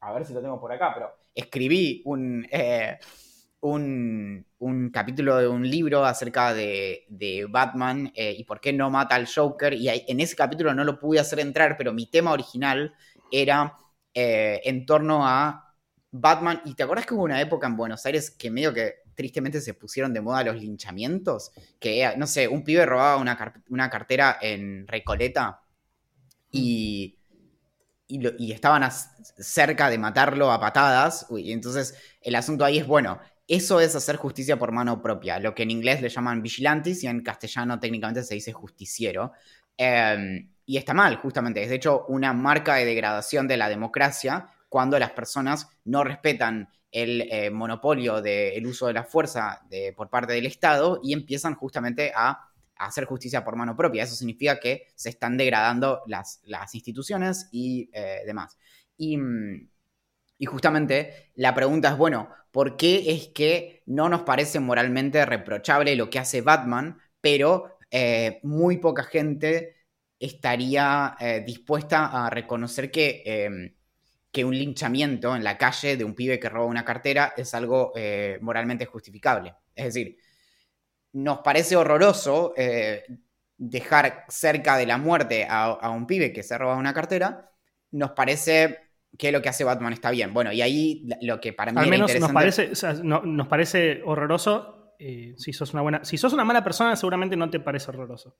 a 0.00 0.12
ver 0.12 0.24
si 0.24 0.32
lo 0.32 0.40
tengo 0.40 0.60
por 0.60 0.72
acá, 0.72 0.92
pero 0.94 1.14
escribí 1.34 2.02
un, 2.04 2.46
eh, 2.50 2.98
un, 3.60 4.90
capítulo 4.92 5.36
de 5.36 5.48
un 5.48 5.68
libro 5.68 6.04
acerca 6.04 6.54
de, 6.54 7.46
Batman 7.48 8.10
eh, 8.14 8.34
y 8.36 8.44
por 8.44 8.60
qué 8.60 8.72
no 8.72 8.90
mata 8.90 9.14
al 9.14 9.28
Joker. 9.32 9.74
Y 9.74 9.88
en 9.88 10.20
ese 10.20 10.36
capítulo 10.36 10.74
no 10.74 10.84
lo 10.84 10.98
pude 10.98 11.20
hacer 11.20 11.40
entrar, 11.40 11.76
pero 11.76 11.92
mi 11.92 12.06
tema 12.06 12.32
original 12.32 12.94
era 13.30 13.76
eh, 14.14 14.60
en 14.64 14.86
torno 14.86 15.26
a 15.26 15.74
Batman. 16.10 16.62
¿Y 16.64 16.74
te 16.74 16.82
acuerdas 16.82 17.06
que 17.06 17.14
hubo 17.14 17.24
una 17.24 17.40
época 17.40 17.66
en 17.66 17.76
Buenos 17.76 18.04
Aires 18.06 18.30
que 18.30 18.50
medio 18.50 18.72
que 18.72 18.94
tristemente 19.14 19.60
se 19.60 19.74
pusieron 19.74 20.12
de 20.14 20.20
moda 20.20 20.44
los 20.44 20.56
linchamientos? 20.56 21.52
Que, 21.78 22.14
no 22.16 22.26
sé, 22.26 22.48
un 22.48 22.64
pibe 22.64 22.86
robaba 22.86 23.16
una, 23.16 23.62
una 23.68 23.90
cartera 23.90 24.38
en 24.40 24.86
Recoleta 24.88 25.60
y 26.50 27.19
y, 28.10 28.52
estaban 28.52 28.88
cerca 29.38 29.88
de 29.88 29.98
matarlo 29.98 30.50
a 30.50 30.60
patadas. 30.60 31.26
y 31.30 31.52
entonces 31.52 31.94
el 32.20 32.34
asunto 32.34 32.64
ahí 32.64 32.78
es, 32.78 32.86
bueno, 32.86 33.20
eso 33.46 33.80
es 33.80 33.96
hacer 33.96 34.16
justicia 34.16 34.58
por 34.58 34.72
mano 34.72 35.02
propia, 35.02 35.38
lo 35.40 35.54
que 35.54 35.64
en 35.64 35.70
inglés 35.70 36.02
le 36.02 36.08
llaman 36.08 36.42
vigilantes 36.42 37.02
y 37.02 37.08
en 37.08 37.22
castellano 37.22 37.80
técnicamente 37.80 38.22
se 38.22 38.34
dice 38.34 38.52
justiciero. 38.52 39.32
Em, 39.76 40.52
y 40.66 40.76
está 40.76 40.94
mal, 40.94 41.16
justamente. 41.16 41.62
Es 41.62 41.68
de 41.68 41.76
hecho 41.76 42.04
una 42.08 42.32
marca 42.32 42.76
de 42.76 42.84
degradación 42.84 43.48
de 43.48 43.56
la 43.56 43.68
democracia 43.68 44.48
cuando 44.68 44.98
las 44.98 45.10
personas 45.12 45.68
no 45.84 46.04
respetan 46.04 46.68
el 46.92 47.22
eh, 47.22 47.50
monopolio 47.50 48.20
del 48.22 48.66
uso 48.66 48.86
de 48.86 48.92
la 48.92 49.04
fuerza 49.04 49.62
por 49.96 50.10
parte 50.10 50.32
del 50.32 50.46
Estado 50.46 51.00
y 51.02 51.12
empiezan 51.12 51.54
justamente 51.54 52.12
a 52.14 52.49
hacer 52.80 53.04
justicia 53.04 53.44
por 53.44 53.56
mano 53.56 53.76
propia. 53.76 54.04
Eso 54.04 54.14
significa 54.14 54.58
que 54.58 54.88
se 54.94 55.10
están 55.10 55.36
degradando 55.36 56.02
las, 56.06 56.40
instituciones 56.74 57.48
y 57.52 57.90
eh, 57.92 58.22
demás. 58.26 58.56
Y, 58.96 59.18
y, 60.38 60.46
justamente 60.46 61.30
la 61.34 61.54
pregunta 61.54 61.90
es, 61.90 61.96
bueno, 61.96 62.30
¿por 62.50 62.76
qué 62.76 63.12
es 63.12 63.28
que 63.28 63.82
no 63.86 64.08
nos 64.08 64.22
parece 64.22 64.60
moralmente 64.60 65.24
reprochable 65.26 65.96
lo 65.96 66.10
que 66.10 66.18
hace 66.18 66.40
Batman, 66.42 66.98
pero 67.20 67.78
eh, 67.90 68.40
muy 68.42 68.78
poca 68.78 69.04
gente 69.04 69.76
estaría 70.18 71.16
eh, 71.20 71.42
dispuesta 71.46 72.26
a 72.26 72.30
reconocer 72.30 72.90
que, 72.90 73.22
em, 73.24 73.74
que 74.30 74.44
un 74.44 74.56
linchamiento 74.56 75.34
en 75.36 75.44
la 75.44 75.58
calle 75.58 75.96
de 75.96 76.04
un 76.04 76.14
pibe 76.14 76.38
que 76.38 76.48
roba 76.48 76.66
una 76.66 76.84
cartera 76.84 77.34
es 77.36 77.54
algo 77.54 77.92
moralmente 78.40 78.86
justificable? 78.86 79.54
Es 79.74 79.86
decir, 79.86 80.16
nos 81.12 81.38
parece 81.38 81.76
horroroso 81.76 82.54
eh, 82.56 83.04
dejar 83.56 84.24
cerca 84.28 84.76
de 84.76 84.86
la 84.86 84.98
muerte 84.98 85.46
a, 85.48 85.90
un 85.90 86.06
pibe 86.06 86.32
que 86.32 86.42
se 86.42 86.56
roba 86.56 86.76
una 86.76 86.94
cartera, 86.94 87.50
nos 87.90 88.12
parece 88.12 88.78
que 89.18 89.32
lo 89.32 89.42
que 89.42 89.48
hace 89.48 89.64
Batman 89.64 89.92
está 89.92 90.10
bien. 90.10 90.32
Bueno, 90.32 90.52
y 90.52 90.62
ahí 90.62 91.08
lo 91.22 91.40
que 91.40 91.52
para 91.52 91.72
mí 91.72 91.80
Al 91.80 91.88
menos 91.88 92.14
nos 92.18 92.32
parece, 92.32 92.72
nos 93.02 93.48
parece 93.48 94.02
horroroso. 94.04 94.94
Eh, 94.98 95.34
si 95.36 95.52
sos 95.52 95.72
una 95.72 95.82
buena, 95.82 96.04
si 96.04 96.18
sos 96.18 96.32
una 96.32 96.44
mala 96.44 96.62
persona, 96.62 96.94
seguramente 96.94 97.36
no 97.36 97.50
te 97.50 97.58
parece 97.58 97.90
horroroso. 97.90 98.36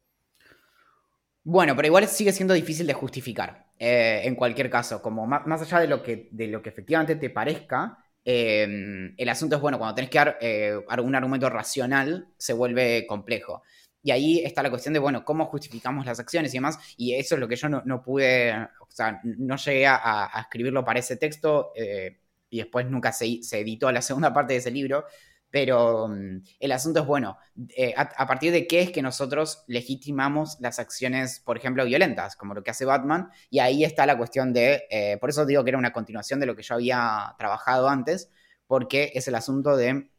Bueno, 1.42 1.74
pero 1.74 1.86
igual 1.88 2.06
sigue 2.06 2.32
siendo 2.32 2.54
difícil 2.54 2.86
de 2.86 2.92
justificar. 2.92 3.66
Eh, 3.78 4.22
en 4.24 4.34
cualquier 4.34 4.68
caso, 4.68 5.00
como 5.00 5.26
más, 5.26 5.46
más, 5.46 5.62
allá 5.62 5.80
de 5.80 5.88
lo, 5.88 6.02
que, 6.02 6.28
de 6.30 6.48
lo 6.48 6.60
que 6.60 6.68
efectivamente 6.68 7.16
te 7.16 7.30
parezca, 7.30 7.98
Em, 8.24 9.14
el 9.16 9.28
asunto 9.28 9.56
es, 9.56 9.62
bueno, 9.62 9.78
cuando 9.78 9.94
tenés 9.94 10.10
que 10.10 10.18
dar 10.18 10.38
eh, 10.40 10.78
argumento 10.88 11.48
racional, 11.48 12.28
se 12.36 12.52
vuelve 12.52 13.06
complejo. 13.06 13.62
Y 14.02 14.12
ahí 14.12 14.40
está 14.44 14.62
la 14.62 14.70
cuestión 14.70 14.94
de, 14.94 15.00
bueno, 15.00 15.24
cómo 15.24 15.46
justificamos 15.46 16.06
las 16.06 16.20
acciones 16.20 16.52
y 16.54 16.58
demás. 16.58 16.78
Y 16.96 17.14
eso 17.14 17.34
es 17.34 17.40
lo 17.40 17.48
que 17.48 17.56
yo 17.56 17.68
no, 17.68 18.02
pude, 18.02 18.54
o 18.80 18.90
sea, 18.90 19.20
no 19.24 19.56
llegué 19.56 19.86
a, 19.86 20.30
escribirlo 20.40 20.84
para 20.84 21.00
ese 21.00 21.16
texto 21.16 21.72
eh, 21.76 22.18
y 22.48 22.58
después 22.58 22.86
nunca 22.86 23.12
se, 23.12 23.42
se, 23.42 23.60
editó 23.60 23.90
la 23.92 24.02
segunda 24.02 24.32
parte 24.34 24.54
de 24.54 24.58
ese 24.60 24.70
libro. 24.70 25.04
Pero 25.50 26.08
mm, 26.08 26.42
el 26.60 26.72
asunto 26.72 27.00
es, 27.00 27.06
bueno, 27.06 27.36
eh, 27.76 27.92
a, 27.96 28.26
partir 28.26 28.52
de 28.52 28.66
qué 28.66 28.82
es 28.82 28.92
que 28.92 29.02
nosotros 29.02 29.64
legitimamos 29.66 30.56
las 30.60 30.78
acciones, 30.78 31.40
por 31.40 31.56
ejemplo, 31.56 31.84
violentas, 31.84 32.36
como 32.36 32.54
lo 32.54 32.62
que 32.62 32.70
hace 32.70 32.84
Batman, 32.84 33.30
y 33.50 33.58
ahí 33.58 33.84
está 33.84 34.06
la 34.06 34.16
cuestión 34.16 34.52
de, 34.52 34.84
eh, 34.90 35.18
por 35.20 35.30
eso 35.30 35.44
digo 35.46 35.64
que 35.64 35.70
era 35.70 35.78
una 35.78 35.92
continuación 35.92 36.40
de 36.40 36.46
lo 36.46 36.56
que 36.56 36.62
yo 36.62 36.74
había 36.74 37.34
trabajado 37.38 37.88
antes, 37.88 38.30
porque 38.66 39.12
es 39.14 39.26
el 39.28 39.34
asunto 39.34 39.76
de 39.76 40.10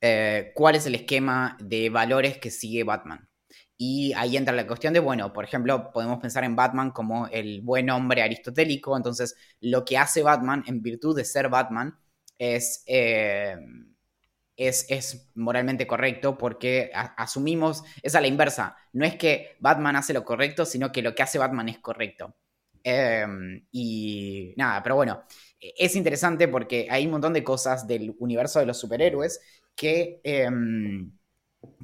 eh, 0.00 0.52
cuál 0.54 0.76
es 0.76 0.86
el 0.86 0.94
esquema 0.94 1.56
de 1.60 1.90
valores 1.90 2.38
que 2.38 2.50
sigue 2.50 2.84
Batman. 2.84 3.28
Y 3.76 4.12
ahí 4.14 4.36
entra 4.36 4.54
la 4.54 4.66
cuestión 4.66 4.92
de, 4.92 5.00
bueno, 5.00 5.32
por 5.32 5.44
ejemplo, 5.44 5.92
podemos 5.92 6.18
pensar 6.20 6.44
en 6.44 6.56
Batman 6.56 6.90
como 6.90 7.28
el 7.28 7.62
buen 7.62 7.90
hombre 7.90 8.22
aristotélico, 8.22 8.96
entonces 8.96 9.36
lo 9.60 9.84
que 9.84 9.98
hace 9.98 10.22
Batman 10.22 10.64
en 10.66 10.82
virtud 10.82 11.16
de 11.16 11.24
ser 11.24 11.48
Batman 11.48 11.98
es 12.38 12.82
es, 14.58 15.30
moralmente 15.34 15.86
correcto 15.86 16.36
porque 16.36 16.90
asumimos, 16.92 17.84
es 18.02 18.14
a 18.14 18.20
la 18.20 18.26
inversa, 18.26 18.76
no 18.92 19.04
es 19.04 19.16
que 19.16 19.56
Batman 19.60 19.96
hace 19.96 20.12
lo 20.12 20.24
correcto, 20.24 20.66
sino 20.66 20.90
que 20.90 21.00
lo 21.00 21.14
que 21.14 21.22
hace 21.22 21.38
Batman 21.38 21.68
es 21.68 21.78
correcto. 21.78 22.34
Em, 22.82 23.66
y 23.70 24.54
nada, 24.56 24.82
pero 24.82 24.96
bueno, 24.96 25.22
es 25.60 25.96
interesante 25.96 26.48
porque 26.48 26.88
hay 26.90 27.04
un 27.06 27.12
montón 27.12 27.32
de 27.32 27.44
cosas 27.44 27.86
del 27.86 28.14
universo 28.18 28.60
de 28.60 28.66
los 28.66 28.78
superhéroes 28.78 29.40
que, 29.74 30.20
em, 30.24 31.12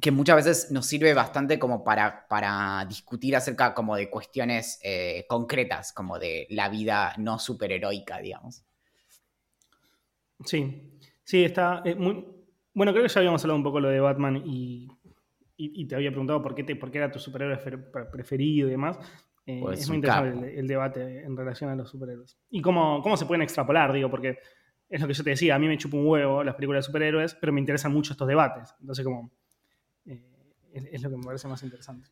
que 0.01 0.11
muchas 0.11 0.35
veces 0.37 0.71
nos 0.71 0.85
sirve 0.85 1.13
bastante 1.13 1.59
como 1.59 1.83
para, 1.83 2.27
para 2.27 2.85
discutir 2.87 3.35
acerca 3.35 3.73
como 3.73 3.95
de 3.95 4.09
cuestiones 4.09 4.79
eh, 4.83 5.25
concretas, 5.29 5.93
como 5.93 6.19
de 6.19 6.47
la 6.49 6.69
vida 6.69 7.13
no 7.17 7.39
superheroica, 7.39 8.19
digamos. 8.19 8.63
Sí, 10.43 10.99
sí, 11.23 11.43
está 11.43 11.81
eh, 11.85 11.95
muy, 11.95 12.34
bueno, 12.75 12.91
creo 12.91 13.03
que 13.03 13.09
ya 13.09 13.19
habíamos 13.21 13.41
hablado 13.43 13.57
un 13.57 13.63
poco 13.63 13.79
lo 13.79 13.89
de 13.89 13.99
Batman 13.99 14.43
y, 14.45 14.87
te 15.87 15.95
había 15.95 16.11
preguntado 16.11 16.43
por 16.43 16.53
qué, 16.53 16.63
te, 16.63 16.75
por 16.75 16.91
qué 16.91 16.97
era 16.99 17.09
tu 17.09 17.17
superhéroe 17.17 17.57
preferido 18.11 18.67
y 18.67 18.71
demás. 18.71 18.99
Eh, 19.47 19.59
pues 19.61 19.79
es 19.79 19.87
muy 19.87 19.97
interesante 19.97 20.59
el, 20.59 20.67
debate 20.67 21.23
en 21.23 21.37
relación 21.37 21.69
a 21.69 21.75
los 21.75 21.89
superhéroes. 21.89 22.37
Y 22.49 22.61
cómo, 22.61 23.01
cómo 23.01 23.15
se 23.15 23.25
pueden 23.25 23.41
extrapolar, 23.41 23.93
digo, 23.93 24.09
porque 24.09 24.39
es 24.89 25.01
lo 25.01 25.07
que 25.07 25.13
yo 25.13 25.23
te 25.23 25.29
decía, 25.31 25.55
a 25.55 25.59
mí 25.59 25.67
me 25.67 25.77
chupa 25.77 25.97
un 25.97 26.07
huevo 26.07 26.43
las 26.43 26.55
películas 26.55 26.83
de 26.83 26.87
superhéroes, 26.87 27.35
pero 27.35 27.53
me 27.53 27.61
interesan 27.61 27.93
mucho 27.93 28.11
estos 28.13 28.27
debates. 28.27 28.75
Entonces, 28.81 29.05
como, 29.05 29.31
eh, 30.05 30.21
es, 30.73 31.01
lo 31.01 31.09
que 31.09 31.17
me 31.17 31.23
parece 31.23 31.47
más 31.47 31.63
interesante. 31.63 32.09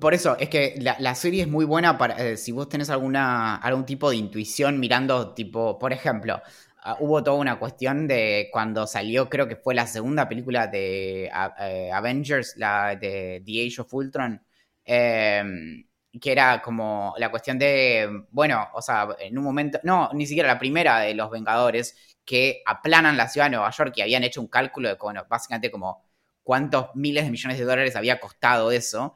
Por 0.00 0.14
eso, 0.14 0.36
es 0.38 0.48
que 0.48 0.78
la, 0.78 1.14
serie 1.16 1.42
es 1.42 1.48
muy 1.48 1.64
buena 1.64 1.98
para, 1.98 2.14
eh, 2.24 2.36
si 2.36 2.52
vos 2.52 2.68
tenés 2.68 2.90
alguna, 2.90 3.56
algún 3.56 3.84
tipo 3.84 4.10
de 4.10 4.16
intuición 4.16 4.78
mirando, 4.78 5.34
tipo, 5.34 5.78
por 5.78 5.92
ejemplo, 5.92 6.40
Ah, 6.86 6.98
hubo 7.00 7.22
toda 7.24 7.38
una 7.38 7.58
cuestión 7.58 8.06
de 8.06 8.50
cuando 8.52 8.86
salió, 8.86 9.30
creo 9.30 9.48
que 9.48 9.56
fue 9.56 9.74
la 9.74 9.86
segunda 9.86 10.28
película 10.28 10.66
de 10.66 11.30
eh, 11.60 11.90
Avengers, 11.90 12.56
la 12.58 12.94
de 12.94 13.42
The 13.44 13.66
Age 13.66 13.80
of 13.80 13.94
Ultron, 13.94 14.42
em, 14.84 15.86
que 16.20 16.30
era 16.32 16.60
como 16.60 17.14
la 17.16 17.30
cuestión 17.30 17.58
de, 17.58 18.26
bueno, 18.30 18.68
o 18.74 18.82
sea, 18.82 19.08
en 19.18 19.38
un 19.38 19.44
momento, 19.44 19.80
no, 19.82 20.10
ni 20.12 20.26
siquiera 20.26 20.46
la 20.46 20.58
primera 20.58 21.00
de 21.00 21.14
los 21.14 21.30
Vengadores, 21.30 21.96
que 22.22 22.62
aplanan 22.66 23.16
la 23.16 23.28
ciudad 23.28 23.46
de 23.46 23.52
Nueva 23.56 23.70
York 23.70 23.94
y 23.96 24.02
habían 24.02 24.22
hecho 24.22 24.42
un 24.42 24.48
cálculo 24.48 24.88
de, 24.90 24.96
bueno, 24.96 25.24
básicamente 25.28 25.70
como 25.70 26.04
cuántos 26.42 26.94
miles 26.94 27.24
de 27.24 27.30
millones 27.30 27.58
de 27.58 27.64
dólares 27.64 27.96
había 27.96 28.20
costado 28.20 28.70
eso. 28.70 29.14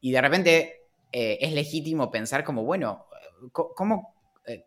Y 0.00 0.12
de 0.12 0.20
repente 0.20 0.82
eh, 1.12 1.38
es 1.40 1.52
legítimo 1.52 2.10
pensar 2.10 2.44
como, 2.44 2.64
bueno, 2.64 3.06
¿cómo, 3.52 4.14
eh, 4.14 4.15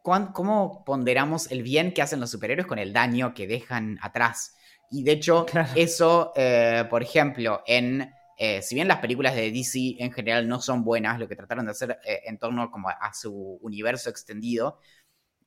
¿cómo 0.02 0.84
ponderamos 0.86 1.52
el 1.52 1.64
bien 1.64 1.94
que 1.94 2.02
hacen 2.02 2.20
los 2.20 2.32
superhéroes 2.32 2.68
con 2.68 2.80
el 2.80 2.94
daño 2.94 3.34
que 3.34 3.48
dejan 3.48 3.98
atrás? 4.02 4.56
Y 4.92 5.04
de 5.04 5.14
hecho, 5.14 5.46
eso, 5.76 6.34
eh, 6.36 6.86
por 6.90 7.02
ejemplo, 7.02 7.64
en... 7.66 8.14
Eh, 8.42 8.62
si 8.62 8.74
bien 8.74 8.88
las 8.88 9.00
películas 9.00 9.36
de 9.36 9.52
DC 9.52 9.98
en 10.00 10.14
general 10.14 10.48
no 10.48 10.62
son 10.62 10.86
buenas, 10.86 11.20
lo 11.20 11.28
que 11.28 11.36
trataron 11.36 11.66
de 11.66 11.72
hacer 11.72 12.00
en 12.06 12.38
torno 12.38 12.72
como 12.72 12.88
a, 12.88 13.14
su 13.14 13.60
universo 13.62 14.10
extendido, 14.10 14.80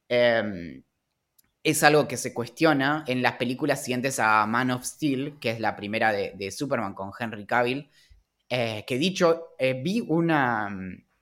em, 0.08 0.82
es 1.62 1.82
algo 1.84 2.06
que 2.06 2.18
se 2.18 2.34
cuestiona 2.34 3.02
en 3.06 3.22
las 3.22 3.36
películas 3.36 3.82
siguientes 3.82 4.18
a 4.18 4.46
Man 4.46 4.72
of 4.72 4.84
Steel, 4.84 5.38
que 5.40 5.52
es 5.52 5.60
la 5.60 5.74
primera 5.74 6.12
de, 6.12 6.50
Superman 6.50 6.92
con 6.92 7.12
Henry 7.18 7.46
Cavill, 7.46 7.90
que 8.46 8.98
dicho, 8.98 9.54
vi 9.58 10.00
una, 10.06 10.68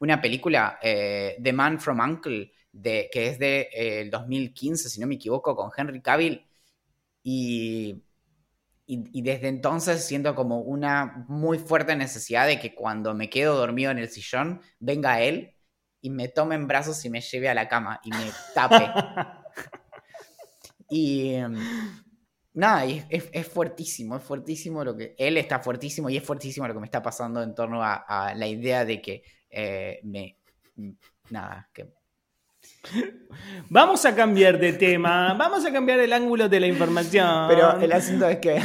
una 0.01 0.21
película, 0.21 0.77
The 0.83 1.53
Man 1.53 1.79
from 1.79 2.01
Uncle, 2.01 2.51
que 2.73 3.29
es 3.29 3.39
de 3.39 3.69
eh, 3.73 4.01
el 4.03 4.11
2015, 4.11 4.89
si 4.89 5.01
no 5.01 5.07
me 5.07 5.17
equivoco, 5.17 5.57
con 5.57 5.71
Henry 5.77 6.01
Cavill. 6.01 6.47
Y, 7.23 8.03
y, 8.87 9.23
desde 9.23 9.49
entonces 9.49 10.05
siento 10.05 10.35
como 10.35 10.61
una 10.61 11.25
muy 11.29 11.59
fuerte 11.59 11.95
necesidad 11.95 12.47
de 12.47 12.59
que 12.59 12.75
cuando 12.75 13.15
me 13.15 13.31
quedo 13.31 13.57
dormido 13.57 13.91
en 13.91 13.99
el 13.99 14.09
sillón, 14.09 14.63
venga 14.81 15.21
él 15.21 15.55
y 16.01 16.11
me 16.11 16.29
tome 16.29 16.57
en 16.57 16.67
brazos 16.67 17.05
y 17.05 17.11
me 17.11 17.21
lleve 17.21 17.49
a 17.49 17.55
la 17.55 17.69
cama 17.69 18.01
y 18.03 18.11
me 18.11 18.33
tape. 18.55 18.91
y 20.91 21.35
em, 21.35 21.57
nada, 22.55 22.85
es, 22.85 23.47
fuertísimo, 23.47 24.17
es 24.17 24.23
fuertísimo 24.23 24.83
lo 24.83 24.97
que... 24.97 25.15
Él 25.19 25.37
está 25.37 25.61
fuertísimo 25.61 26.11
y 26.11 26.17
es 26.17 26.25
fuertísimo 26.25 26.67
lo 26.67 26.75
que 26.75 26.81
me 26.81 26.87
está 26.87 27.03
pasando 27.03 27.43
en 27.43 27.55
torno 27.55 27.83
a, 27.85 28.33
la 28.35 28.47
idea 28.47 28.85
de 28.85 29.01
que 29.01 29.23
eh, 29.51 30.01
me... 30.03 30.39
Nada, 31.31 31.69
que 31.73 32.00
Vamos 33.69 34.05
a 34.05 34.15
cambiar 34.15 34.59
de 34.59 34.73
tema, 34.73 35.35
vamos 35.35 35.65
a 35.65 35.73
cambiar 35.73 36.01
el 36.01 36.13
ángulo 36.13 36.49
de 36.49 36.61
la 36.61 36.67
información. 36.67 37.47
Pero 37.49 37.81
el 37.81 37.93
asunto 37.93 38.29
es 38.29 38.39
que 38.39 38.61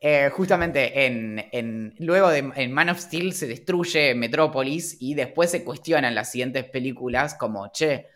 eh, 0.00 0.30
justamente 0.30 1.06
en, 1.06 1.94
luego 1.98 2.28
de 2.28 2.50
en 2.54 2.72
Man 2.72 2.90
of 2.90 2.98
Steel 2.98 3.32
se 3.32 3.46
destruye 3.46 4.14
Metrópolis 4.14 4.96
y 5.00 5.14
después 5.14 5.50
se 5.50 5.64
cuestionan 5.64 6.14
las 6.14 6.30
siguientes 6.30 6.64
películas 6.64 7.34
como, 7.34 7.68
che, 7.72 8.06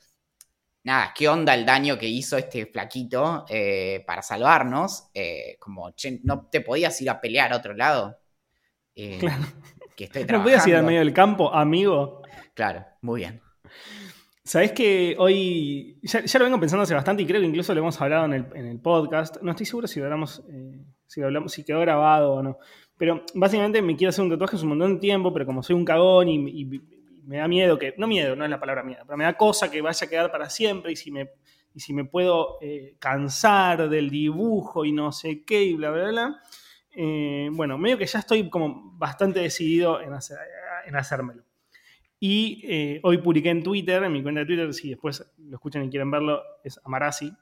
nada, 0.84 1.12
¿qué 1.16 1.28
onda 1.28 1.54
el 1.54 1.66
daño 1.66 1.98
que 1.98 2.06
hizo 2.06 2.36
este 2.36 2.66
flaquito 2.66 3.44
eh, 3.48 4.04
para 4.06 4.22
salvarnos? 4.22 5.08
Eh, 5.14 5.56
como, 5.58 5.90
che, 5.92 6.20
¿no 6.22 6.48
te 6.50 6.60
podías 6.60 7.00
ir 7.00 7.10
a 7.10 7.20
pelear 7.20 7.52
a 7.52 7.56
otro 7.56 7.74
lado? 7.74 8.18
claro. 9.18 9.42
Que 9.96 10.04
estoy 10.04 10.24
¿No 10.28 10.42
podías 10.42 10.66
ir 10.66 10.76
al 10.76 10.84
medio 10.84 11.00
del 11.00 11.14
campo, 11.14 11.52
amigo? 11.52 12.22
Claro, 12.54 12.86
muy 13.00 13.20
bien. 13.20 13.40
Sabés 14.50 14.72
que 14.72 15.14
hoy, 15.16 15.96
ya, 16.02 16.38
lo 16.40 16.44
vengo 16.44 16.58
pensando 16.58 16.82
hace 16.82 16.92
bastante 16.92 17.22
y 17.22 17.26
creo 17.26 17.40
que 17.40 17.46
incluso 17.46 17.72
lo 17.72 17.82
hemos 17.82 18.00
hablado 18.00 18.24
en 18.24 18.66
el, 18.66 18.80
podcast. 18.80 19.40
No 19.42 19.52
estoy 19.52 19.64
seguro 19.64 19.86
si 19.86 20.00
hablamos, 20.00 20.42
eh, 20.50 20.76
si, 21.06 21.22
hablamos, 21.22 21.52
si 21.52 21.62
quedó 21.62 21.78
grabado 21.78 22.32
o 22.32 22.42
no. 22.42 22.58
Pero 22.96 23.24
básicamente 23.32 23.80
me 23.80 23.94
quiero 23.94 24.08
hacer 24.08 24.24
un 24.24 24.30
tatuaje 24.30 24.56
hace 24.56 24.64
un 24.64 24.70
montón 24.70 24.94
de 24.94 25.00
tiempo, 25.00 25.32
pero 25.32 25.46
como 25.46 25.62
soy 25.62 25.76
un 25.76 25.84
cagón 25.84 26.28
y, 26.28 26.64
me 27.26 27.36
da 27.36 27.46
miedo 27.46 27.78
que, 27.78 27.94
no 27.96 28.08
miedo, 28.08 28.34
no 28.34 28.42
es 28.42 28.50
la 28.50 28.58
palabra 28.58 28.82
miedo, 28.82 29.04
pero 29.06 29.16
me 29.16 29.22
da 29.22 29.36
cosa 29.36 29.70
que 29.70 29.80
vaya 29.82 30.04
a 30.04 30.10
quedar 30.10 30.32
para 30.32 30.50
siempre 30.50 30.90
y 30.90 30.96
si 30.96 31.12
me, 31.12 31.30
y 31.72 31.78
si 31.78 31.92
me 31.92 32.04
puedo 32.04 32.58
eh, 32.60 32.96
cansar 32.98 33.88
del 33.88 34.10
dibujo 34.10 34.84
y 34.84 34.90
no 34.90 35.12
sé 35.12 35.44
qué 35.44 35.62
y 35.62 35.74
bla, 35.74 35.92
bla, 35.92 36.08
bla. 36.08 36.42
Eh, 36.90 37.50
bueno, 37.52 37.78
medio 37.78 37.96
que 37.96 38.06
ya 38.06 38.18
estoy 38.18 38.50
como 38.50 38.98
bastante 38.98 39.38
decidido 39.38 40.00
en, 40.00 40.12
hacer, 40.12 40.38
en 40.86 40.96
hacérmelo. 40.96 41.44
Y 42.22 42.60
eh, 42.64 43.00
hoy 43.02 43.16
publiqué 43.18 43.48
en 43.48 43.62
Twitter, 43.62 44.04
en 44.04 44.12
mi 44.12 44.22
cuenta 44.22 44.40
de 44.40 44.46
Twitter, 44.46 44.74
si 44.74 44.90
después 44.90 45.24
lo 45.38 45.56
escuchan 45.56 45.82
y 45.84 45.88
quieren 45.88 46.10
verlo, 46.10 46.42
es 46.62 46.78
Amarasi. 46.84 47.32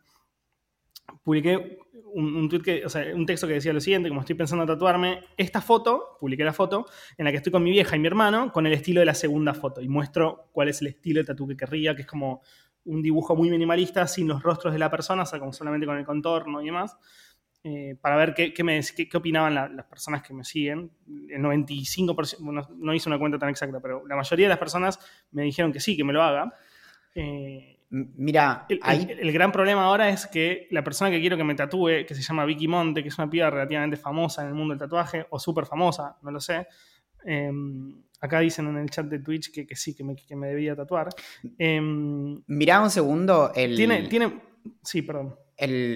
Publiqué 1.24 1.80
un, 2.14 2.48
que, 2.48 2.84
un 3.12 3.26
texto 3.26 3.48
que 3.48 3.54
decía 3.54 3.72
lo 3.72 3.80
siguiente, 3.80 4.08
como 4.08 4.20
estoy 4.20 4.36
pensando 4.36 4.62
en 4.62 4.68
tatuarme, 4.68 5.24
esta 5.36 5.60
foto, 5.60 6.16
publiqué 6.20 6.44
la 6.44 6.52
foto, 6.52 6.86
en 7.16 7.24
la 7.24 7.32
que 7.32 7.38
estoy 7.38 7.50
con 7.50 7.64
mi 7.64 7.72
vieja 7.72 7.96
y 7.96 7.98
mi 7.98 8.06
hermano, 8.06 8.52
con 8.52 8.66
el 8.66 8.72
estilo 8.72 9.00
de 9.00 9.06
la 9.06 9.14
segunda 9.14 9.52
foto. 9.52 9.80
Y 9.80 9.88
muestro 9.88 10.48
cuál 10.52 10.68
es 10.68 10.80
el 10.80 10.86
estilo 10.86 11.20
de 11.20 11.24
tatu 11.24 11.48
que 11.48 11.56
querría, 11.56 11.96
que 11.96 12.02
es 12.02 12.08
como 12.08 12.42
un 12.84 13.02
dibujo 13.02 13.34
muy 13.34 13.50
minimalista, 13.50 14.06
sin 14.06 14.28
los 14.28 14.42
rostros 14.44 14.72
de 14.72 14.78
la 14.78 14.90
persona, 14.90 15.24
o 15.24 15.26
sea, 15.26 15.40
como 15.40 15.52
solamente 15.52 15.86
con 15.86 15.98
el 15.98 16.04
contorno 16.04 16.62
y 16.62 16.66
demás. 16.66 16.96
Eh, 17.70 17.96
para 18.00 18.16
ver 18.16 18.34
qué, 18.34 18.64
me, 18.64 18.80
qué, 18.82 19.16
opinaban 19.16 19.54
las 19.54 19.84
personas 19.84 20.22
que 20.22 20.32
me 20.32 20.42
siguen. 20.42 20.90
El 21.28 21.42
95%, 21.42 22.76
no, 22.78 22.94
hice 22.94 23.08
una 23.10 23.18
cuenta 23.18 23.38
tan 23.38 23.50
exacta, 23.50 23.78
pero 23.80 24.06
la 24.06 24.16
mayoría 24.16 24.46
de 24.46 24.50
las 24.50 24.58
personas 24.58 24.98
me 25.32 25.42
dijeron 25.42 25.70
que 25.70 25.78
sí, 25.78 25.94
que 25.94 26.04
me 26.04 26.14
lo 26.14 26.22
haga. 26.22 26.54
Eh, 27.14 27.74
Mira, 27.90 28.66
el, 28.68 29.10
el, 29.10 29.32
gran 29.32 29.50
problema 29.50 29.84
ahora 29.84 30.10
es 30.10 30.26
que 30.26 30.66
la 30.70 30.84
persona 30.84 31.10
que 31.10 31.20
quiero 31.20 31.38
que 31.38 31.44
me 31.44 31.54
tatúe, 31.54 32.04
que 32.06 32.14
se 32.14 32.20
llama 32.20 32.44
Vicky 32.44 32.68
Monte, 32.68 33.02
que 33.02 33.08
es 33.08 33.18
una 33.18 33.30
piba 33.30 33.48
relativamente 33.48 33.96
famosa 33.96 34.42
en 34.42 34.48
el 34.48 34.54
mundo 34.54 34.72
del 34.72 34.78
tatuaje, 34.78 35.26
o 35.30 35.38
súper 35.38 35.64
famosa, 35.64 36.16
no 36.22 36.30
lo 36.30 36.38
sé. 36.38 36.66
Em, 37.24 38.02
acá 38.20 38.40
dicen 38.40 38.68
en 38.68 38.76
el 38.76 38.90
chat 38.90 39.06
de 39.06 39.18
Twitch 39.20 39.50
que, 39.52 39.74
sí, 39.74 39.94
que 39.94 40.04
me, 40.04 40.14
que 40.14 40.36
me 40.36 40.48
debía 40.48 40.76
tatuar. 40.76 41.08
Em, 41.56 42.42
Mira 42.46 42.80
un 42.82 42.90
segundo. 42.90 43.52
El... 43.54 43.74
Tiene, 43.74 44.06
tiene. 44.08 44.38
Sí, 44.82 45.00
perdón 45.02 45.34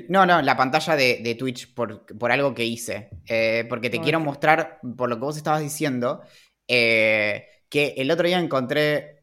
no, 0.09 0.27
no, 0.27 0.43
la 0.43 0.57
pantalla 0.57 0.97
de, 0.97 1.37
Twitch 1.39 1.75
por, 1.75 2.33
algo 2.33 2.55
que 2.55 2.65
hice. 2.65 3.11
Eh, 3.27 3.65
porque 3.69 3.91
te 3.91 4.01
quiero 4.01 4.21
mostrar, 4.21 4.81
por 4.97 5.09
lo 5.09 5.17
que 5.17 5.25
vos 5.25 5.37
estabas 5.37 5.61
diciendo, 5.63 6.23
eh, 6.67 7.47
que 7.69 7.95
el 7.97 8.11
otro 8.11 8.27
día 8.27 8.39
encontré 8.39 9.23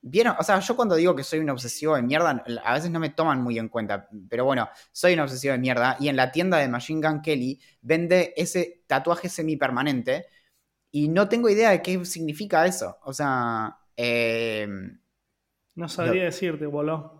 Vieron, 0.00 0.36
o 0.38 0.42
sea, 0.44 0.60
yo 0.60 0.76
cuando 0.76 0.94
digo 0.94 1.16
que 1.16 1.24
soy 1.24 1.40
un 1.40 1.50
obsesivo 1.50 1.96
de 1.96 2.02
mierda, 2.02 2.44
a 2.64 2.74
veces 2.74 2.90
no 2.90 3.00
me 3.00 3.10
toman 3.10 3.42
muy 3.42 3.58
en 3.58 3.68
cuenta, 3.68 4.08
pero 4.28 4.44
bueno, 4.44 4.68
soy 4.92 5.14
un 5.14 5.20
obsesivo 5.20 5.52
de 5.52 5.58
mierda 5.58 5.96
y 5.98 6.08
en 6.08 6.14
la 6.14 6.30
tienda 6.30 6.58
de 6.58 6.68
Machine 6.68 7.06
Gun 7.06 7.20
Kelly 7.20 7.60
vende 7.80 8.32
ese 8.36 8.84
tatuaje 8.86 9.28
semipermanente 9.28 10.26
y 10.92 11.08
no 11.08 11.28
tengo 11.28 11.50
idea 11.50 11.70
de 11.70 11.82
qué 11.82 12.04
significa 12.04 12.64
eso. 12.64 12.96
O 13.02 13.12
sea, 13.12 13.76
eh, 13.96 14.68
no 15.74 15.88
sabría 15.88 16.24
decirte, 16.24 16.66
voló. 16.66 17.17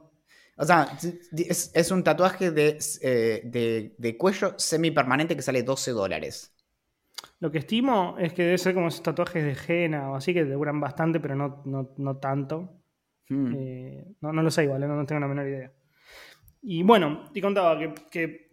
O 0.59 0.64
sea, 0.64 0.88
es, 1.33 1.90
un 1.92 2.03
tatuaje 2.03 2.51
de, 2.51 2.79
eh, 3.01 3.42
de, 3.44 3.94
de 3.97 4.16
cuello 4.16 4.55
semipermanente 4.59 5.37
que 5.37 5.42
sale 5.42 5.62
12 5.62 5.92
dólares. 5.92 6.53
Lo 7.40 7.51
que 7.53 7.59
estimo 7.59 8.16
es 8.18 8.33
que 8.33 8.42
debe 8.42 8.59
ser 8.59 8.75
como 8.75 8.88
esos 8.88 9.03
tatuajes 9.03 9.44
de 9.44 9.57
henna 9.85 10.11
o 10.11 10.16
así 10.16 10.35
que 10.35 10.44
duran 10.44 10.81
bastante, 10.81 11.21
pero 11.21 11.37
no, 11.37 11.62
no, 11.97 12.16
tanto. 12.16 12.83
Hmm. 13.29 13.55
Eh, 13.57 14.05
no, 14.21 14.33
lo 14.33 14.51
sé 14.51 14.64
igual, 14.64 14.81
no, 14.81 15.07
tengo 15.07 15.21
la 15.21 15.29
menor 15.29 15.47
idea. 15.47 15.73
Y 16.62 16.83
bueno, 16.83 17.31
te 17.33 17.40
contaba 17.40 17.79
que, 18.11 18.49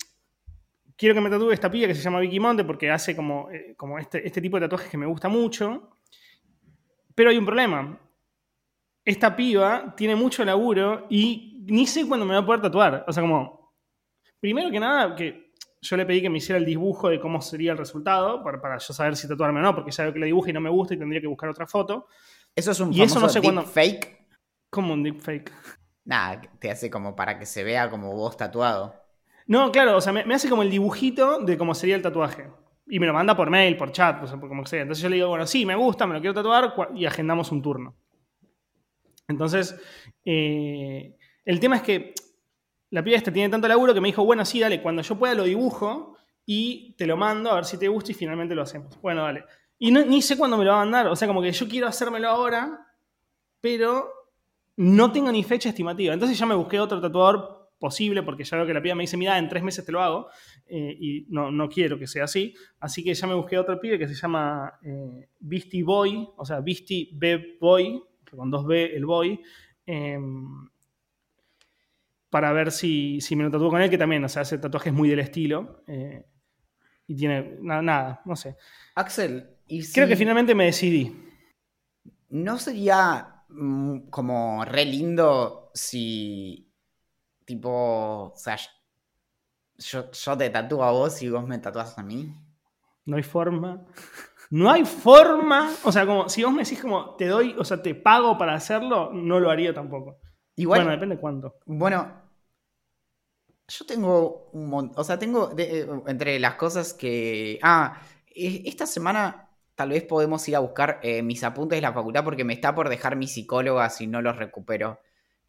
quiero 0.96 1.15
que 1.15 1.22
me 1.22 1.30
tatúe 1.30 1.52
esta 1.52 1.72
piba 1.72 1.88
que 1.88 1.96
se 1.96 2.02
llama 2.02 2.20
Vicky 2.20 2.39
Monte 2.39 2.63
porque 2.63 2.91
hace 2.91 3.15
como, 3.15 3.50
eh, 3.52 3.74
como 3.76 3.98
este, 3.98 4.26
este 4.26 4.41
tipo 4.41 4.58
de 4.58 4.68
tatuajes 4.68 4.89
que 4.89 4.98
me 4.98 5.08
gusta 5.08 5.28
mucho. 5.28 5.98
Pero 7.15 7.32
hay 7.32 7.38
un 7.38 7.46
problema. 7.46 8.00
Esta 9.04 9.36
piba 9.36 9.96
tiene 9.96 10.15
mucho 10.15 10.46
laburo 10.46 11.08
y 11.10 11.55
ni 11.65 11.88
sé 11.88 12.08
cuándo 12.08 12.25
me 12.25 12.34
va 12.34 12.39
a 12.39 12.45
poder 12.45 12.62
tatuar. 12.62 13.06
O 13.08 13.13
sea, 13.13 13.21
como, 13.21 13.73
primero 14.39 14.71
que 14.71 14.80
nada, 14.80 15.15
que 15.15 15.51
yo 15.82 15.97
le 15.97 16.06
pedí 16.06 16.21
que 16.21 16.30
me 16.30 16.39
hiciera 16.39 16.58
el 16.58 16.65
dibujo 16.65 17.10
de 17.10 17.19
cómo 17.19 17.41
sería 17.41 17.71
el 17.71 17.78
resultado, 17.78 18.43
para, 18.43 18.78
yo 18.78 18.93
saber 18.93 19.15
si 19.15 19.28
tatuarme 19.28 19.60
o 19.60 19.63
no, 19.63 19.75
porque 19.75 19.91
ya 19.91 20.04
veo 20.04 20.13
que 20.13 20.19
lo 20.19 20.25
dibuje 20.25 20.49
y 20.49 20.54
no 20.54 20.62
me 20.62 20.69
gusta 20.69 20.93
y 20.93 20.97
tendría 20.97 21.21
que 21.21 21.28
buscar 21.28 21.49
otra 21.49 21.67
foto. 21.67 22.08
Eso 22.56 22.71
es 22.71 22.80
un 22.80 22.93
y 22.93 23.01
eso 23.01 23.19
no 23.19 23.30
sé 23.30 23.39
deep 23.41 23.65
fake. 23.65 24.28
Como 24.69 24.93
un 24.93 25.04
deep 25.04 25.19
fake. 25.19 25.51
Nada, 26.06 26.41
te 26.60 26.71
hace 26.71 26.89
como 26.89 27.15
para 27.15 27.38
que 27.38 27.45
se 27.45 27.63
vea 27.63 27.89
como 27.89 28.15
vos 28.15 28.38
tatuado. 28.38 28.95
No, 29.47 29.71
claro, 29.71 29.97
o 29.97 30.01
sea, 30.01 30.13
me, 30.13 30.34
hace 30.34 30.49
como 30.49 30.63
el 30.63 30.71
dibujito 30.71 31.39
de 31.39 31.58
cómo 31.58 31.75
sería 31.75 31.95
el 31.95 32.01
tatuaje. 32.01 32.49
Y 32.88 32.99
me 32.99 33.08
lo 33.08 33.13
manda 33.13 33.36
por 33.36 33.49
mail, 33.49 33.78
por 33.78 33.91
chat, 33.91 34.23
o 34.23 34.28
sea, 34.28 34.39
por 34.39 34.49
como 34.49 34.65
sea. 34.65 34.82
Entonces 34.82 35.01
yo 35.01 35.10
le 35.10 35.15
digo, 35.15 35.30
bueno, 35.30 35.45
sí, 35.45 35.65
me 35.65 35.75
gusta, 35.75 36.06
me 36.06 36.13
lo 36.13 36.19
quiero 36.19 36.34
tatuar 36.34 36.73
y 36.95 37.06
agendamos 37.06 37.51
un 37.51 37.62
turno. 37.62 37.95
Entonces, 39.28 39.75
eh, 40.23 41.14
el 41.45 41.60
tema 41.60 41.77
es 41.77 41.81
que 41.84 42.13
la 42.89 43.03
piba 43.03 43.19
tiene 43.19 43.49
tanto 43.49 43.67
laburo 43.67 43.93
que 43.93 44.01
me 44.01 44.08
dijo, 44.08 44.25
bueno, 44.25 44.43
sí, 44.45 44.60
dale, 44.60 44.81
cuando 44.81 45.01
yo 45.01 45.17
pueda 45.17 45.34
lo 45.34 45.43
dibujo 45.43 46.17
y 46.45 46.93
te 46.97 47.05
lo 47.05 47.17
mando 47.17 47.51
a 47.51 47.55
ver 47.55 47.65
si 47.65 47.77
te 47.77 47.88
gusta 47.88 48.12
y 48.12 48.15
finalmente 48.15 48.55
lo 48.55 48.62
hacemos. 48.62 48.99
Bueno, 49.01 49.23
dale. 49.23 49.43
Y 49.77 49.91
ni 49.91 50.21
sé 50.21 50.38
cuándo 50.38 50.58
me 50.58 50.63
lo 50.63 50.71
va 50.71 50.81
a 50.81 50.86
mandar, 50.86 51.08
o 51.08 51.15
sea, 51.15 51.27
como 51.27 51.41
que 51.41 51.51
yo 51.51 51.67
quiero 51.67 51.88
hacérmelo 51.88 52.29
ahora, 52.29 52.88
pero 53.60 54.10
no 54.77 55.12
tengo 55.12 55.31
ni 55.31 55.43
fecha 55.43 55.69
estimativa. 55.69 56.13
Entonces 56.13 56.38
ya 56.38 56.45
me 56.45 56.55
busqué 56.55 56.79
otro 56.79 57.01
tatuador 57.01 57.71
posible, 57.77 58.23
porque 58.23 58.43
ya 58.43 58.58
veo 58.58 58.65
que 58.65 58.73
la 58.73 58.81
piba 58.81 58.95
me 58.95 59.03
dice, 59.03 59.17
mira, 59.17 59.38
en 59.38 59.49
tres 59.49 59.62
meses 59.62 59.86
te 59.86 59.91
lo 59.91 60.01
hago, 60.01 60.27
eh, 60.65 60.95
y 60.99 61.25
no, 61.29 61.51
no, 61.51 61.67
quiero 61.67 61.99
que 61.99 62.08
sea 62.08 62.23
así. 62.23 62.53
Así 62.79 63.03
que 63.03 63.13
ya 63.13 63.27
me 63.27 63.34
busqué 63.34 63.58
otro 63.58 63.79
pibe 63.79 63.99
que 63.99 64.08
se 64.08 64.15
llama 64.15 64.79
eh, 64.81 65.27
Boy, 65.84 66.29
o 66.38 66.45
sea, 66.45 66.62
Beastie 66.62 67.10
B 67.13 67.58
Boy, 67.60 68.01
con 68.36 68.49
dos 68.49 68.65
B 68.65 68.95
el 68.95 69.05
Boy. 69.05 69.41
Em, 69.86 70.69
para 72.36 72.52
ver 72.52 72.69
si, 72.74 73.21
si 73.21 73.34
me 73.34 73.45
lo 73.45 73.50
tatúo 73.50 73.69
con 73.69 73.82
él, 73.82 73.89
que 73.89 73.98
también, 73.98 74.21
o 74.21 74.28
sea, 74.28 74.41
hace 74.41 74.58
tatuajes 74.58 74.91
muy 74.91 75.08
del 75.08 75.19
estilo. 75.19 75.86
Eh, 75.88 76.26
y 77.08 77.15
tiene 77.15 77.60
nada, 77.62 78.21
no 78.26 78.36
sé. 78.36 78.58
Axel, 78.93 79.56
creo 79.93 80.06
que 80.06 80.17
finalmente 80.17 80.54
me 80.54 80.65
decidí. 80.65 81.15
¿No 82.32 82.58
sería 82.58 83.45
mm, 83.48 84.10
como 84.10 84.65
re 84.65 84.84
lindo 84.84 85.71
si, 85.74 86.69
tipo, 87.45 88.34
o 88.34 88.34
sea, 88.36 88.58
yo, 89.78 90.12
yo 90.12 90.38
te 90.38 90.50
tatúo 90.50 90.84
a 90.84 90.91
vos 90.91 91.21
y 91.21 91.30
vos 91.30 91.48
me 91.48 91.60
tatuás 91.60 91.98
a 91.98 92.04
mí? 92.04 92.36
No 93.06 93.15
hay 93.15 93.24
forma. 93.24 93.86
No 94.50 94.69
hay 94.69 94.84
forma. 94.84 95.71
O 95.86 95.91
sea, 95.93 96.06
como 96.06 96.28
si 96.28 96.43
vos 96.43 96.52
me 96.52 96.63
decís 96.63 96.82
como 96.82 97.15
te 97.15 97.28
doy, 97.28 97.56
o 97.58 97.63
sea, 97.63 97.82
te 97.82 97.95
pago 97.95 98.38
para 98.38 98.56
hacerlo, 98.56 99.12
no 99.13 99.39
lo 99.39 99.50
haría 99.50 99.74
tampoco. 99.74 100.17
Igual, 100.58 100.82
bueno, 100.82 100.91
depende 100.91 101.17
cuánto. 101.17 101.60
Bueno, 101.65 102.25
yo 103.67 103.86
tengo 103.86 104.49
un 104.54 104.69
montón, 104.69 104.99
o 104.99 105.04
sea, 105.04 105.17
tengo 105.17 105.51
eh, 105.58 105.88
entre 106.08 106.39
las 106.39 106.56
cosas 106.56 106.93
que... 106.93 107.60
Ah, 107.62 108.01
e, 108.28 108.63
esta 108.65 108.86
semana 108.86 109.49
tal 109.73 109.89
vez 109.89 110.04
podemos 110.04 110.47
ir 110.47 110.56
a 110.56 110.60
buscar 110.60 110.99
eh, 111.01 111.21
mis 111.21 111.43
apuntes 111.43 111.78
de 111.78 111.82
la 111.82 111.93
facultad 111.93 112.23
porque 112.23 112.43
me 112.43 112.54
está 112.54 112.75
por 112.75 112.89
dejar 112.89 113.15
mi 113.15 113.28
psicóloga 113.28 113.89
si 113.89 114.08
no 114.08 114.21
los 114.21 114.38
recupero 114.38 114.99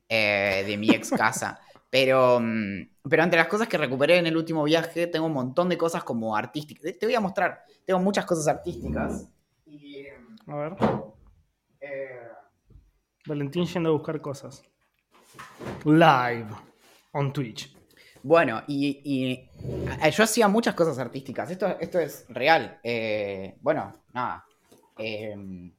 eh, 0.09 0.65
de 0.67 0.77
mi 0.77 0.91
ex 0.91 1.11
casa. 1.11 1.61
pero, 1.91 2.41
mm, 2.41 2.89
pero 3.09 3.23
entre 3.23 3.39
las 3.39 3.49
cosas 3.49 3.69
que 3.69 3.79
recuperé 3.79 4.19
en 4.19 4.27
el 4.27 4.37
último 4.37 4.65
viaje, 4.65 5.07
tengo 5.07 5.27
un 5.27 5.33
montón 5.33 5.69
de 5.69 5.77
cosas 5.77 6.03
como 6.03 6.37
artísticas. 6.37 6.99
Te 6.99 7.07
voy 7.07 7.15
a 7.15 7.21
mostrar, 7.21 7.65
tengo 7.85 8.01
muchas 8.01 8.25
cosas 8.25 8.49
artísticas. 8.49 9.29
a 10.47 10.57
ver. 10.57 10.77
Valentín 13.27 13.67
yendo 13.67 13.91
a 13.91 13.93
buscar 13.93 14.21
cosas. 14.21 14.63
Live 15.85 16.49
on 17.13 17.33
Twitch. 17.33 17.76
Bueno, 18.27 18.65
y, 18.67 19.49
eh, 20.05 20.11
yo 20.11 20.25
hacía 20.25 20.49
muchas 20.49 20.75
cosas 20.75 20.99
artísticas. 20.99 21.49
Esto, 21.49 21.79
esto 21.79 22.01
es 22.01 22.25
real. 22.29 22.81
Eh, 22.83 23.55
bueno, 23.61 24.03
nada. 24.13 24.45
Em, 24.99 25.73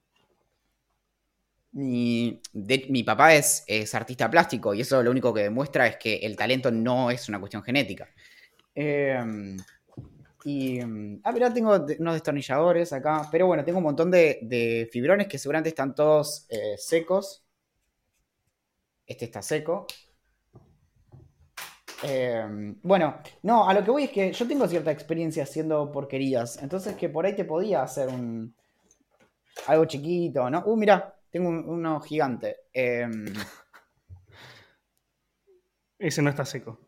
mi, 1.74 3.04
papá 3.06 3.36
es, 3.36 3.66
artista 3.94 4.32
plástico 4.32 4.74
y 4.74 4.80
eso 4.80 5.04
lo 5.04 5.12
único 5.12 5.34
que 5.34 5.44
demuestra 5.44 5.88
es 5.88 5.98
que 5.98 6.16
el 6.16 6.38
talento 6.38 6.72
no 6.72 7.12
es 7.12 7.28
una 7.28 7.38
cuestión 7.38 7.64
genética. 7.64 8.08
Em, 8.74 9.58
y. 10.46 10.80
Ah, 11.26 11.34
mirá, 11.34 11.54
tengo 11.54 11.76
unos 12.00 12.14
destornilladores 12.14 12.94
acá. 12.94 13.28
Pero 13.30 13.48
bueno, 13.48 13.66
tengo 13.66 13.80
un 13.80 13.84
montón 13.84 14.10
de, 14.10 14.88
fibrones 14.94 15.28
que 15.28 15.38
seguramente 15.38 15.70
están 15.70 15.94
todos 15.94 16.46
eh, 16.48 16.76
secos. 16.78 17.44
Este 19.06 19.26
está 19.26 19.42
seco. 19.42 19.86
Em, 22.04 22.76
bueno, 22.84 23.18
no, 23.44 23.68
a 23.68 23.74
lo 23.74 23.84
que 23.84 23.92
voy 23.92 24.04
es 24.04 24.12
que 24.12 24.32
yo 24.32 24.48
tengo 24.48 24.68
cierta 24.68 24.92
experiencia 24.92 25.44
haciendo 25.44 25.92
porquerías. 25.92 26.62
Entonces 26.62 26.96
que 26.96 27.10
por 27.10 27.26
ahí 27.26 27.36
te 27.36 27.46
podía 27.46 27.84
hacer 27.84 28.08
un. 28.10 28.54
algo 29.68 29.86
chiquito, 29.86 30.50
¿no? 30.50 30.64
Uh, 30.66 30.78
mira, 30.78 31.16
tengo 31.32 31.50
uno 31.50 32.00
gigante. 32.00 32.58
Em, 32.74 33.26
Ese 36.00 36.22
no 36.22 36.30
está 36.30 36.46
seco. 36.46 36.80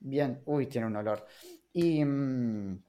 Bien, 0.00 0.42
uy, 0.44 0.66
tiene 0.66 0.86
un 0.86 0.96
olor. 0.96 1.26
Y. 1.72 2.04
Mm, 2.04 2.82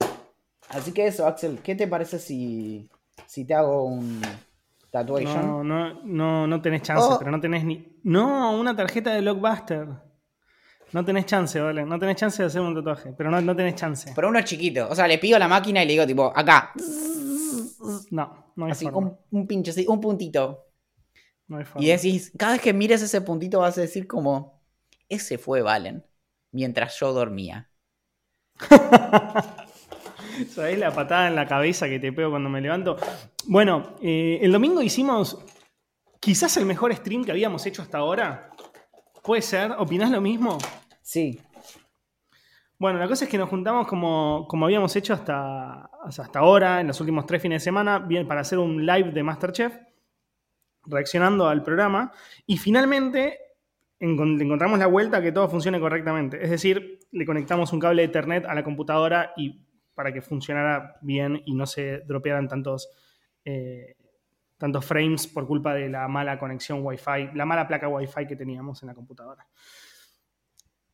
así 0.69 0.91
que 0.91 1.07
eso, 1.07 1.25
Axel, 1.25 1.59
¿qué 1.63 1.75
te 1.75 1.87
parece 1.87 2.19
si. 2.19 2.89
si 3.25 3.45
te 3.45 3.53
hago 3.53 3.85
un. 3.85 4.21
Tatuation? 4.91 5.45
No, 5.45 5.63
no, 5.63 6.03
no, 6.03 6.47
no 6.47 6.61
tenés 6.61 6.81
chance, 6.81 7.07
oh. 7.07 7.17
pero 7.19 7.31
no 7.31 7.39
tenés 7.39 7.63
ni. 7.63 7.99
No, 8.03 8.59
una 8.59 8.75
tarjeta 8.75 9.13
de 9.13 9.21
Blockbuster. 9.21 10.08
No 10.91 11.05
tenés 11.05 11.25
chance, 11.25 11.59
¿vale? 11.59 11.85
No 11.85 11.99
tenés 11.99 12.15
chance 12.15 12.41
de 12.41 12.47
hacer 12.47 12.61
un 12.61 12.73
tatuaje, 12.75 13.13
pero 13.15 13.29
no, 13.29 13.39
no 13.41 13.55
tenés 13.55 13.75
chance. 13.75 14.11
Pero 14.15 14.29
uno 14.29 14.41
chiquito. 14.41 14.87
O 14.89 14.95
sea, 14.95 15.07
le 15.07 15.19
pido 15.19 15.35
a 15.35 15.39
la 15.39 15.47
máquina 15.47 15.83
y 15.83 15.87
le 15.87 15.93
digo, 15.93 16.07
tipo, 16.07 16.31
acá. 16.35 16.71
No, 18.11 18.53
no 18.55 18.65
hay 18.65 18.71
Así, 18.71 18.85
Un, 18.85 19.17
un 19.31 19.47
pinche, 19.47 19.71
sí, 19.71 19.85
un 19.87 20.01
puntito. 20.01 20.65
No 21.47 21.57
hay 21.57 21.65
forma. 21.65 21.85
Y 21.85 21.89
decís, 21.89 22.31
cada 22.37 22.53
vez 22.53 22.61
que 22.61 22.73
mires 22.73 23.01
ese 23.01 23.21
puntito 23.21 23.59
vas 23.59 23.77
a 23.77 23.81
decir 23.81 24.07
como, 24.07 24.61
ese 25.07 25.37
fue 25.37 25.61
Valen, 25.61 26.05
mientras 26.51 26.99
yo 26.99 27.13
dormía. 27.13 27.69
¿Sabés 30.49 30.79
la 30.79 30.91
patada 30.91 31.27
en 31.27 31.35
la 31.35 31.47
cabeza 31.47 31.87
que 31.87 31.99
te 31.99 32.11
pego 32.13 32.31
cuando 32.31 32.49
me 32.49 32.61
levanto? 32.61 32.97
Bueno, 33.45 33.95
eh, 34.01 34.39
el 34.41 34.51
domingo 34.51 34.81
hicimos 34.81 35.37
quizás 36.19 36.57
el 36.57 36.65
mejor 36.65 36.95
stream 36.95 37.23
que 37.23 37.31
habíamos 37.31 37.65
hecho 37.65 37.81
hasta 37.81 37.97
ahora. 37.99 38.51
¿Puede 39.23 39.41
ser? 39.41 39.71
¿Opinás 39.77 40.11
lo 40.11 40.21
mismo? 40.21 40.57
Sí. 41.09 41.41
Bueno, 42.77 42.99
la 42.99 43.07
cosa 43.07 43.25
es 43.25 43.31
que 43.31 43.39
nos 43.39 43.49
juntamos 43.49 43.87
como, 43.87 44.45
como 44.47 44.65
habíamos 44.65 44.95
hecho 44.95 45.15
hasta, 45.15 45.89
hasta 46.03 46.37
ahora, 46.37 46.81
en 46.81 46.85
los 46.85 46.99
últimos 46.99 47.25
tres 47.25 47.41
fines 47.41 47.63
de 47.63 47.65
semana, 47.65 47.97
bien, 47.97 48.27
para 48.27 48.41
hacer 48.41 48.59
un 48.59 48.85
live 48.85 49.11
de 49.11 49.23
Masterchef, 49.23 49.75
reaccionando 50.85 51.47
al 51.47 51.63
programa, 51.63 52.11
y 52.45 52.57
finalmente 52.57 53.39
encontramos 53.99 54.77
la 54.77 54.85
vuelta 54.85 55.17
a 55.17 55.21
que 55.23 55.31
todo 55.31 55.49
funcione 55.49 55.79
correctamente. 55.79 56.43
Es 56.43 56.51
decir, 56.51 56.99
le 57.09 57.25
conectamos 57.25 57.73
un 57.73 57.79
cable 57.79 58.03
de 58.03 58.09
Ethernet 58.09 58.45
a 58.45 58.53
la 58.53 58.63
computadora 58.63 59.33
y 59.35 59.65
para 59.95 60.13
que 60.13 60.21
funcionara 60.21 60.99
bien 61.01 61.41
y 61.43 61.55
no 61.55 61.65
se 61.65 62.01
dropearan 62.01 62.47
tantos, 62.47 62.87
eh, 63.43 63.95
tantos 64.59 64.85
frames 64.85 65.25
por 65.25 65.47
culpa 65.47 65.73
de 65.73 65.89
la 65.89 66.07
mala 66.07 66.37
conexión 66.37 66.85
Wi-Fi, 66.85 67.31
la 67.33 67.47
mala 67.47 67.67
placa 67.67 67.87
Wi-Fi 67.87 68.27
que 68.27 68.35
teníamos 68.35 68.83
en 68.83 68.89
la 68.89 68.93
computadora. 68.93 69.47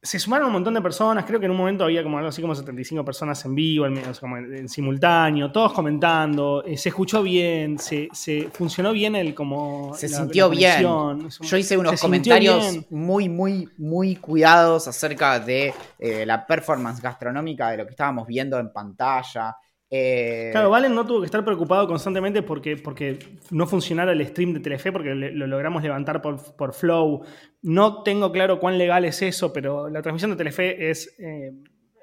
Se 0.05 0.19
sumaron 0.19 0.47
un 0.47 0.53
montón 0.53 0.73
de 0.75 0.81
personas, 0.81 1.25
creo 1.25 1.39
que 1.39 1.47
en 1.47 1.51
un 1.51 1.57
momento 1.57 1.83
había 1.83 2.03
como 2.03 2.17
algo 2.17 2.29
así 2.29 2.41
como 2.41 2.53
75 2.53 3.03
personas 3.03 3.43
en 3.43 3.55
vivo, 3.55 3.87
en, 3.87 3.99
como 4.19 4.37
en, 4.37 4.69
simultáneo, 4.69 5.51
todos 5.51 5.73
comentando, 5.73 6.63
eh, 6.63 6.77
se 6.77 6.89
escuchó 6.89 7.23
bien, 7.23 7.79
se, 7.79 8.09
funcionó 8.53 8.91
bien 8.91 9.15
el 9.15 9.33
como... 9.33 9.93
Se 9.95 10.07
sintió 10.07 10.49
bien. 10.49 10.81
Yo 10.81 11.57
hice 11.57 11.77
unos 11.77 11.99
comentarios 11.99 12.91
muy, 12.91 13.27
muy, 13.29 13.67
muy 13.77 14.15
cuidados 14.17 14.87
acerca 14.87 15.39
de 15.39 15.73
eh, 15.97 16.25
la 16.25 16.45
performance 16.45 17.01
gastronómica 17.01 17.71
de 17.71 17.77
lo 17.77 17.85
que 17.85 17.91
estábamos 17.91 18.27
viendo 18.27 18.59
en 18.59 18.71
pantalla. 18.71 19.57
Eh, 19.97 20.49
claro, 20.51 20.69
Valen 20.69 20.93
no 20.93 21.05
tuvo 21.05 21.21
que 21.21 21.25
estar 21.25 21.45
preocupado 21.45 21.88
constantemente 21.88 22.41
porque, 22.41 22.75
porque 22.75 23.17
no 23.51 23.65
funcionara 23.65 24.12
el 24.12 24.25
stream 24.27 24.53
de 24.53 24.60
Telefe, 24.60 24.91
porque 24.91 25.15
lo 25.15 25.47
logramos 25.47 25.81
levantar 25.81 26.21
por, 26.21 26.73
Flow. 26.73 27.23
No 27.62 28.03
tengo 28.03 28.31
claro 28.31 28.60
cuán 28.60 28.77
legal 28.77 29.05
es 29.05 29.21
eso, 29.21 29.53
pero 29.53 29.89
la 29.89 30.01
transmisión 30.01 30.31
de 30.31 30.38
Telefe 30.38 30.89
es 30.89 31.15
eh, 31.19 31.51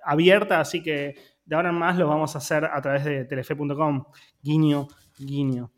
abierta, 0.05 0.61
así 0.61 0.83
que 0.83 1.17
de 1.45 1.57
ahora 1.57 1.69
en 1.69 1.75
más 1.75 1.99
lo 1.99 2.09
vamos 2.09 2.35
a 2.35 2.39
hacer 2.39 2.65
a 2.65 2.81
través 2.81 3.05
de 3.05 3.25
telefe.com. 3.27 4.05
Guiño, 4.41 4.89
guiño. 5.19 5.73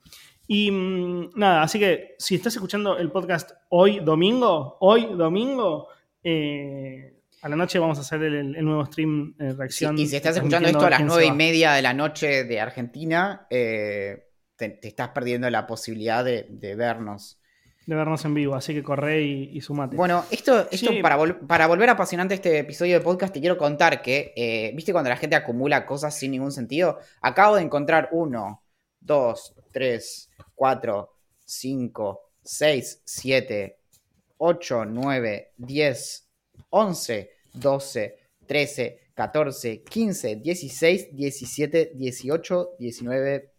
Y 0.46 0.70
mm, 0.70 1.30
nada, 1.34 1.62
así 1.62 1.78
que 1.80 2.14
si 2.18 2.36
estás 2.36 2.54
escuchando 2.54 2.96
el 2.96 3.10
podcast 3.10 3.50
hoy 3.70 4.00
domingo, 4.00 4.76
hoy 4.80 5.14
domingo, 5.16 5.88
eh, 6.22 7.23
a 7.44 7.48
la 7.50 7.56
noche 7.56 7.78
vamos 7.78 7.98
a 7.98 8.00
hacer 8.00 8.22
el, 8.22 8.64
nuevo 8.64 8.86
stream 8.86 9.34
eh, 9.38 9.52
reacción. 9.52 9.98
y 9.98 10.06
si 10.06 10.16
estás 10.16 10.36
escuchando 10.36 10.66
esto 10.66 10.86
a 10.86 10.90
las 10.90 11.02
nueve 11.02 11.26
y 11.26 11.30
media 11.30 11.72
de 11.72 11.82
la 11.82 11.92
noche 11.92 12.44
de 12.44 12.58
Argentina, 12.58 13.46
eh, 13.50 14.30
te, 14.56 14.78
estás 14.80 15.10
perdiendo 15.10 15.50
la 15.50 15.66
posibilidad 15.66 16.24
de, 16.24 16.74
vernos. 16.74 17.38
De 17.84 17.94
vernos 17.94 18.24
en 18.24 18.32
vivo, 18.32 18.54
así 18.54 18.72
que 18.72 18.82
corre 18.82 19.20
y, 19.20 19.60
sumate. 19.60 19.94
Bueno, 19.94 20.24
esto, 20.30 20.70
esto 20.70 20.90
para, 21.02 21.18
para, 21.46 21.66
volver 21.66 21.90
apasionante 21.90 22.32
este 22.32 22.60
episodio 22.60 22.98
de 22.98 23.04
podcast, 23.04 23.34
te 23.34 23.40
quiero 23.40 23.58
contar 23.58 24.00
que, 24.00 24.32
eh, 24.34 24.72
¿viste 24.74 24.92
cuando 24.92 25.10
la 25.10 25.18
gente 25.18 25.36
acumula 25.36 25.84
cosas 25.84 26.18
sin 26.18 26.30
ningún 26.30 26.50
sentido? 26.50 26.98
Acabo 27.20 27.56
de 27.56 27.62
encontrar 27.62 28.08
uno, 28.12 28.64
dos, 29.00 29.54
tres, 29.70 30.30
cuatro, 30.54 31.10
cinco, 31.44 32.32
seis, 32.42 33.02
siete, 33.04 33.80
ocho, 34.38 34.86
nueve, 34.86 35.52
diez, 35.58 36.30
once 36.70 37.33
12, 37.54 38.16
13, 38.46 39.00
14, 39.14 39.82
15, 39.82 40.36
16, 40.36 41.08
17, 41.16 41.92
18, 41.94 42.70
19, 42.78 43.50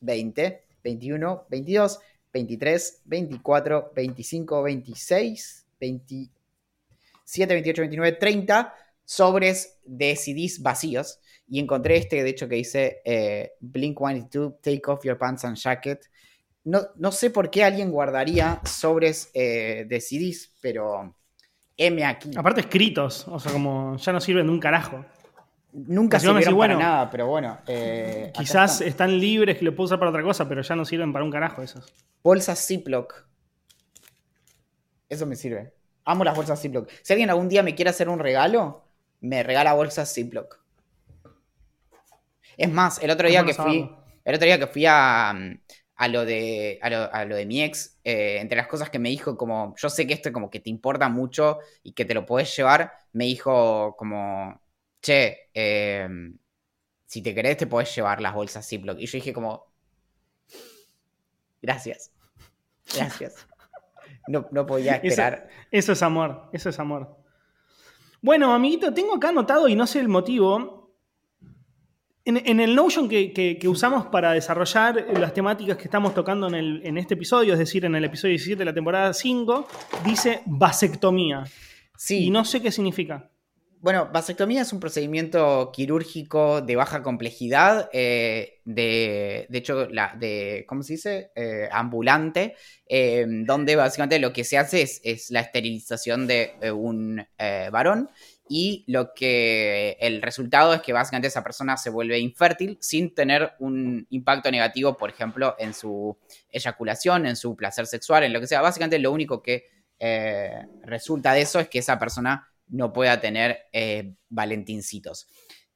20, 0.00 0.64
21, 0.82 1.44
22, 1.48 1.98
23, 2.32 3.02
24, 3.04 3.92
25, 3.94 4.62
26, 4.62 5.66
27, 5.80 7.54
28, 7.54 7.82
29, 7.82 8.12
30 8.18 8.74
sobres 9.04 9.80
de 9.84 10.16
CDs 10.16 10.62
vacíos. 10.62 11.20
Y 11.48 11.58
encontré 11.58 11.96
este, 11.96 12.22
de 12.22 12.30
hecho, 12.30 12.48
que 12.48 12.56
dice 12.56 13.02
eh, 13.04 13.52
Blink 13.58 13.98
182, 13.98 14.60
Take 14.60 14.82
Off 14.86 15.04
Your 15.04 15.18
Pants 15.18 15.44
and 15.44 15.56
Jacket. 15.56 16.08
No, 16.62 16.82
no 16.96 17.10
sé 17.10 17.30
por 17.30 17.50
qué 17.50 17.64
alguien 17.64 17.90
guardaría 17.90 18.60
sobres 18.64 19.30
eh, 19.34 19.86
de 19.88 20.00
CDs, 20.00 20.52
pero 20.60 21.16
M 21.80 22.04
aquí. 22.04 22.30
Aparte 22.36 22.60
escritos, 22.60 23.26
o 23.26 23.40
sea, 23.40 23.52
como 23.52 23.96
ya 23.96 24.12
no 24.12 24.20
sirven 24.20 24.46
de 24.46 24.52
un 24.52 24.60
carajo. 24.60 25.02
Nunca 25.72 26.20
sirvieron 26.20 26.58
para 26.58 26.76
nada, 26.76 27.10
pero 27.10 27.26
bueno. 27.26 27.58
Eh, 27.66 28.32
quizás 28.34 28.82
están. 28.82 29.18
libres 29.18 29.56
que 29.56 29.64
lo 29.64 29.74
puedo 29.74 29.86
usar 29.86 29.98
para 29.98 30.10
otra 30.10 30.22
cosa, 30.22 30.46
pero 30.46 30.60
ya 30.60 30.76
no 30.76 30.84
sirven 30.84 31.10
para 31.10 31.24
un 31.24 31.30
carajo 31.30 31.62
esos. 31.62 31.90
Bolsas 32.22 32.66
Ziploc. 32.66 33.24
Eso 35.08 35.24
me 35.24 35.36
sirve. 35.36 35.72
Amo 36.04 36.22
las 36.22 36.36
bolsas 36.36 36.60
Ziploc. 36.60 36.86
Si 37.02 37.14
alguien 37.14 37.30
algún 37.30 37.48
día 37.48 37.62
me 37.62 37.74
quiere 37.74 37.90
hacer 37.90 38.10
un 38.10 38.18
regalo, 38.18 38.84
me 39.20 39.42
regala 39.42 39.72
bolsas 39.72 40.12
Ziploc. 40.12 40.60
Es 42.58 42.70
más, 42.70 43.02
el 43.02 43.10
otro 43.10 43.26
día 43.26 43.42
que 43.42 43.54
fui. 43.54 43.90
El 44.22 44.34
otro 44.34 44.44
día 44.44 44.58
que 44.58 44.66
fui 44.66 44.84
a, 44.86 45.34
a 46.00 46.08
lo 46.08 46.24
de, 46.24 46.78
a 46.80 47.24
lo, 47.26 47.36
de 47.36 47.44
mi 47.44 47.62
ex, 47.62 47.98
eh, 48.04 48.38
entre 48.40 48.56
las 48.56 48.68
cosas 48.68 48.88
que 48.88 48.98
me 48.98 49.10
dijo, 49.10 49.36
como 49.36 49.74
yo 49.76 49.90
sé 49.90 50.06
que 50.06 50.14
esto 50.14 50.32
como 50.32 50.48
que 50.48 50.58
te 50.58 50.70
importa 50.70 51.10
mucho 51.10 51.58
y 51.82 51.92
que 51.92 52.06
te 52.06 52.14
lo 52.14 52.24
puedes 52.24 52.56
llevar, 52.56 52.90
me 53.12 53.26
dijo 53.26 53.94
como, 53.98 54.62
che, 55.02 55.50
em, 55.52 56.38
si 57.04 57.20
te 57.20 57.34
querés 57.34 57.58
te 57.58 57.66
podés 57.66 57.94
llevar 57.94 58.22
las 58.22 58.32
bolsas 58.32 58.66
Ziploc. 58.66 58.98
Y 58.98 59.04
yo 59.04 59.18
dije 59.18 59.34
como, 59.34 59.66
gracias, 61.60 62.10
gracias. 62.96 63.46
No, 64.26 64.48
no 64.52 64.64
podía 64.64 64.94
esperar. 64.94 65.48
eso 65.70 65.92
es 65.92 66.02
amor, 66.02 66.48
eso 66.54 66.70
es 66.70 66.78
amor. 66.78 67.14
Bueno, 68.22 68.54
amiguito, 68.54 68.94
tengo 68.94 69.16
acá 69.16 69.28
anotado 69.28 69.68
y 69.68 69.74
no 69.74 69.86
sé 69.86 70.00
el 70.00 70.08
motivo, 70.08 70.79
en, 72.36 72.60
el 72.60 72.74
Notion 72.74 73.08
que, 73.08 73.60
usamos 73.66 74.06
para 74.06 74.32
desarrollar 74.32 75.06
las 75.18 75.34
temáticas 75.34 75.76
que 75.76 75.84
estamos 75.84 76.14
tocando 76.14 76.48
en, 76.48 76.98
este 76.98 77.14
episodio, 77.14 77.52
es 77.52 77.58
decir, 77.58 77.84
en 77.84 77.94
el 77.94 78.04
episodio 78.04 78.32
17 78.32 78.58
de 78.58 78.64
la 78.64 78.74
temporada 78.74 79.12
5, 79.12 79.68
dice 80.04 80.42
vasectomía. 80.46 81.44
Sí. 81.96 82.26
Y 82.26 82.30
no 82.30 82.44
sé 82.44 82.62
qué 82.62 82.70
significa. 82.70 83.30
Bueno, 83.82 84.10
vasectomía 84.12 84.60
es 84.60 84.74
un 84.74 84.80
procedimiento 84.80 85.70
quirúrgico 85.72 86.60
de 86.60 86.76
baja 86.76 87.02
complejidad, 87.02 87.88
eh, 87.94 88.60
de, 88.66 89.46
de, 89.48 89.58
hecho, 89.58 89.88
la, 89.88 90.14
de, 90.18 90.66
¿cómo 90.68 90.82
se 90.82 90.94
dice? 90.94 91.30
Eh, 91.34 91.66
ambulante, 91.72 92.56
eh, 92.86 93.24
donde 93.26 93.76
básicamente 93.76 94.18
lo 94.18 94.34
que 94.34 94.44
se 94.44 94.58
hace 94.58 94.82
es, 94.82 95.30
la 95.30 95.40
esterilización 95.40 96.26
de 96.26 96.52
un 96.70 97.24
varón 97.72 98.10
y 98.52 98.82
lo 98.88 99.14
que 99.14 99.96
el 100.00 100.20
resultado 100.20 100.74
es 100.74 100.82
que 100.82 100.92
básicamente 100.92 101.28
esa 101.28 101.44
persona 101.44 101.76
se 101.76 101.88
vuelve 101.88 102.18
infértil 102.18 102.76
sin 102.80 103.14
tener 103.14 103.52
un 103.60 104.08
impacto 104.10 104.50
negativo, 104.50 104.96
por 104.96 105.08
ejemplo, 105.08 105.54
en 105.56 105.72
su 105.72 106.18
eyaculación, 106.50 107.26
en 107.26 107.36
su 107.36 107.54
placer 107.54 107.86
sexual, 107.86 108.24
en 108.24 108.32
lo 108.32 108.40
que 108.40 108.48
sea. 108.48 108.60
Básicamente 108.60 108.98
lo 108.98 109.12
único 109.12 109.40
que 109.40 109.66
eh, 110.00 110.66
resulta 110.82 111.32
de 111.32 111.42
eso 111.42 111.60
es 111.60 111.68
que 111.68 111.78
esa 111.78 111.96
persona 112.00 112.48
no 112.66 112.92
pueda 112.92 113.20
tener 113.20 113.68
eh, 113.72 114.14
valentincitos. 114.28 115.28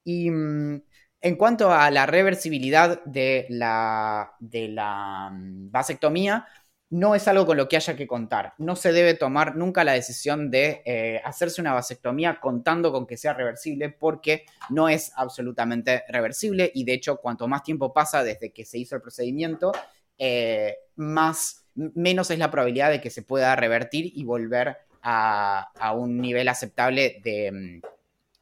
Y 0.02 0.32
mm, 0.32 0.82
en 1.20 1.36
cuanto 1.36 1.72
a 1.72 1.92
la 1.92 2.06
reversibilidad 2.06 3.04
de 3.04 3.46
la, 3.50 4.32
de 4.40 4.66
la 4.66 5.30
mm, 5.32 5.70
vasectomía, 5.70 6.48
no 6.94 7.16
es 7.16 7.26
algo 7.26 7.44
con 7.44 7.56
lo 7.56 7.68
que 7.68 7.74
haya 7.74 7.96
que 7.96 8.06
contar. 8.06 8.54
No 8.58 8.76
se 8.76 8.92
debe 8.92 9.14
tomar 9.14 9.56
nunca 9.56 9.82
la 9.82 9.94
decisión 9.94 10.48
de 10.48 10.80
eh, 10.84 11.20
hacerse 11.24 11.60
una 11.60 11.72
vasectomía 11.72 12.38
contando 12.40 12.92
con 12.92 13.04
que 13.04 13.16
sea 13.16 13.34
reversible 13.34 13.88
porque 13.88 14.46
no 14.70 14.88
es 14.88 15.10
absolutamente 15.16 16.04
reversible 16.08 16.70
y 16.72 16.84
de 16.84 16.92
hecho 16.92 17.16
cuanto 17.16 17.48
más 17.48 17.64
tiempo 17.64 17.92
pasa 17.92 18.22
desde 18.22 18.52
que 18.52 18.64
se 18.64 18.78
hizo 18.78 18.94
el 18.94 19.02
procedimiento, 19.02 19.72
eh, 20.18 20.76
más, 20.94 21.64
menos 21.74 22.30
es 22.30 22.38
la 22.38 22.52
probabilidad 22.52 22.90
de 22.90 23.00
que 23.00 23.10
se 23.10 23.22
pueda 23.22 23.56
revertir 23.56 24.12
y 24.14 24.22
volver 24.22 24.76
a, 25.02 25.92
un 25.96 26.20
nivel 26.20 26.46
aceptable 26.46 27.20
de, 27.24 27.80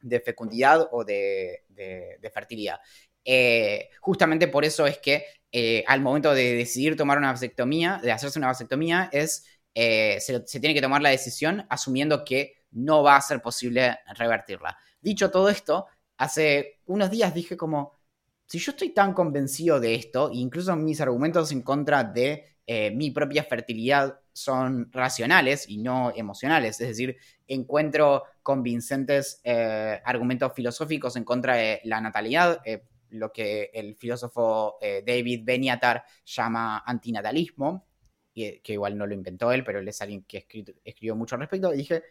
mm, 0.02 0.20
fecundidad 0.22 0.88
o 0.92 1.04
de, 1.04 1.62
fertilidad. 2.30 2.80
Eh, 3.24 3.88
justamente 4.00 4.46
por 4.46 4.66
eso 4.66 4.86
es 4.86 4.98
que 4.98 5.24
eh, 5.54 5.84
al 5.86 6.00
momento 6.00 6.32
de 6.32 6.54
decidir 6.54 6.96
tomar 6.96 7.18
una 7.18 7.30
vasectomía, 7.30 8.00
de 8.02 8.10
hacerse 8.10 8.38
una 8.38 8.48
vasectomía, 8.48 9.10
es, 9.12 9.44
eh, 9.74 10.16
se, 10.18 10.40
tiene 10.40 10.72
que 10.72 10.80
tomar 10.80 11.02
la 11.02 11.10
decisión 11.10 11.66
asumiendo 11.68 12.24
que 12.24 12.54
no 12.70 13.02
va 13.02 13.16
a 13.16 13.20
ser 13.20 13.42
posible 13.42 13.98
revertirla. 14.16 14.78
Dicho 15.02 15.30
todo 15.30 15.50
esto, 15.50 15.86
hace 16.16 16.80
unos 16.86 17.10
días 17.10 17.34
dije 17.34 17.58
como, 17.58 17.92
si 18.46 18.58
yo 18.58 18.72
estoy 18.72 18.94
tan 18.94 19.12
convencido 19.12 19.78
de 19.78 19.94
esto, 19.94 20.30
incluso 20.32 20.74
mis 20.74 21.02
argumentos 21.02 21.52
en 21.52 21.60
contra 21.60 22.02
de 22.02 22.56
eh, 22.66 22.90
mi 22.90 23.10
propia 23.10 23.44
fertilidad 23.44 24.20
son 24.32 24.90
racionales 24.90 25.68
y 25.68 25.78
no 25.78 26.12
emocionales, 26.16 26.80
es 26.80 26.88
decir, 26.88 27.18
encuentro 27.46 28.22
convincentes 28.42 29.42
argumentos 30.04 30.54
filosóficos 30.54 31.16
en 31.16 31.24
contra 31.24 31.56
de 31.56 31.82
la 31.84 32.00
natalidad, 32.00 32.62
lo 33.12 33.33
que 33.33 33.70
el 33.72 33.96
filósofo 33.96 34.79
eh, 34.81 35.03
David 35.07 35.42
Beniatar 35.44 36.05
llama 36.25 36.83
antinatalismo, 36.87 37.87
que, 38.35 38.61
igual 38.64 38.96
no 38.96 39.07
lo 39.07 39.14
inventó 39.14 39.53
él, 39.53 39.64
pero 39.64 39.79
él 39.79 39.88
es 39.88 40.01
alguien 40.03 40.25
que 40.25 40.46
escribió 40.85 41.14
mucho 41.14 41.35
al 41.35 41.42
respecto, 41.42 41.72
y 41.72 41.79
dije, 41.79 42.03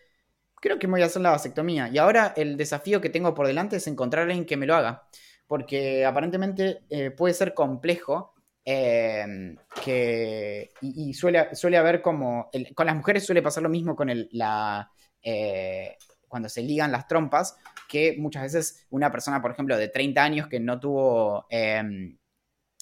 creo 0.55 0.79
que 0.79 0.87
me 0.87 0.93
voy 0.93 1.01
a 1.01 1.07
hacer 1.07 1.21
la 1.21 1.31
vasectomía. 1.31 1.89
Y 1.89 1.97
ahora 1.97 2.33
el 2.37 2.57
desafío 2.57 3.01
que 3.01 3.09
tengo 3.09 3.33
por 3.33 3.47
delante 3.47 3.77
es 3.77 3.87
encontrar 3.87 4.23
a 4.23 4.25
alguien 4.27 4.45
que 4.45 4.57
me 4.57 4.65
lo 4.67 4.75
haga, 4.75 5.07
porque 5.47 6.05
aparentemente 6.05 6.81
eh, 6.89 7.11
puede 7.11 7.33
ser 7.33 7.53
complejo. 7.53 8.33
Em, 8.63 9.57
que, 9.83 10.71
y, 10.81 11.13
suele, 11.15 11.55
suele 11.55 11.77
haber 11.77 12.01
como. 12.01 12.49
con 12.75 12.85
las 12.85 12.95
mujeres 12.95 13.25
suele 13.25 13.41
pasar 13.41 13.63
lo 13.63 13.69
mismo 13.69 13.95
con 13.95 14.09
el, 14.09 14.29
la, 14.33 14.91
eh, 15.23 15.97
cuando 16.31 16.49
se 16.49 16.63
ligan 16.63 16.91
las 16.91 17.07
trompas, 17.07 17.57
que 17.87 18.15
muchas 18.17 18.43
veces 18.43 18.87
una 18.89 19.11
persona, 19.11 19.41
por 19.41 19.51
ejemplo, 19.51 19.77
de 19.77 19.89
30 19.89 20.23
años 20.23 20.47
que 20.47 20.59
no 20.59 20.79
tuvo, 20.79 21.45
em, 21.49 22.17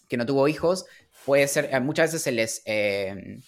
que 0.07 0.17
no 0.17 0.25
tuvo 0.25 0.47
hijos, 0.47 0.85
puede 1.25 1.47
ser, 1.47 1.69
eh, 1.73 1.79
muchas 1.79 2.07
veces 2.07 2.21
se 2.21 2.31
les, 2.31 2.61
em, 2.65 3.41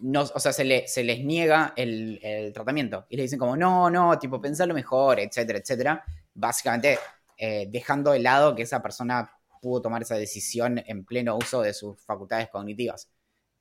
no, 0.00 0.22
o 0.22 0.40
sea, 0.40 0.52
se, 0.52 0.64
le, 0.64 0.88
se 0.88 1.04
les 1.04 1.22
niega 1.24 1.74
el, 1.76 2.50
tratamiento. 2.54 3.06
Y 3.10 3.16
le 3.16 3.22
dicen 3.24 3.38
como, 3.38 3.56
no, 3.56 3.90
no, 3.90 4.18
tipo, 4.18 4.40
pensalo 4.40 4.74
mejor, 4.74 5.20
etcétera, 5.20 5.58
etcétera. 5.58 6.04
Básicamente 6.34 6.98
eh, 7.36 7.68
dejando 7.70 8.12
de 8.12 8.20
lado 8.20 8.54
que 8.54 8.62
esa 8.62 8.82
persona 8.82 9.30
pudo 9.60 9.82
tomar 9.82 10.02
esa 10.02 10.16
decisión 10.16 10.82
en 10.86 11.04
pleno 11.04 11.36
uso 11.36 11.62
de 11.62 11.74
sus 11.74 12.00
facultades 12.04 12.48
cognitivas. 12.48 13.10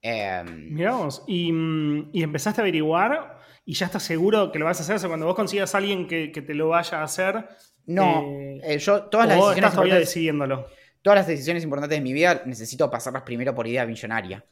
Eh, 0.01 0.43
Miramos, 0.45 1.23
y, 1.27 1.51
mm, 1.51 2.09
y, 2.11 2.23
empezaste 2.23 2.59
a 2.59 2.63
averiguar 2.63 3.39
y 3.65 3.73
ya 3.75 3.85
estás 3.87 4.03
seguro 4.03 4.51
que 4.51 4.59
lo 4.59 4.65
vas 4.65 4.79
a 4.79 4.83
hacer. 4.83 4.95
O 4.95 4.99
sea, 4.99 5.09
cuando 5.09 5.25
vos 5.25 5.35
consigas 5.35 5.73
a 5.73 5.77
alguien 5.79 6.07
que, 6.07 6.31
que 6.31 6.41
te 6.41 6.53
lo 6.53 6.69
vaya 6.69 6.99
a 6.99 7.03
hacer. 7.03 7.47
No, 7.85 8.21
eh, 8.23 8.61
eh, 8.63 8.77
yo 8.79 9.03
todas 9.03 9.27
las 9.27 9.37
decisiones 9.37 9.57
estás 9.57 9.73
todavía 9.73 9.95
decidiéndolo. 9.99 10.67
todas 11.01 11.17
las 11.19 11.27
decisiones 11.27 11.63
importantes 11.63 11.97
de 11.97 12.01
mi 12.03 12.13
vida 12.13 12.43
necesito 12.45 12.89
pasarlas 12.89 13.23
primero 13.23 13.53
por 13.53 13.67
idea 13.67 13.85
millonaria. 13.85 14.43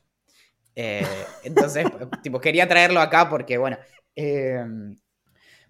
Eh, 0.76 1.05
entonces, 1.43 1.86
tipo, 2.24 2.39
quería 2.41 2.68
traerlo 2.68 2.99
acá 3.01 3.30
porque, 3.30 3.57
bueno. 3.57 3.78
eh, 4.16 4.66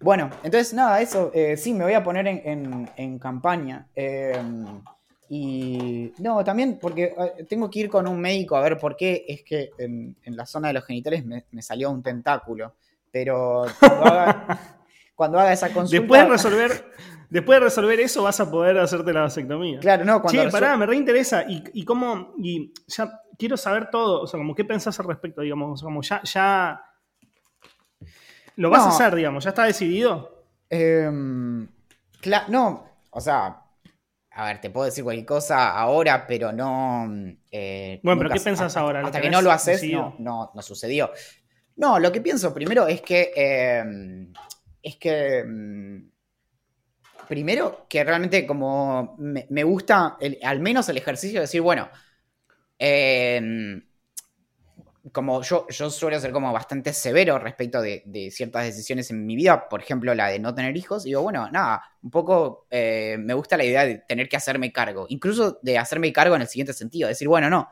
bueno, 0.00 0.30
entonces, 0.42 0.74
nada, 0.74 1.00
eso. 1.00 1.30
sí, 1.56 1.72
me 1.72 1.84
voy 1.84 1.92
a 1.94 2.02
poner 2.02 2.26
en, 2.26 2.42
en- 2.44 2.90
en 2.96 3.18
campaña. 3.20 3.86
y. 5.28 6.12
No, 6.18 6.44
también 6.44 6.78
porque 6.80 7.14
tengo 7.48 7.70
que 7.70 7.80
ir 7.80 7.88
con 7.88 8.06
un 8.08 8.20
médico 8.20 8.56
a 8.56 8.60
ver 8.60 8.78
por 8.78 8.96
qué 8.96 9.24
es 9.28 9.42
que 9.42 9.70
en, 9.78 10.16
en 10.24 10.36
la 10.36 10.44
zona 10.46 10.68
de 10.68 10.74
los 10.74 10.84
genitales 10.84 11.24
me, 11.24 11.44
me 11.52 11.62
salió 11.62 11.90
un 11.90 12.02
tentáculo. 12.02 12.74
Pero 13.12 13.66
cuando 13.78 14.04
haga, 14.06 14.58
cuando 15.14 15.38
haga 15.38 15.52
esa 15.52 15.72
consulta. 15.72 16.00
Después 16.00 16.22
de, 16.22 16.28
resolver, 16.28 16.92
después 17.30 17.56
de 17.60 17.64
resolver 17.66 18.00
eso, 18.00 18.22
vas 18.22 18.40
a 18.40 18.50
poder 18.50 18.78
hacerte 18.78 19.12
la 19.12 19.20
vasectomía. 19.22 19.78
Claro, 19.80 20.04
no, 20.04 20.20
cuando 20.22 20.42
Che, 20.42 20.48
resol- 20.48 20.52
pará, 20.52 20.76
me 20.76 20.86
reinteresa. 20.86 21.44
¿Y, 21.48 21.62
y 21.74 21.84
cómo? 21.84 22.32
Y 22.38 22.72
ya 22.88 23.20
quiero 23.38 23.56
saber 23.56 23.90
todo. 23.90 24.22
O 24.22 24.26
sea, 24.26 24.38
como 24.38 24.54
qué 24.54 24.64
pensás 24.64 24.98
al 24.98 25.06
respecto, 25.06 25.42
digamos. 25.42 25.72
O 25.72 25.76
sea, 25.76 25.84
como 25.86 26.02
ya. 26.02 26.22
ya 26.24 26.82
lo 28.56 28.70
vas 28.70 28.80
No. 28.80 28.86
a 28.86 28.94
hacer, 28.94 29.14
digamos. 29.14 29.44
¿Ya 29.44 29.50
está 29.50 29.64
decidido? 29.64 30.44
Cla- 30.70 32.46
no, 32.48 32.86
o 33.10 33.20
sea, 33.20 33.62
a 34.30 34.44
ver, 34.46 34.60
te 34.60 34.70
puedo 34.70 34.86
decir 34.86 35.04
cualquier 35.04 35.26
cosa 35.26 35.70
ahora, 35.78 36.26
pero 36.26 36.52
no. 36.52 37.06
eh, 37.50 38.00
Bueno, 38.02 38.18
pero 38.20 38.30
¿qué 38.34 38.40
pensás 38.40 38.76
ahora? 38.76 39.00
¿Lo 39.00 39.06
Hasta 39.06 39.20
que 39.20 39.30
no 39.30 39.42
lo 39.42 39.50
haces, 39.50 39.82
no, 40.18 40.50
no 40.54 40.62
sucedió. 40.62 41.10
No, 41.76 41.98
lo 41.98 42.12
que 42.12 42.20
pienso 42.20 42.52
primero 42.52 42.86
es 42.86 43.02
que. 43.02 43.32
em, 43.34 44.32
es 44.82 44.96
que. 44.96 45.38
em, 45.38 46.10
primero, 47.28 47.86
que 47.88 48.04
realmente 48.04 48.46
como 48.46 49.16
me, 49.18 49.64
gusta 49.64 50.18
al 50.42 50.60
menos 50.60 50.88
el 50.88 50.98
ejercicio 50.98 51.40
de 51.40 51.42
decir, 51.42 51.60
bueno. 51.60 51.88
em, 52.78 53.82
como 55.10 55.42
yo, 55.42 55.66
yo 55.68 55.90
suelo 55.90 56.20
ser 56.20 56.30
como 56.30 56.52
bastante 56.52 56.92
severo 56.92 57.38
respecto 57.38 57.82
de, 57.82 58.30
ciertas 58.30 58.64
decisiones 58.64 59.10
en 59.10 59.26
mi 59.26 59.34
vida, 59.34 59.68
por 59.68 59.82
ejemplo 59.82 60.14
la 60.14 60.28
de 60.28 60.38
no 60.38 60.54
tener 60.54 60.76
hijos, 60.76 61.02
digo, 61.02 61.22
bueno, 61.22 61.50
nada, 61.50 61.82
un 62.02 62.10
poco 62.10 62.66
eh, 62.70 63.16
me 63.18 63.34
gusta 63.34 63.56
la 63.56 63.64
idea 63.64 63.84
de 63.84 63.98
tener 63.98 64.28
que 64.28 64.36
hacerme 64.36 64.72
cargo, 64.72 65.06
incluso 65.08 65.58
de 65.62 65.78
hacerme 65.78 66.12
cargo 66.12 66.36
en 66.36 66.42
el 66.42 66.48
siguiente 66.48 66.72
sentido, 66.72 67.08
decir, 67.08 67.26
bueno, 67.26 67.50
no, 67.50 67.68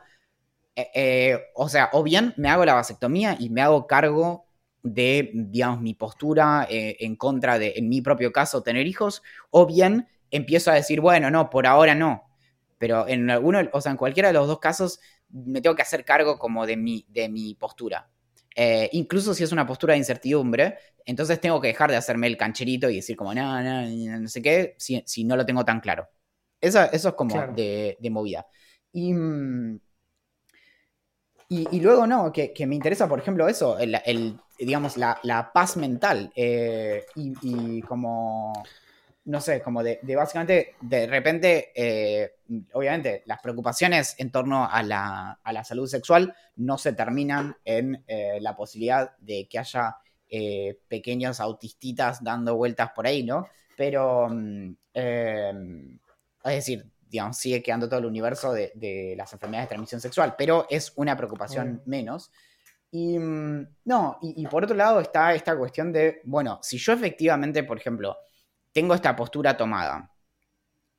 eh, 0.75 0.89
eh, 0.93 1.39
o 1.55 1.69
sea, 1.69 1.89
o 1.93 2.03
bien 2.03 2.33
me 2.37 2.49
hago 2.49 2.65
la 2.65 2.73
vasectomía 2.73 3.35
y 3.39 3.49
me 3.49 3.61
hago 3.61 3.87
cargo 3.87 4.45
de, 4.83 5.31
digamos, 5.33 5.81
mi 5.81 5.93
postura 5.93 6.65
eh, 6.69 6.97
en 7.01 7.15
contra 7.15 7.59
de, 7.59 7.73
en 7.75 7.89
mi 7.89 8.01
propio 8.01 8.31
caso, 8.31 8.63
tener 8.63 8.87
hijos, 8.87 9.21
o 9.51 9.65
bien 9.67 10.07
empiezo 10.31 10.71
a 10.71 10.75
decir, 10.75 11.01
bueno, 11.01 11.29
no, 11.31 11.49
por 11.49 11.67
ahora 11.67 11.93
no, 11.95 12.23
pero 12.77 13.07
en 13.07 13.29
alguno, 13.29 13.59
o 13.73 13.81
sea, 13.81 13.91
en 13.91 13.97
cualquiera 13.97 14.29
de 14.29 14.33
los 14.33 14.47
dos 14.47 14.59
casos 14.59 14.99
me 15.29 15.61
tengo 15.61 15.75
que 15.75 15.81
hacer 15.83 16.03
cargo 16.05 16.39
como 16.39 16.65
de 16.65 16.77
mi, 16.77 17.05
de 17.09 17.29
mi 17.29 17.55
postura. 17.55 18.09
Eh, 18.55 18.89
incluso 18.93 19.33
si 19.33 19.43
es 19.43 19.51
una 19.51 19.65
postura 19.67 19.93
de 19.93 19.99
incertidumbre, 19.99 20.77
entonces 21.05 21.39
tengo 21.39 21.61
que 21.61 21.69
dejar 21.69 21.89
de 21.91 21.97
hacerme 21.97 22.27
el 22.27 22.37
cancherito 22.37 22.89
y 22.89 22.95
decir 22.97 23.15
como, 23.15 23.33
no, 23.33 23.61
no, 23.63 24.19
no 24.19 24.27
sé 24.27 24.41
qué, 24.41 24.75
si, 24.77 25.01
si 25.05 25.23
no 25.23 25.35
lo 25.37 25.45
tengo 25.45 25.63
tan 25.63 25.79
claro. 25.79 26.09
Eso, 26.59 26.81
eso 26.91 27.09
es 27.09 27.15
como 27.15 27.33
Claro. 27.33 27.53
de, 27.53 27.97
de 27.99 28.09
movida. 28.09 28.45
Y, 28.91 29.13
mm, 29.13 29.79
y, 31.53 31.81
luego, 31.81 32.07
no, 32.07 32.31
que, 32.31 32.53
me 32.65 32.75
interesa, 32.75 33.09
por 33.09 33.19
ejemplo, 33.19 33.47
eso, 33.49 33.77
el, 33.77 34.39
digamos, 34.57 34.95
la, 34.95 35.51
paz 35.53 35.75
mental. 35.75 36.31
eh, 36.35 37.05
y, 37.15 37.81
como, 37.81 38.53
no 39.25 39.41
sé, 39.41 39.61
como 39.61 39.83
de, 39.83 39.99
de 40.01 40.15
básicamente, 40.15 40.75
de 40.79 41.07
repente, 41.07 41.71
eh, 41.75 42.35
obviamente, 42.73 43.23
las 43.25 43.41
preocupaciones 43.41 44.15
en 44.17 44.31
torno 44.31 44.65
a 44.65 44.81
la, 44.81 45.39
a 45.43 45.53
la 45.53 45.63
salud 45.63 45.87
sexual 45.87 46.33
no 46.55 46.77
se 46.77 46.93
terminan 46.93 47.55
en 47.65 48.03
eh, 48.07 48.39
la 48.39 48.55
posibilidad 48.55 49.17
de 49.17 49.47
que 49.49 49.59
haya 49.59 49.97
eh, 50.29 50.79
pequeños 50.87 51.41
autistitas 51.41 52.23
dando 52.23 52.55
vueltas 52.55 52.91
por 52.95 53.05
ahí, 53.05 53.23
¿no? 53.23 53.47
Pero, 53.75 54.29
mm, 54.29 54.71
eh, 54.93 55.51
es 56.45 56.55
decir, 56.55 56.85
digamos, 57.11 57.37
sigue 57.37 57.61
quedando 57.61 57.89
todo 57.89 57.99
el 57.99 58.05
universo 58.05 58.53
de, 58.53 58.71
de 58.75 59.15
las 59.17 59.31
enfermedades 59.33 59.67
de 59.67 59.69
transmisión 59.75 59.99
sexual, 60.01 60.35
pero 60.37 60.65
es 60.69 60.93
una 60.95 61.15
preocupación 61.17 61.73
Mm. 61.85 61.89
menos. 61.89 62.31
Y 62.89 63.19
mm, 63.19 63.67
no, 63.85 64.17
y, 64.21 64.41
y 64.41 64.47
por 64.47 64.63
otro 64.63 64.75
lado 64.75 65.01
está 65.01 65.33
esta 65.33 65.57
cuestión 65.57 65.91
de, 65.91 66.21
bueno, 66.23 66.59
si 66.61 66.77
yo 66.77 66.93
efectivamente, 66.93 67.63
por 67.63 67.77
ejemplo, 67.77 68.17
tengo 68.71 68.93
esta 68.93 69.15
postura 69.15 69.57
tomada 69.57 70.09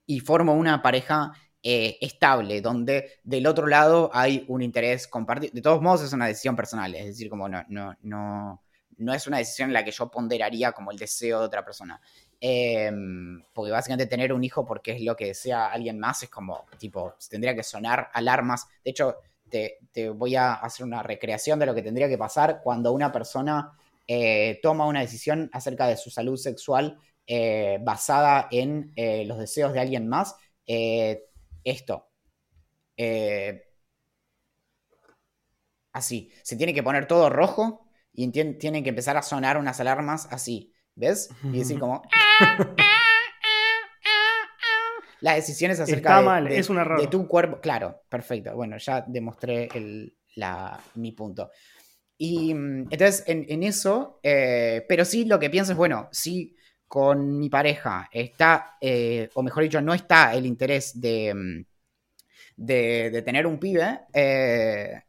y 0.06 0.20
formo 0.20 0.54
una 0.54 0.82
pareja 0.82 1.32
eh, 1.62 1.96
estable, 2.00 2.60
donde 2.60 3.20
del 3.22 3.46
otro 3.46 3.66
lado 3.66 4.10
hay 4.12 4.44
un 4.48 4.62
interés 4.62 5.06
compartido. 5.06 5.52
De 5.54 5.62
todos 5.62 5.80
modos, 5.80 6.02
es 6.02 6.12
una 6.12 6.26
decisión 6.26 6.56
personal, 6.56 6.94
es 6.94 7.06
decir, 7.06 7.30
como 7.30 7.48
no, 7.48 7.64
no, 7.68 7.96
no, 8.02 8.62
no 8.98 9.14
es 9.14 9.26
una 9.26 9.38
decisión 9.38 9.70
en 9.70 9.74
la 9.74 9.84
que 9.84 9.92
yo 9.92 10.10
ponderaría 10.10 10.72
como 10.72 10.90
el 10.90 10.98
deseo 10.98 11.40
de 11.40 11.46
otra 11.46 11.64
persona. 11.64 12.00
Eh, 12.44 12.90
porque 13.52 13.70
básicamente 13.70 14.06
tener 14.06 14.32
un 14.32 14.42
hijo 14.42 14.64
porque 14.66 14.92
es 14.92 15.02
lo 15.02 15.14
que 15.16 15.26
desea 15.26 15.66
alguien 15.66 15.98
más 16.00 16.22
es 16.24 16.30
como, 16.30 16.64
tipo, 16.78 17.14
tendría 17.30 17.54
que 17.54 17.62
sonar 17.62 18.10
alarmas. 18.12 18.66
De 18.84 18.90
hecho, 18.90 19.16
te, 19.48 19.78
te 19.92 20.08
voy 20.10 20.34
a 20.36 20.54
hacer 20.54 20.84
una 20.86 21.02
recreación 21.02 21.58
de 21.58 21.66
lo 21.66 21.74
que 21.74 21.82
tendría 21.82 22.08
que 22.08 22.18
pasar 22.18 22.60
cuando 22.62 22.92
una 22.92 23.12
persona 23.12 23.72
eh, 24.08 24.58
toma 24.62 24.86
una 24.86 25.00
decisión 25.00 25.50
acerca 25.52 25.86
de 25.86 25.96
su 25.96 26.10
salud 26.10 26.36
sexual 26.36 26.98
eh, 27.26 27.78
basada 27.82 28.48
en 28.50 28.92
eh, 28.96 29.24
los 29.26 29.38
deseos 29.38 29.72
de 29.72 29.80
alguien 29.80 30.08
más. 30.08 30.34
Esto. 31.64 32.08
Así. 35.92 36.30
Se 36.42 36.56
tiene 36.56 36.74
que 36.74 36.82
poner 36.82 37.06
todo 37.06 37.28
rojo 37.30 37.86
y 38.12 38.28
tien- 38.30 38.58
tienen 38.58 38.82
que 38.82 38.90
empezar 38.90 39.16
a 39.16 39.22
sonar 39.22 39.58
unas 39.58 39.80
alarmas 39.80 40.28
así. 40.30 40.71
¿Ves? 40.94 41.30
Y 41.44 41.58
decir 41.58 41.78
como... 41.78 42.02
Las 45.20 45.36
decisiones 45.36 45.78
acerca 45.78 45.98
Está 46.08 46.18
de, 46.18 46.24
mal, 46.26 46.48
de- 46.48 46.58
es 46.58 46.68
un 46.68 46.78
error. 46.78 47.00
de 47.00 47.06
tu 47.06 47.28
cuerpo. 47.28 47.60
Claro, 47.60 48.02
perfecto. 48.08 48.54
Bueno, 48.56 48.76
ya 48.78 49.04
demostré 49.06 49.68
el- 49.72 50.16
la- 50.34 50.80
mi 50.96 51.12
punto. 51.12 51.50
Y 52.18 52.52
mm, 52.54 52.88
entonces, 52.90 53.22
en, 53.26 53.46
en 53.48 53.62
eso, 53.62 54.18
eh, 54.22 54.84
pero 54.88 55.04
sí 55.04 55.24
lo 55.24 55.38
que 55.38 55.48
pienso 55.50 55.72
es, 55.72 55.78
bueno, 55.78 56.08
si 56.10 56.56
con 56.88 57.38
mi 57.38 57.48
pareja 57.48 58.08
está, 58.12 58.76
eh, 58.80 59.28
o 59.34 59.42
mejor 59.44 59.62
dicho, 59.62 59.80
no 59.80 59.94
está 59.94 60.34
el 60.34 60.44
interés 60.44 61.00
de, 61.00 61.32
mm, 61.34 61.64
de, 62.56 63.10
de 63.10 63.22
tener 63.22 63.46
un 63.46 63.58
pibe, 63.60 64.00
eh, 64.12 65.02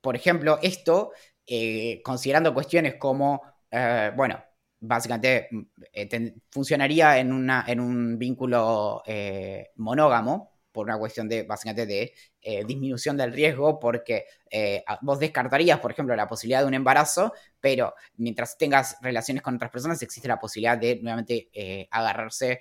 por 0.00 0.14
ejemplo, 0.16 0.58
esto, 0.62 1.10
eh, 1.46 2.00
considerando 2.04 2.54
cuestiones 2.54 2.94
como, 2.96 3.42
eh, 3.70 4.12
bueno, 4.16 4.42
básicamente 4.86 5.48
mm, 5.50 5.62
eh, 5.92 6.34
funcionaría 6.50 7.18
en, 7.18 7.32
una, 7.32 7.64
en 7.66 7.80
un 7.80 8.18
vínculo 8.18 9.02
eh, 9.06 9.70
monógamo, 9.76 10.52
por 10.72 10.86
una 10.86 10.98
cuestión 10.98 11.28
de, 11.28 11.44
básicamente, 11.44 11.86
de 11.86 12.12
eh, 12.40 12.64
disminución 12.64 13.16
del 13.16 13.32
riesgo, 13.32 13.78
porque 13.78 14.24
vos 15.02 15.20
descartarías, 15.20 15.78
por 15.78 15.92
ejemplo, 15.92 16.16
la 16.16 16.26
posibilidad 16.26 16.62
de 16.62 16.66
un 16.66 16.74
embarazo, 16.74 17.32
pero 17.60 17.94
mientras 18.16 18.58
tengas 18.58 18.96
relaciones 19.00 19.42
con 19.42 19.54
otras 19.54 19.70
personas 19.70 20.02
existe 20.02 20.26
la 20.26 20.38
posibilidad 20.38 20.76
de 20.76 20.98
nuevamente 21.00 21.86
agarrarse 21.90 22.60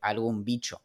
a 0.00 0.08
algún 0.08 0.44
bicho. 0.44 0.82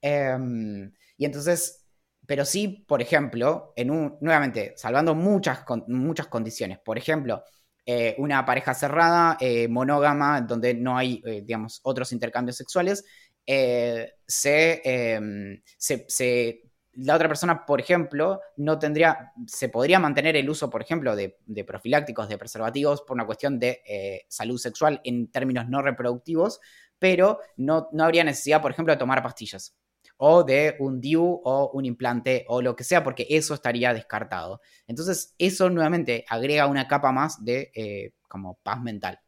Em, 0.00 0.92
y 1.16 1.24
entonces, 1.24 1.84
pero 2.26 2.44
sí, 2.44 2.84
por 2.86 3.02
ejemplo, 3.02 3.72
en 3.76 3.90
un, 3.90 4.16
nuevamente, 4.20 4.74
salvando 4.76 5.14
muchas, 5.14 5.64
muchas 5.88 6.28
condiciones, 6.28 6.78
por 6.78 6.98
ejemplo, 6.98 7.44
eh, 7.90 8.14
una 8.18 8.44
pareja 8.44 8.74
cerrada, 8.74 9.36
eh, 9.40 9.68
monógama, 9.68 10.40
donde 10.42 10.74
no 10.74 10.96
hay, 10.96 11.22
eh, 11.26 11.42
digamos, 11.44 11.80
otros 11.84 12.12
intercambios 12.12 12.56
sexuales, 12.56 13.04
se, 14.26 14.80
em, 14.84 15.60
se- 15.78 16.62
la 16.94 17.14
otra 17.16 17.28
persona, 17.28 17.64
por 17.66 17.80
ejemplo, 17.80 18.40
no 18.56 18.78
tendría, 18.78 19.32
se 19.46 19.68
podría 19.68 19.98
mantener 19.98 20.36
el 20.36 20.48
uso, 20.50 20.68
por 20.70 20.82
ejemplo, 20.82 21.14
de, 21.16 21.38
de 21.46 21.64
profilácticos, 21.64 22.28
de 22.28 22.38
preservativos, 22.38 23.02
por 23.02 23.14
una 23.14 23.26
cuestión 23.26 23.58
de 23.58 23.80
salud 24.28 24.58
sexual 24.58 25.00
en 25.04 25.28
términos 25.30 25.68
no 25.68 25.82
reproductivos, 25.82 26.60
pero 26.98 27.38
no, 27.56 27.88
no 27.92 28.04
habría 28.04 28.24
necesidad, 28.24 28.60
por 28.60 28.72
ejemplo, 28.72 28.92
de 28.94 28.98
tomar 28.98 29.22
pastillas. 29.22 29.74
O 30.22 30.44
de 30.44 30.76
un 30.80 31.00
DIU 31.00 31.40
o 31.44 31.70
un 31.72 31.86
implante 31.86 32.44
o 32.48 32.60
lo 32.60 32.76
que 32.76 32.84
sea, 32.84 33.02
porque 33.02 33.26
eso 33.30 33.54
estaría 33.54 33.94
descartado. 33.94 34.60
Entonces, 34.86 35.34
eso 35.38 35.70
nuevamente 35.70 36.24
agrega 36.28 36.66
una 36.66 36.86
capa 36.86 37.10
más 37.10 37.42
de 37.42 37.70
eh, 37.74 38.12
como 38.28 38.58
paz 38.62 38.82
mental. 38.82 39.18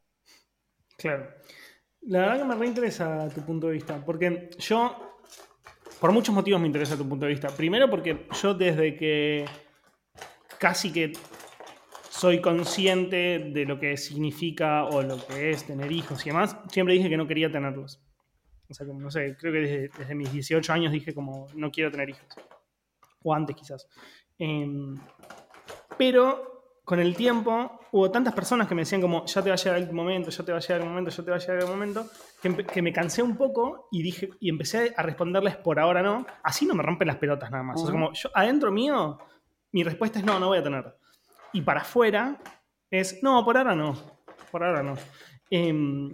Claro. 0.99 1.29
La 2.03 2.21
verdad 2.21 2.39
que 2.39 2.45
me 2.45 2.55
reinteresa 2.57 3.29
tu 3.31 3.41
punto 3.41 3.69
de 3.69 3.75
vista, 3.75 4.05
porque 4.05 4.51
yo, 4.59 5.19
por 5.99 6.13
muchos 6.13 6.35
motivos 6.35 6.61
me 6.61 6.67
interesa 6.67 6.97
tu 6.97 7.09
punto 7.09 7.25
de 7.25 7.33
vista. 7.33 7.49
Primero 7.49 7.89
porque 7.89 8.27
yo 8.43 8.53
desde 8.53 8.95
que 8.95 9.47
casi 10.59 10.93
que 10.93 11.13
soy 12.11 12.43
consciente 12.43 13.51
de 13.51 13.65
lo 13.65 13.81
que 13.81 13.97
significa 13.97 14.85
o 14.85 15.01
lo 15.01 15.17
que 15.27 15.53
es 15.53 15.65
tener 15.65 15.91
hijos 15.91 16.27
y 16.27 16.29
demás, 16.29 16.55
siempre 16.71 16.95
dije 16.95 17.09
que 17.09 17.17
no 17.17 17.27
quería 17.27 17.51
tenerlos. 17.51 18.03
O 18.73 18.75
sea, 18.75 18.87
como, 18.87 19.01
no 19.01 19.11
sé, 19.11 19.37
creo 19.39 19.53
que 19.53 19.91
desde, 19.99 20.15
mis 20.15 20.33
18 20.33 20.73
años 20.73 20.93
dije 20.93 21.15
como, 21.15 21.47
no 21.55 21.71
quiero 21.71 21.91
tener 21.91 22.09
hijos. 22.09 22.27
O 23.23 23.35
antes 23.35 23.55
quizás. 23.55 23.87
Em, 24.39 24.97
pero 25.99 26.81
con 26.85 26.99
el 26.99 27.15
tiempo 27.15 27.81
hubo 27.93 28.11
tantas 28.11 28.35
personas 28.35 28.67
que 28.67 28.75
me 28.75 28.81
decían 28.81 29.03
como, 29.03 29.27
ya 29.27 29.43
te 29.43 29.51
va 29.51 29.55
a 29.55 29.59
llegar 29.59 29.79
el 29.79 29.93
momento, 29.93 30.31
ya 30.31 30.43
te 30.43 30.53
va 30.53 30.59
a 30.59 30.61
llegar 30.63 30.81
el 30.81 30.89
momento, 30.89 31.11
ya 31.11 31.23
te 31.23 31.31
va 31.31 31.37
a 31.37 31.41
llegar 31.41 31.59
el 31.59 31.69
momento, 31.69 32.07
que, 32.41 32.83
me 32.83 32.93
cansé 32.93 33.23
un 33.23 33.37
poco 33.37 33.89
y 33.93 34.03
dije 34.03 34.31
y 34.41 34.49
empecé 34.49 34.95
a 34.97 35.03
responderles 35.03 35.57
por 35.57 35.79
ahora 35.79 36.03
no. 36.03 36.27
Así 36.43 36.65
no 36.65 36.75
me 36.75 36.83
rompen 36.83 37.09
las 37.09 37.19
pelotas 37.19 37.51
nada 37.51 37.63
más. 37.63 37.81
O 37.81 37.85
sea, 37.85 37.93
como 37.93 38.13
yo 38.15 38.31
adentro 38.35 38.73
mío, 38.73 39.19
mi 39.73 39.85
respuesta 39.85 40.19
es 40.19 40.25
no, 40.25 40.41
no 40.41 40.49
voy 40.49 40.59
a 40.59 40.63
tener. 40.63 40.97
Y 41.53 41.61
para 41.61 41.83
afuera 41.83 42.41
es, 42.91 43.23
no, 43.23 43.45
por 43.45 43.59
ahora 43.59 43.75
no. 43.75 43.95
Por 44.51 44.65
ahora 44.65 44.83
no. 44.83 44.95
Eh, 45.51 46.11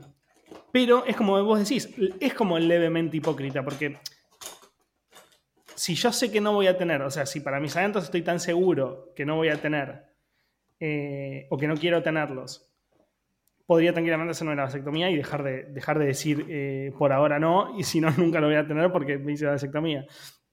pero 0.73 1.05
es 1.07 1.17
como 1.17 1.43
vos 1.45 1.59
decís, 1.59 1.89
es 2.21 2.35
como 2.35 2.59
levemente 2.59 3.17
hipócrita, 3.17 3.65
porque 3.65 3.99
si 5.75 5.95
yo 5.95 6.13
sé 6.13 6.31
que 6.31 6.41
no 6.41 6.53
voy 6.53 6.67
a 6.67 6.77
tener, 6.77 7.03
o 7.03 7.11
sea, 7.11 7.25
si 7.25 7.41
para 7.41 7.61
mis 7.61 7.77
adentros 7.77 8.05
estoy 8.05 8.23
tan 8.23 8.41
seguro 8.41 9.13
que 9.15 9.25
no 9.25 9.37
voy 9.37 9.49
a 9.49 9.61
tener, 9.61 10.05
eh, 10.81 11.47
o 11.51 11.57
que 11.57 11.69
no 11.69 11.77
quiero 11.77 12.03
tenerlos, 12.03 12.69
podría 13.65 13.93
tranquilamente 13.93 14.31
hacerme 14.33 14.57
la 14.57 14.65
vasectomía 14.65 15.11
y 15.11 15.17
dejar 15.17 15.43
de, 15.43 15.65
dejar 15.65 15.99
de 15.99 16.07
decir 16.07 16.47
eh, 16.49 16.93
por 16.99 17.13
ahora 17.13 17.39
no, 17.39 17.79
y 17.79 17.85
si 17.85 18.01
no, 18.01 18.11
nunca 18.17 18.41
lo 18.41 18.47
voy 18.47 18.57
a 18.57 18.67
tener 18.67 18.91
porque 18.91 19.19
me 19.19 19.33
hice 19.33 19.45
la 19.45 19.53
vasectomía. 19.53 20.07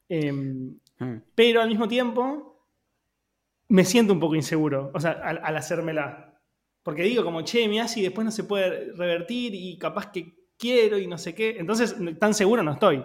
Em, 0.09 0.78
mm. 0.99 1.16
Pero 1.34 1.61
al 1.61 1.70
mismo 1.70 1.88
tiempo, 1.88 2.68
me 3.70 3.84
siento 3.84 4.13
un 4.13 4.20
poco 4.20 4.36
inseguro, 4.36 4.91
o 4.93 4.99
sea, 4.99 5.11
al, 5.11 5.39
al 5.43 5.57
hacérmela. 5.57 6.34
Porque 6.86 7.01
digo, 7.01 7.23
como, 7.23 7.41
che, 7.41 7.67
me 7.67 7.81
hace 7.81 7.99
y 7.99 8.03
después 8.03 8.23
no 8.25 8.31
se 8.31 8.43
puede 8.43 8.93
revertir 8.93 9.55
y 9.55 9.75
capaz 9.79 10.11
que 10.11 10.36
quiero 10.55 10.99
y 10.99 11.07
no 11.07 11.17
sé 11.17 11.33
qué. 11.33 11.55
Entonces, 11.57 11.95
tan 12.19 12.36
seguro 12.36 12.61
no 12.61 12.73
estoy. 12.73 13.03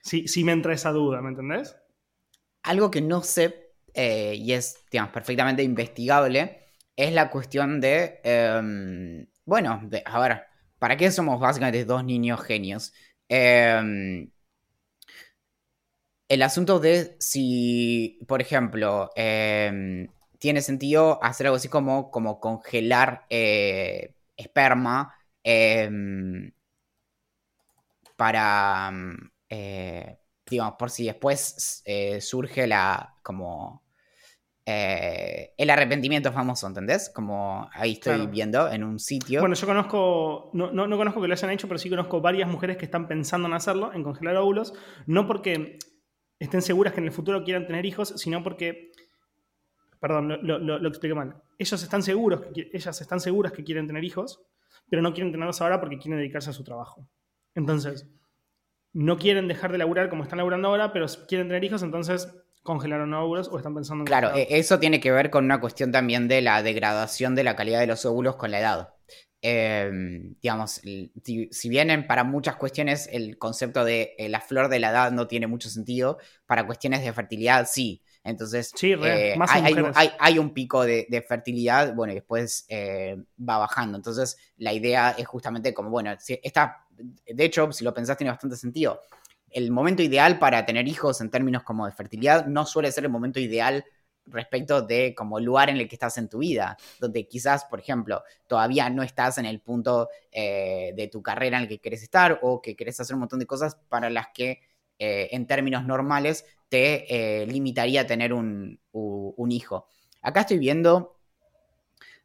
Si, 0.00 0.26
si 0.26 0.42
me 0.42 0.52
entra 0.52 0.72
esa 0.72 0.90
duda, 0.90 1.20
¿me 1.20 1.28
entendés? 1.28 1.76
Algo 2.62 2.90
que 2.90 3.02
no 3.02 3.22
sé 3.22 3.74
eh, 3.92 4.36
y 4.36 4.54
es, 4.54 4.86
digamos, 4.90 5.12
perfectamente 5.12 5.62
investigable 5.62 6.62
es 6.96 7.12
la 7.12 7.28
cuestión 7.28 7.78
de, 7.78 8.20
em, 8.24 9.26
bueno, 9.44 9.82
de, 9.84 10.02
a 10.06 10.18
ver, 10.18 10.44
¿para 10.78 10.96
qué 10.96 11.10
somos 11.10 11.38
básicamente 11.38 11.84
dos 11.84 12.02
niños 12.02 12.40
genios? 12.40 12.94
Em, 13.28 14.30
el 16.26 16.42
asunto 16.42 16.80
de 16.80 17.16
si, 17.20 18.18
por 18.26 18.40
ejemplo, 18.40 19.10
em, 19.14 20.08
tiene 20.38 20.62
sentido 20.62 21.22
hacer 21.22 21.46
algo 21.46 21.56
así 21.56 21.68
como, 21.68 22.10
como 22.10 22.40
congelar 22.40 23.26
eh, 23.28 24.14
esperma 24.36 25.14
em, 25.42 26.52
para, 28.16 28.90
mm, 28.90 29.30
eh, 29.48 30.18
digamos, 30.48 30.74
por 30.78 30.90
si 30.90 31.06
después 31.06 31.82
eh, 31.84 32.20
surge 32.20 32.66
la, 32.66 33.16
como, 33.22 33.82
el 34.70 35.70
arrepentimiento 35.70 36.30
famoso, 36.30 36.66
¿entendés? 36.66 37.08
Como 37.08 37.70
ahí 37.72 37.92
estoy 37.92 38.26
viendo 38.26 38.70
en 38.70 38.84
un 38.84 38.98
sitio. 38.98 39.40
Bueno, 39.40 39.54
yo 39.54 39.66
conozco, 39.66 40.50
no, 40.52 40.70
no, 40.70 40.96
conozco 40.98 41.22
que 41.22 41.28
lo 41.28 41.32
hayan 41.32 41.48
hecho, 41.52 41.68
pero 41.68 41.78
sí 41.78 41.88
conozco 41.88 42.20
varias 42.20 42.50
mujeres 42.50 42.76
que 42.76 42.84
están 42.84 43.08
pensando 43.08 43.48
en 43.48 43.54
hacerlo, 43.54 43.94
en 43.94 44.02
congelar 44.02 44.36
óvulos, 44.36 44.74
no 45.06 45.26
porque 45.26 45.78
estén 46.38 46.60
seguras 46.60 46.92
que 46.92 47.00
en 47.00 47.06
el 47.06 47.12
futuro 47.12 47.44
quieran 47.44 47.66
tener 47.66 47.86
hijos, 47.86 48.12
sino 48.18 48.42
porque 48.42 48.92
Perdón, 50.00 50.38
lo, 50.42 50.58
lo, 50.58 50.88
expliqué 50.88 51.14
mal. 51.14 51.42
Ellos 51.58 51.82
están 51.82 52.02
seguros, 52.02 52.42
que, 52.54 52.70
ellas 52.72 53.00
están 53.00 53.20
seguras 53.20 53.52
que 53.52 53.64
quieren 53.64 53.86
tener 53.86 54.04
hijos, 54.04 54.42
pero 54.88 55.02
no 55.02 55.12
quieren 55.12 55.32
tenerlos 55.32 55.60
ahora 55.60 55.80
porque 55.80 55.98
quieren 55.98 56.18
dedicarse 56.18 56.50
a 56.50 56.52
su 56.52 56.62
trabajo. 56.62 57.08
Entonces, 57.54 58.06
no 58.92 59.18
quieren 59.18 59.48
dejar 59.48 59.72
de 59.72 59.78
laburar 59.78 60.08
como 60.08 60.22
están 60.22 60.38
laburando 60.38 60.68
ahora, 60.68 60.92
pero 60.92 61.06
quieren 61.26 61.48
tener 61.48 61.64
hijos, 61.64 61.82
entonces 61.82 62.32
congelaron 62.62 63.12
óvulos 63.14 63.48
o 63.48 63.56
están 63.56 63.74
pensando 63.74 64.02
en... 64.02 64.06
Claro, 64.06 64.34
e, 64.34 64.46
eso 64.50 64.78
tiene 64.78 65.00
que 65.00 65.10
ver 65.10 65.30
con 65.30 65.44
una 65.44 65.60
cuestión 65.60 65.90
también 65.90 66.28
de 66.28 66.42
la 66.42 66.62
degradación 66.62 67.34
de 67.34 67.44
la 67.44 67.56
calidad 67.56 67.80
de 67.80 67.86
los 67.86 68.04
óvulos 68.04 68.36
con 68.36 68.50
la 68.50 68.60
edad. 68.60 68.94
Em, 69.40 70.34
digamos, 70.42 70.80
si, 70.82 71.68
bien 71.68 72.06
para 72.08 72.24
muchas 72.24 72.56
cuestiones 72.56 73.08
el 73.12 73.38
concepto 73.38 73.84
de 73.84 74.16
eh, 74.18 74.28
la 74.28 74.40
flor 74.40 74.68
de 74.68 74.80
la 74.80 74.90
edad 74.90 75.12
no 75.12 75.28
tiene 75.28 75.46
mucho 75.46 75.68
sentido, 75.68 76.18
para 76.46 76.66
cuestiones 76.66 77.02
de 77.04 77.12
fertilidad 77.12 77.66
sí. 77.70 78.02
Entonces, 78.28 78.72
eh, 78.82 79.36
hay, 80.18 80.38
un 80.38 80.52
pico 80.52 80.84
de, 80.84 81.24
fertilidad, 81.26 81.94
bueno, 81.94 82.12
y 82.12 82.16
después 82.16 82.66
eh, 82.68 83.16
va 83.38 83.58
bajando. 83.58 83.96
Entonces, 83.96 84.36
la 84.58 84.72
idea 84.72 85.14
es 85.16 85.26
justamente 85.26 85.72
como, 85.72 85.90
bueno, 85.90 86.14
si 86.18 86.38
esta, 86.42 86.86
de 86.90 87.44
hecho, 87.44 87.72
si 87.72 87.84
lo 87.84 87.94
pensás, 87.94 88.16
tiene 88.16 88.30
bastante 88.30 88.56
sentido. 88.56 89.00
El 89.50 89.70
momento 89.70 90.02
ideal 90.02 90.38
para 90.38 90.66
tener 90.66 90.86
hijos 90.88 91.20
en 91.20 91.30
términos 91.30 91.62
como 91.62 91.86
de 91.86 91.92
fertilidad 91.92 92.46
no 92.46 92.66
suele 92.66 92.92
ser 92.92 93.04
el 93.04 93.10
momento 93.10 93.40
ideal 93.40 93.84
respecto 94.26 94.82
de 94.82 95.14
como 95.14 95.38
el 95.38 95.44
lugar 95.44 95.70
en 95.70 95.78
el 95.78 95.88
que 95.88 95.94
estás 95.94 96.18
en 96.18 96.28
tu 96.28 96.38
vida, 96.38 96.76
donde 97.00 97.26
quizás, 97.26 97.64
por 97.64 97.80
ejemplo, 97.80 98.22
todavía 98.46 98.90
no 98.90 99.02
estás 99.02 99.38
en 99.38 99.46
el 99.46 99.60
punto 99.60 100.10
eh, 100.30 100.92
de 100.94 101.08
tu 101.08 101.22
carrera 101.22 101.56
en 101.56 101.62
el 101.62 101.68
que 101.68 101.78
quieres 101.78 102.02
estar 102.02 102.38
o 102.42 102.60
que 102.60 102.76
quieres 102.76 103.00
hacer 103.00 103.14
un 103.14 103.20
montón 103.20 103.38
de 103.38 103.46
cosas 103.46 103.76
para 103.88 104.10
las 104.10 104.26
que 104.34 104.60
en 104.98 105.46
términos 105.46 105.84
normales 105.84 106.44
te 106.68 107.42
eh, 107.42 107.46
limitaría 107.46 108.02
a 108.02 108.06
tener 108.06 108.32
un, 108.32 108.80
hijo. 109.50 109.88
Acá 110.22 110.40
estoy 110.40 110.58
viendo 110.58 111.16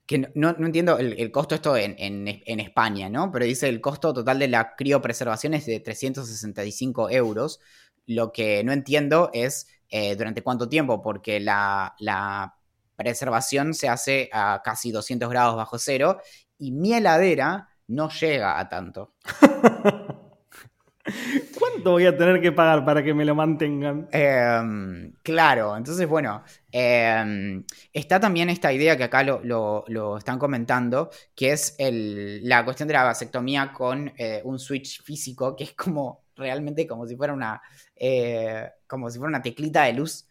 que 0.05 0.29
no, 0.35 0.49
entiendo 0.49 0.97
el, 0.97 1.31
costo 1.31 1.55
esto 1.55 1.77
en, 1.77 2.27
España, 2.27 3.09
¿no? 3.09 3.31
Pero 3.31 3.45
dice 3.45 3.69
el 3.69 3.79
costo 3.79 4.13
total 4.13 4.39
de 4.39 4.49
la 4.49 4.75
criopreservación 4.75 5.53
es 5.53 5.65
de 5.65 5.79
365 5.79 7.09
euros. 7.09 7.59
Lo 8.05 8.33
que 8.33 8.63
no 8.63 8.73
entiendo 8.73 9.29
es 9.33 9.67
eh, 9.89 10.15
durante 10.15 10.43
cuánto 10.43 10.67
tiempo, 10.67 11.01
porque 11.01 11.39
la, 11.39 11.95
la, 11.99 12.55
preservación 12.95 13.73
se 13.73 13.89
hace 13.89 14.29
a 14.31 14.61
casi 14.63 14.91
200 14.91 15.27
grados 15.27 15.55
bajo 15.55 15.79
cero 15.79 16.19
y 16.59 16.71
mi 16.71 16.93
heladera 16.93 17.69
no 17.87 18.09
llega 18.09 18.59
a 18.59 18.69
tanto. 18.69 19.15
¿Cuánto 21.59 21.91
voy 21.91 22.05
a 22.05 22.17
tener 22.17 22.41
que 22.41 22.53
pagar 22.53 22.85
para 22.85 23.03
que 23.03 23.13
me 23.13 23.25
lo 23.25 23.35
mantengan? 23.35 24.07
Em, 24.11 25.13
claro, 25.21 25.75
entonces 25.75 26.07
bueno, 26.07 26.43
em, 26.71 27.65
está 27.91 28.19
también 28.21 28.49
esta 28.49 28.71
idea 28.71 28.95
que 28.95 29.03
acá 29.03 29.21
lo, 29.23 30.17
están 30.17 30.39
comentando, 30.39 31.09
que 31.35 31.51
es 31.51 31.75
la 31.79 32.63
cuestión 32.63 32.87
de 32.87 32.93
la 32.93 33.03
vasectomía 33.03 33.73
con 33.73 34.13
eh, 34.17 34.41
un 34.45 34.59
switch 34.59 35.03
físico, 35.03 35.55
que 35.55 35.65
es 35.65 35.73
como 35.73 36.23
realmente 36.35 36.87
como 36.87 37.05
si 37.05 37.15
fuera 37.17 37.33
una, 37.33 37.61
eh, 37.95 38.69
como 38.87 39.09
si 39.09 39.17
fuera 39.19 39.29
una 39.29 39.41
teclita 39.41 39.83
de 39.83 39.93
luz. 39.93 40.27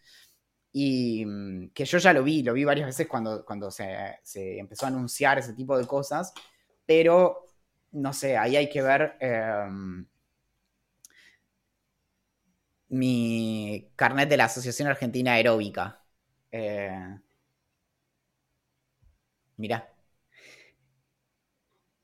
Y 0.71 1.23
mm, 1.25 1.69
que 1.73 1.85
yo 1.85 1.99
ya 1.99 2.13
lo 2.13 2.23
vi, 2.23 2.41
lo 2.43 2.53
vi 2.53 2.63
varias 2.63 2.87
veces 2.87 3.07
cuando, 3.07 3.45
cuando 3.45 3.69
se, 3.69 3.85
empezó 4.33 4.85
a 4.85 4.89
anunciar 4.89 5.37
ese 5.37 5.53
tipo 5.53 5.77
de 5.77 5.85
cosas, 5.85 6.33
pero 6.85 7.45
no 7.91 8.11
sé, 8.13 8.37
ahí 8.37 8.55
hay 8.55 8.69
que 8.69 8.81
ver 8.81 9.15
em, 9.19 10.07
mi 12.93 13.91
carnet 13.95 14.29
de 14.29 14.37
la 14.37 14.45
Asociación 14.45 14.87
Argentina 14.87 15.33
Aeróbica. 15.33 15.99
Eh, 16.51 17.19
mirá. 19.57 19.91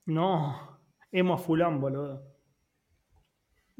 No, 0.06 0.80
hemos 1.12 1.42
fulán, 1.42 1.80
boludo. 1.80 2.24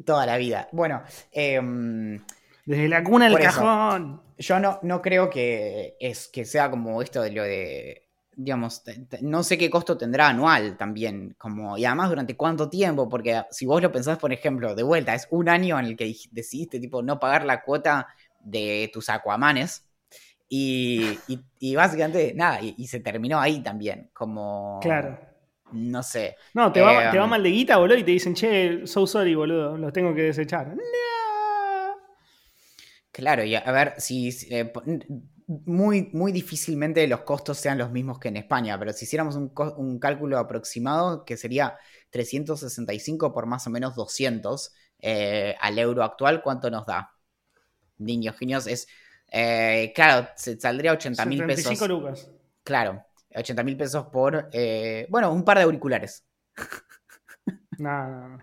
Toda 0.05 0.25
la 0.25 0.37
vida. 0.37 0.69
Bueno, 0.71 1.03
em, 1.33 2.25
desde 2.65 2.89
la 2.89 3.03
cuna 3.03 3.29
del 3.29 3.41
cajón. 3.41 4.23
yo 4.39 4.61
no, 4.61 4.79
no 4.83 5.03
creo 5.03 5.29
que, 5.29 5.97
es, 5.99 6.29
que 6.29 6.45
sea 6.45 6.71
como 6.71 7.03
esto 7.03 7.23
de 7.23 7.33
lo 7.33 7.43
de 7.43 8.10
digamos, 8.35 8.83
no 9.21 9.43
sé 9.43 9.59
qué 9.59 9.69
costo 9.69 9.99
tendrá 9.99 10.29
anual 10.29 10.77
también, 10.77 11.35
como, 11.39 11.77
y 11.77 11.85
además 11.85 12.09
durante 12.09 12.37
cuánto 12.37 12.71
tiempo, 12.71 13.09
porque 13.09 13.43
si 13.51 13.67
vos 13.67 13.83
lo 13.83 13.93
pensás, 13.93 14.19
por 14.19 14.33
ejemplo, 14.33 14.75
de 14.75 14.83
vuelta, 14.83 15.15
es 15.15 15.27
un 15.31 15.49
año 15.49 15.79
en 15.79 15.87
el 15.87 15.97
que 15.97 16.15
decidiste, 16.31 16.81
tipo, 16.81 17.03
no 17.03 17.19
pagar 17.19 17.45
la 17.45 17.63
cuota 17.63 18.09
de 18.41 18.91
tus 18.93 19.09
acuamanes, 19.09 19.87
y, 20.53 21.17
básicamente, 21.77 22.33
nada, 22.35 22.61
y, 22.61 22.87
se 22.89 23.01
terminó 23.01 23.39
ahí 23.39 23.63
también, 23.63 24.11
como... 24.13 24.81
Claro. 24.83 25.19
No 25.73 26.03
sé. 26.03 26.35
No, 26.55 26.73
te 26.73 26.81
va, 26.81 27.13
te 27.13 27.19
va 27.19 27.25
em, 27.25 27.31
mal 27.31 27.43
de 27.45 27.51
guita, 27.51 27.77
boludo, 27.77 27.99
y 27.99 28.03
te 28.03 28.11
dicen, 28.11 28.35
che, 28.35 28.87
so 28.89 29.07
sorry, 29.07 29.37
boludo, 29.37 29.77
los 29.77 29.93
tengo 29.93 30.13
que 30.13 30.23
desechar. 30.23 30.75
No. 30.75 30.83
Claro, 33.13 33.45
y 33.45 33.55
a 33.55 33.71
ver, 33.71 33.95
si 33.99 34.31
eh, 34.51 34.73
muy, 35.67 36.11
muy 36.13 36.31
difícilmente 36.31 37.07
los 37.09 37.23
costos 37.23 37.59
sean 37.59 37.79
los 37.79 37.91
mismos 37.91 38.21
que 38.21 38.29
en 38.29 38.37
España, 38.37 38.79
pero 38.79 38.93
si 38.93 39.05
hiciéramos 39.05 39.35
un, 39.35 39.53
un 39.77 39.99
cálculo 39.99 40.39
aproximado, 40.39 41.25
que 41.25 41.37
sería 41.37 41.77
365 42.11 43.33
por 43.33 43.47
más 43.47 43.67
o 43.67 43.71
menos 43.71 43.97
200 43.97 44.73
eh, 45.01 45.57
al 45.61 45.79
euro 45.79 46.05
actual, 46.05 46.43
¿cuánto 46.43 46.71
nos 46.71 46.87
da? 46.87 47.13
Niños 47.99 48.37
genios, 48.37 48.67
es. 48.67 48.87
Eh, 49.33 49.93
claro, 49.95 50.29
se 50.37 50.59
saldría 50.59 50.93
80 50.93 51.27
mil 51.27 51.45
pesos. 51.45 51.89
lucas. 51.89 52.31
Claro, 52.63 53.05
80 53.35 53.63
mil 53.65 53.77
pesos 53.77 54.07
por. 54.07 54.51
bueno, 55.09 55.33
un 55.33 55.45
par 55.45 55.59
de 55.59 55.65
auriculares. 55.65 56.25
No, 57.79 58.39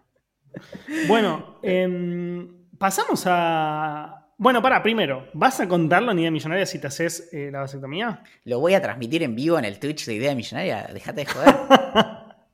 Bueno, 1.08 1.60
em, 1.62 2.68
pasamos 2.80 3.24
a. 3.28 4.27
Bueno, 4.40 4.62
para, 4.62 4.84
primero, 4.84 5.28
¿vas 5.34 5.60
a 5.60 5.68
contarlo 5.68 6.12
en 6.12 6.20
Idea 6.20 6.32
Millonaria 6.32 6.66
si 6.66 6.80
te 6.80 6.88
haces 6.88 7.30
eh, 7.34 7.50
la 7.52 7.62
vasectomía? 7.62 8.24
Lo 8.44 8.60
voy 8.60 8.76
a 8.76 8.82
transmitir 8.82 9.24
en 9.24 9.36
vivo 9.36 9.58
en 9.58 9.66
el 9.66 9.80
Twitch 9.80 10.06
de 10.06 10.14
Idea 10.14 10.36
Millonaria. 10.36 10.90
Déjate 10.94 11.22
de 11.22 11.26
joder. 11.26 11.56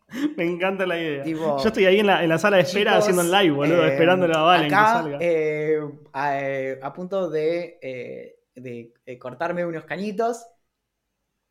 Me 0.38 0.46
encanta 0.46 0.86
la 0.86 0.98
idea. 0.98 1.26
Yo 1.26 1.58
estoy 1.58 1.86
ahí 1.86 2.00
en 2.00 2.08
la, 2.08 2.38
sala 2.38 2.58
de 2.58 2.64
espera 2.64 2.98
haciendo 2.98 3.24
el 3.24 3.32
live, 3.32 3.52
boludo, 3.52 3.84
eh, 3.84 3.94
esperándolo 3.94 4.38
a 4.38 4.42
Valen 4.44 4.70
que 4.70 4.76
salga. 4.76 5.18
Eh, 5.20 6.80
a, 6.82 6.94
punto 6.94 7.30
de, 7.30 8.38
de 8.56 9.20
cortarme 9.20 9.66
unos 9.66 9.86
cañitos. 9.86 10.46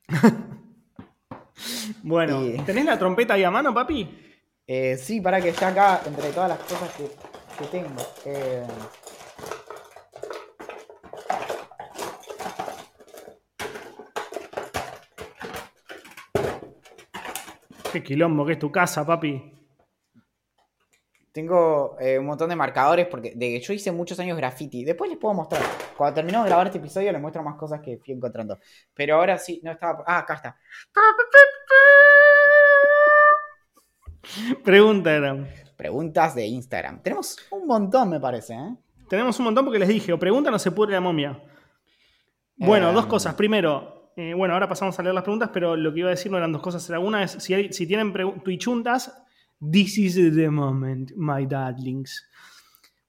bueno, 2.03 2.41
¿tenés 2.64 2.85
la 2.85 2.99
trompeta 2.99 3.35
ahí 3.35 3.45
a 3.45 3.51
mano, 3.51 3.74
papi? 3.74 4.09
Eh, 4.66 4.97
sí, 4.97 5.20
para 5.20 5.41
que 5.41 5.51
esté 5.51 5.64
acá 5.64 6.01
entre 6.07 6.30
todas 6.30 6.51
las 6.51 6.59
cosas 6.61 6.91
que, 6.95 7.11
tengo. 7.70 7.91
Qué 17.93 18.03
quilombo 18.03 18.47
que 18.47 18.53
es 18.53 18.59
tu 18.59 18.72
casa, 18.72 19.05
papi. 19.05 19.53
Tengo 21.30 21.97
eh, 22.01 22.18
un 22.18 22.26
montón 22.26 22.49
de 22.49 22.57
marcadores 22.57 23.07
porque 23.07 23.32
de, 23.34 23.61
yo 23.61 23.72
hice 23.72 23.93
muchos 23.93 24.18
años 24.18 24.36
graffiti. 24.36 24.84
Después 24.84 25.11
les 25.11 25.18
puedo 25.18 25.34
mostrar. 25.34 25.62
Cuando 25.97 26.14
terminemos 26.14 26.45
de 26.45 26.51
grabar 26.51 26.66
este 26.66 26.78
episodio 26.78 27.12
les 27.12 27.20
muestro 27.20 27.43
más 27.43 27.57
cosas 27.57 27.80
que 27.80 27.99
fui 27.99 28.14
encontrando. 28.14 28.59
Pero 28.95 29.16
ahora 29.16 29.36
sí, 29.36 29.61
no 29.62 29.72
estaba. 29.72 30.05
Ah, 30.07 30.18
acá 30.18 30.34
está. 30.34 30.57
Pregunta 34.64 35.12
eran. 35.12 35.49
Preguntas 35.76 36.34
de 36.34 36.47
Instagram. 36.47 37.03
Tenemos 37.03 37.36
un 37.51 37.66
montón, 37.66 38.09
me 38.09 38.20
parece. 38.20 38.55
¿eh? 38.55 38.76
Tenemos 39.09 39.38
un 39.38 39.47
montón 39.47 39.64
porque 39.64 39.78
les 39.78 39.88
dije, 39.88 40.12
o 40.12 40.18
pregunta 40.18 40.51
no 40.51 40.59
se 40.59 40.70
pudre 40.70 40.93
la 40.93 41.01
momia. 41.01 41.43
Bueno, 42.57 42.93
dos 42.93 43.05
em. 43.05 43.11
cosas. 43.11 43.34
Primero, 43.34 44.01
eh, 44.16 44.34
bueno, 44.34 44.54
ahora 44.54 44.68
pasamos 44.68 44.98
a 44.98 45.02
leer 45.02 45.14
las 45.14 45.24
preguntas, 45.24 45.50
pero 45.52 45.76
lo 45.76 45.92
que 45.92 46.00
iba 46.00 46.08
a 46.08 46.10
decir 46.10 46.30
no 46.30 46.38
eran 46.38 46.52
dos 46.52 46.62
cosas. 46.62 46.88
Una 46.90 47.22
es, 47.22 47.32
si, 47.32 47.72
si 47.72 47.86
tienen 47.86 48.12
twitchuntas, 48.42 49.22
this 49.70 49.98
is 49.98 50.14
the 50.14 50.50
moment, 50.50 51.12
my 51.16 51.46
darlings. 51.46 52.28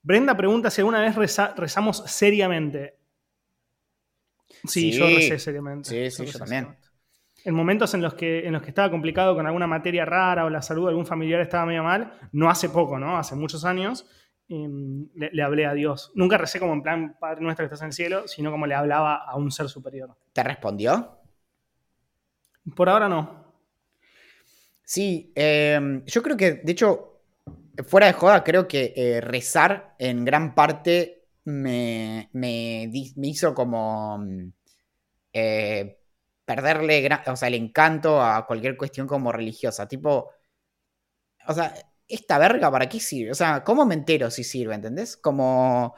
Brenda 0.02 0.36
pregunta 0.36 0.70
si 0.70 0.82
alguna 0.82 1.02
vez 1.02 1.16
rezamos 1.56 2.04
seriamente. 2.06 2.98
Sí, 4.66 4.92
yo 4.92 5.06
recé 5.06 5.40
seriamente. 5.40 5.90
Sí, 5.90 6.26
sí, 6.26 6.32
yo 6.32 6.40
también 6.40 6.76
en 7.46 7.54
momentos 7.54 7.94
en 7.94 8.02
los, 8.02 8.14
que, 8.14 8.46
en 8.48 8.54
los 8.54 8.62
que 8.62 8.70
estaba 8.70 8.90
complicado 8.90 9.36
con 9.36 9.46
alguna 9.46 9.68
materia 9.68 10.06
rara 10.06 10.46
o 10.46 10.50
la 10.50 10.62
salud 10.62 10.84
de 10.84 10.90
algún 10.90 11.06
familiar 11.06 11.42
estaba 11.42 11.66
medio 11.66 11.84
mal, 11.84 12.14
no 12.32 12.50
hace 12.50 12.70
poco, 12.70 13.00
¿no? 13.00 13.18
Hace 13.18 13.36
muchos 13.36 13.66
años, 13.66 14.08
em, 14.50 15.08
le, 15.16 15.44
hablé 15.44 15.66
a 15.66 15.74
Dios. 15.74 16.12
Nunca 16.16 16.38
recé 16.38 16.60
como 16.60 16.74
en 16.74 16.84
plan 16.84 17.18
Padre 17.20 17.42
nuestro 17.42 17.64
que 17.64 17.68
estás 17.68 17.82
en 17.82 17.88
el 17.88 17.94
cielo, 17.94 18.28
sino 18.28 18.52
como 18.52 18.68
le 18.68 18.76
hablaba 18.76 19.16
a 19.16 19.36
un 19.36 19.52
ser 19.52 19.70
superior. 19.70 20.16
¿Te 20.34 20.44
respondió? 20.44 21.18
Por 22.76 22.90
ahora 22.90 23.10
no. 23.10 23.44
Sí, 24.84 25.32
em, 25.36 26.04
yo 26.06 26.22
creo 26.22 26.38
que, 26.38 26.54
de 26.56 26.72
hecho, 26.72 27.22
fuera 27.86 28.08
de 28.08 28.14
joda, 28.14 28.44
creo 28.44 28.68
que 28.68 28.94
eh, 28.96 29.22
rezar 29.22 29.96
en 29.98 30.26
gran 30.26 30.54
parte 30.56 31.28
me, 31.46 32.30
me, 32.34 32.90
hizo 32.94 33.54
como... 33.54 34.18
Mm, 34.20 34.52
eh, 35.34 36.00
perderle 36.46 37.10
o 37.28 37.36
sea, 37.36 37.48
el 37.48 37.56
encanto 37.56 38.22
a 38.22 38.46
cualquier 38.46 38.78
cuestión 38.78 39.08
como 39.08 39.32
religiosa. 39.32 39.88
Tipo, 39.88 40.32
o 41.48 41.54
sea, 41.54 41.74
esta 42.14 42.38
verga, 42.38 42.72
¿para 42.72 42.88
qué 42.88 43.00
sirve? 43.00 43.32
O 43.32 43.36
sea, 43.36 43.64
¿cómo 43.64 43.86
me 43.86 43.96
entero 43.96 44.30
si 44.32 44.44
sirve? 44.44 44.76
¿Entendés? 44.76 45.18
Como, 45.18 45.96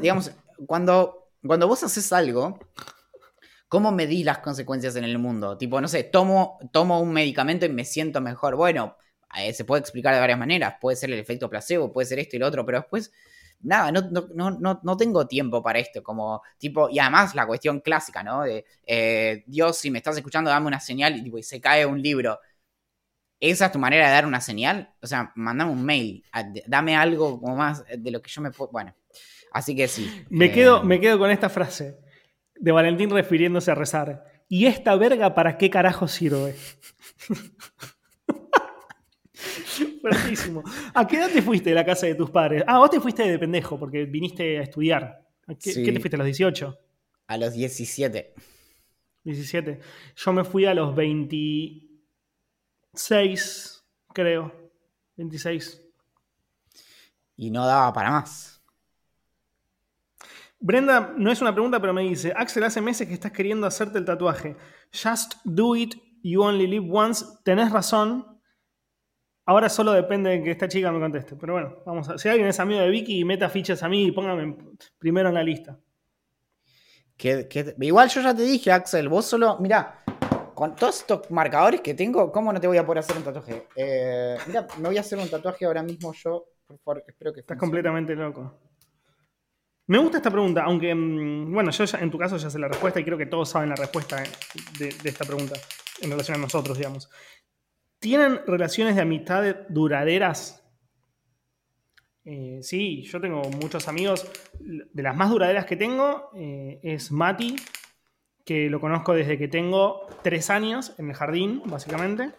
digamos, 0.00 0.32
cuando, 0.66 1.28
cuando 1.46 1.68
vos 1.68 1.82
haces 1.82 2.12
algo, 2.12 2.58
¿cómo 3.68 3.92
medís 3.92 4.24
las 4.24 4.38
consecuencias 4.38 4.96
en 4.96 5.04
el 5.04 5.18
mundo? 5.18 5.56
Tipo, 5.56 5.80
no 5.80 5.88
sé, 5.88 6.04
tomo, 6.04 6.58
tomo 6.72 7.00
un 7.00 7.12
medicamento 7.12 7.66
y 7.66 7.70
me 7.70 7.84
siento 7.84 8.20
mejor. 8.20 8.56
Bueno, 8.56 8.96
eh, 9.38 9.52
se 9.52 9.64
puede 9.64 9.80
explicar 9.80 10.14
de 10.14 10.20
varias 10.20 10.38
maneras. 10.38 10.74
Puede 10.80 10.96
ser 10.96 11.10
el 11.10 11.18
efecto 11.18 11.48
placebo, 11.48 11.92
puede 11.92 12.06
ser 12.06 12.18
esto 12.18 12.36
y 12.36 12.38
lo 12.38 12.46
otro, 12.46 12.66
pero 12.66 12.78
después 12.80 13.12
nada, 13.62 13.92
no, 13.92 14.00
no, 14.10 14.50
no, 14.50 14.80
no, 14.82 14.96
tengo 14.96 15.26
tiempo 15.26 15.62
para 15.62 15.78
esto, 15.78 16.02
como 16.02 16.42
tipo, 16.58 16.88
y 16.90 16.98
además 16.98 17.34
la 17.34 17.46
cuestión 17.46 17.80
clásica, 17.80 18.22
¿no? 18.22 18.42
De, 18.42 18.64
eh, 18.86 19.44
Dios, 19.46 19.78
si 19.78 19.90
me 19.90 19.98
estás 19.98 20.16
escuchando, 20.16 20.50
dame 20.50 20.66
una 20.66 20.80
señal 20.80 21.16
y, 21.16 21.22
tipo, 21.22 21.38
y 21.38 21.42
se 21.42 21.60
cae 21.60 21.86
un 21.86 22.02
libro. 22.02 22.40
¿Esa 23.42 23.66
es 23.66 23.72
tu 23.72 23.78
manera 23.80 24.06
de 24.06 24.12
dar 24.12 24.24
una 24.24 24.40
señal? 24.40 24.94
O 25.02 25.06
sea, 25.08 25.32
mandame 25.34 25.72
un 25.72 25.84
mail, 25.84 26.24
dame 26.68 26.94
algo 26.94 27.40
como 27.40 27.56
más 27.56 27.84
de 27.84 28.10
lo 28.12 28.22
que 28.22 28.30
yo 28.30 28.40
me 28.40 28.52
puedo... 28.52 28.70
Bueno, 28.70 28.94
así 29.50 29.74
que 29.74 29.88
sí. 29.88 30.08
Me, 30.30 30.44
eh, 30.44 30.52
quedo, 30.52 30.84
me 30.84 31.00
quedo 31.00 31.18
con 31.18 31.28
esta 31.28 31.48
frase 31.48 31.98
de 32.54 32.70
Valentín 32.70 33.10
refiriéndose 33.10 33.72
a 33.72 33.74
rezar. 33.74 34.22
¿Y 34.48 34.66
esta 34.66 34.94
verga 34.94 35.34
para 35.34 35.58
qué 35.58 35.70
carajo 35.70 36.06
sirve? 36.06 36.54
Fuertísimo. 40.00 40.62
¿A 40.94 41.04
qué 41.04 41.16
edad 41.16 41.30
te 41.32 41.42
fuiste 41.42 41.70
de 41.70 41.74
la 41.74 41.84
casa 41.84 42.06
de 42.06 42.14
tus 42.14 42.30
padres? 42.30 42.62
Ah, 42.64 42.78
vos 42.78 42.90
te 42.90 43.00
fuiste 43.00 43.28
de 43.28 43.40
pendejo 43.40 43.76
porque 43.76 44.04
viniste 44.04 44.60
a 44.60 44.62
estudiar. 44.62 45.20
¿Qué, 45.60 45.74
te 45.74 45.98
fuiste 45.98 46.14
a 46.14 46.18
los 46.18 46.26
18? 46.26 46.78
A 47.26 47.38
los 47.38 47.54
17. 47.54 48.34
17. 49.24 49.80
Yo 50.14 50.32
me 50.32 50.44
fui 50.44 50.64
a 50.64 50.74
los 50.74 50.94
26, 52.92 53.84
creo. 54.12 54.52
26. 55.16 55.80
Y 57.36 57.50
no 57.50 57.66
daba 57.66 57.92
para 57.92 58.10
más. 58.10 58.62
Brenda, 60.60 61.12
no 61.16 61.32
es 61.32 61.40
una 61.40 61.52
pregunta, 61.52 61.80
pero 61.80 61.92
me 61.92 62.02
dice, 62.02 62.32
Axel, 62.36 62.64
hace 62.64 62.80
meses 62.80 63.08
que 63.08 63.14
estás 63.14 63.32
queriendo 63.32 63.66
hacerte 63.66 63.98
el 63.98 64.04
tatuaje. 64.04 64.56
Just 64.92 65.34
do 65.44 65.74
it, 65.74 65.94
you 66.22 66.42
only 66.42 66.66
live 66.66 66.86
once. 66.88 67.24
Tenés 67.44 67.72
razón, 67.72 68.32
Ahora 69.44 69.68
solo 69.68 69.92
depende 69.92 70.30
de 70.30 70.42
que 70.42 70.52
esta 70.52 70.68
chica 70.68 70.92
me 70.92 71.00
conteste. 71.00 71.34
Pero 71.36 71.54
bueno, 71.54 71.82
vamos 71.84 72.08
a. 72.08 72.18
Si 72.18 72.28
alguien 72.28 72.48
es 72.48 72.60
amigo 72.60 72.80
de 72.80 72.90
Vicky, 72.90 73.24
meta 73.24 73.48
fichas 73.48 73.82
a 73.82 73.88
mí 73.88 74.06
y 74.06 74.12
póngame 74.12 74.56
primero 74.98 75.28
en 75.28 75.34
la 75.34 75.42
lista. 75.42 75.78
Que, 77.16 77.74
igual 77.80 78.08
yo 78.08 78.20
ya 78.20 78.34
te 78.34 78.42
dije, 78.42 78.70
Axel, 78.70 79.08
vos 79.08 79.26
solo. 79.26 79.58
Mirá, 79.58 80.01
con 80.54 80.76
todos 80.76 81.00
estos 81.00 81.30
marcadores 81.30 81.80
que 81.80 81.94
tengo, 81.94 82.30
¿cómo 82.30 82.52
no 82.52 82.60
te 82.60 82.66
voy 82.66 82.76
a 82.76 82.86
poder 82.86 83.00
hacer 83.00 83.16
un 83.16 83.22
tatuaje? 83.22 83.66
Eh, 83.76 84.36
mira, 84.46 84.66
me 84.78 84.88
voy 84.88 84.98
a 84.98 85.00
hacer 85.00 85.18
un 85.18 85.28
tatuaje 85.28 85.64
ahora 85.64 85.82
mismo 85.82 86.12
yo. 86.12 86.46
Por 86.66 86.78
favor, 86.78 87.04
espero 87.06 87.32
que. 87.32 87.40
Estás 87.40 87.58
completamente 87.58 88.14
loco. 88.14 88.58
Me 89.86 89.98
gusta 89.98 90.18
esta 90.18 90.30
pregunta, 90.30 90.62
aunque, 90.62 90.94
mm, 90.94 91.52
bueno, 91.52 91.70
yo 91.70 91.84
en 91.98 92.10
tu 92.10 92.18
caso 92.18 92.36
ya 92.36 92.48
sé 92.48 92.58
la 92.58 92.68
respuesta 92.68 93.00
y 93.00 93.04
creo 93.04 93.18
que 93.18 93.26
todos 93.26 93.48
saben 93.48 93.68
la 93.68 93.76
respuesta 93.76 94.22
de, 94.78 94.92
de 95.02 95.08
esta 95.08 95.24
pregunta 95.24 95.56
en 96.00 96.10
relación 96.10 96.38
a 96.38 96.40
nosotros, 96.40 96.78
digamos. 96.78 97.10
¿Tienen 97.98 98.40
relaciones 98.46 98.96
de 98.96 99.02
amistad 99.02 99.56
duraderas? 99.68 100.62
Eh, 102.24 102.60
sí, 102.62 103.02
yo 103.02 103.20
tengo 103.20 103.42
muchos 103.60 103.88
amigos. 103.88 104.30
De 104.60 105.02
las 105.02 105.16
más 105.16 105.30
duraderas 105.30 105.66
que 105.66 105.76
tengo 105.76 106.30
eh, 106.36 106.78
es 106.82 107.10
Mati, 107.10 107.56
que 108.44 108.68
lo 108.68 108.80
conozco 108.80 109.14
desde 109.14 109.38
que 109.38 109.48
tengo 109.48 110.06
tres 110.22 110.50
años 110.50 110.94
en 110.98 111.10
el 111.10 111.14
jardín, 111.14 111.62
básicamente. 111.66 112.32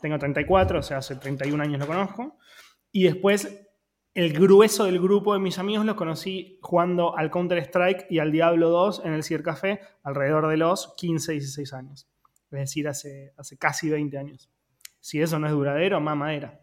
Tengo 0.00 0.18
34, 0.18 0.78
o 0.78 0.82
sea, 0.82 0.98
hace 0.98 1.16
31 1.16 1.62
años 1.62 1.80
lo 1.80 1.86
conozco. 1.86 2.38
Y 2.92 3.04
después, 3.04 3.66
el 4.14 4.32
grueso 4.32 4.84
del 4.84 5.00
grupo 5.00 5.32
de 5.32 5.40
mis 5.40 5.58
amigos 5.58 5.84
los 5.84 5.96
conocí 5.96 6.58
jugando 6.62 7.16
al 7.16 7.30
Counter-Strike 7.30 8.06
y 8.10 8.18
al 8.20 8.32
Diablo 8.32 8.70
2 8.70 9.02
en 9.04 9.14
el 9.14 9.42
Café 9.42 9.80
alrededor 10.02 10.48
de 10.48 10.56
los 10.56 10.94
15, 10.96 11.32
16 11.32 11.72
años. 11.72 12.08
Es 12.50 12.58
decir, 12.58 12.88
hace, 12.88 13.32
hace 13.36 13.58
casi 13.58 13.90
20 13.90 14.16
años. 14.18 14.50
Si 15.00 15.20
eso 15.20 15.38
no 15.38 15.46
es 15.46 15.52
duradero, 15.52 16.00
más 16.00 16.16
madera. 16.16 16.60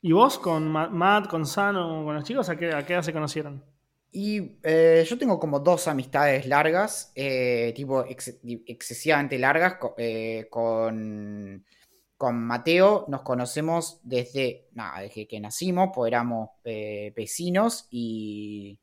¿Y 0.00 0.12
vos 0.12 0.38
con 0.38 0.68
Matt, 0.68 1.28
con 1.28 1.46
Sano, 1.46 2.04
con 2.04 2.14
los 2.14 2.24
chicos, 2.24 2.48
a 2.48 2.56
qué, 2.56 2.72
a 2.72 2.86
qué 2.86 2.94
edad 2.94 3.02
se 3.02 3.12
conocieron? 3.12 3.64
Y 4.12 4.58
eh, 4.62 5.04
yo 5.06 5.18
tengo 5.18 5.38
como 5.38 5.60
dos 5.60 5.88
amistades 5.88 6.46
largas, 6.46 7.12
eh, 7.14 7.72
tipo 7.76 8.04
excesivamente 8.66 9.38
largas, 9.38 9.76
eh, 9.98 10.46
con, 10.50 11.64
con 12.16 12.36
Mateo 12.46 13.04
nos 13.08 13.22
conocemos 13.22 14.00
desde, 14.04 14.68
nada, 14.72 15.00
desde 15.02 15.28
que 15.28 15.38
nacimos, 15.40 15.90
pues 15.94 16.08
éramos 16.10 16.50
vecinos 16.64 17.86
y, 17.90 18.78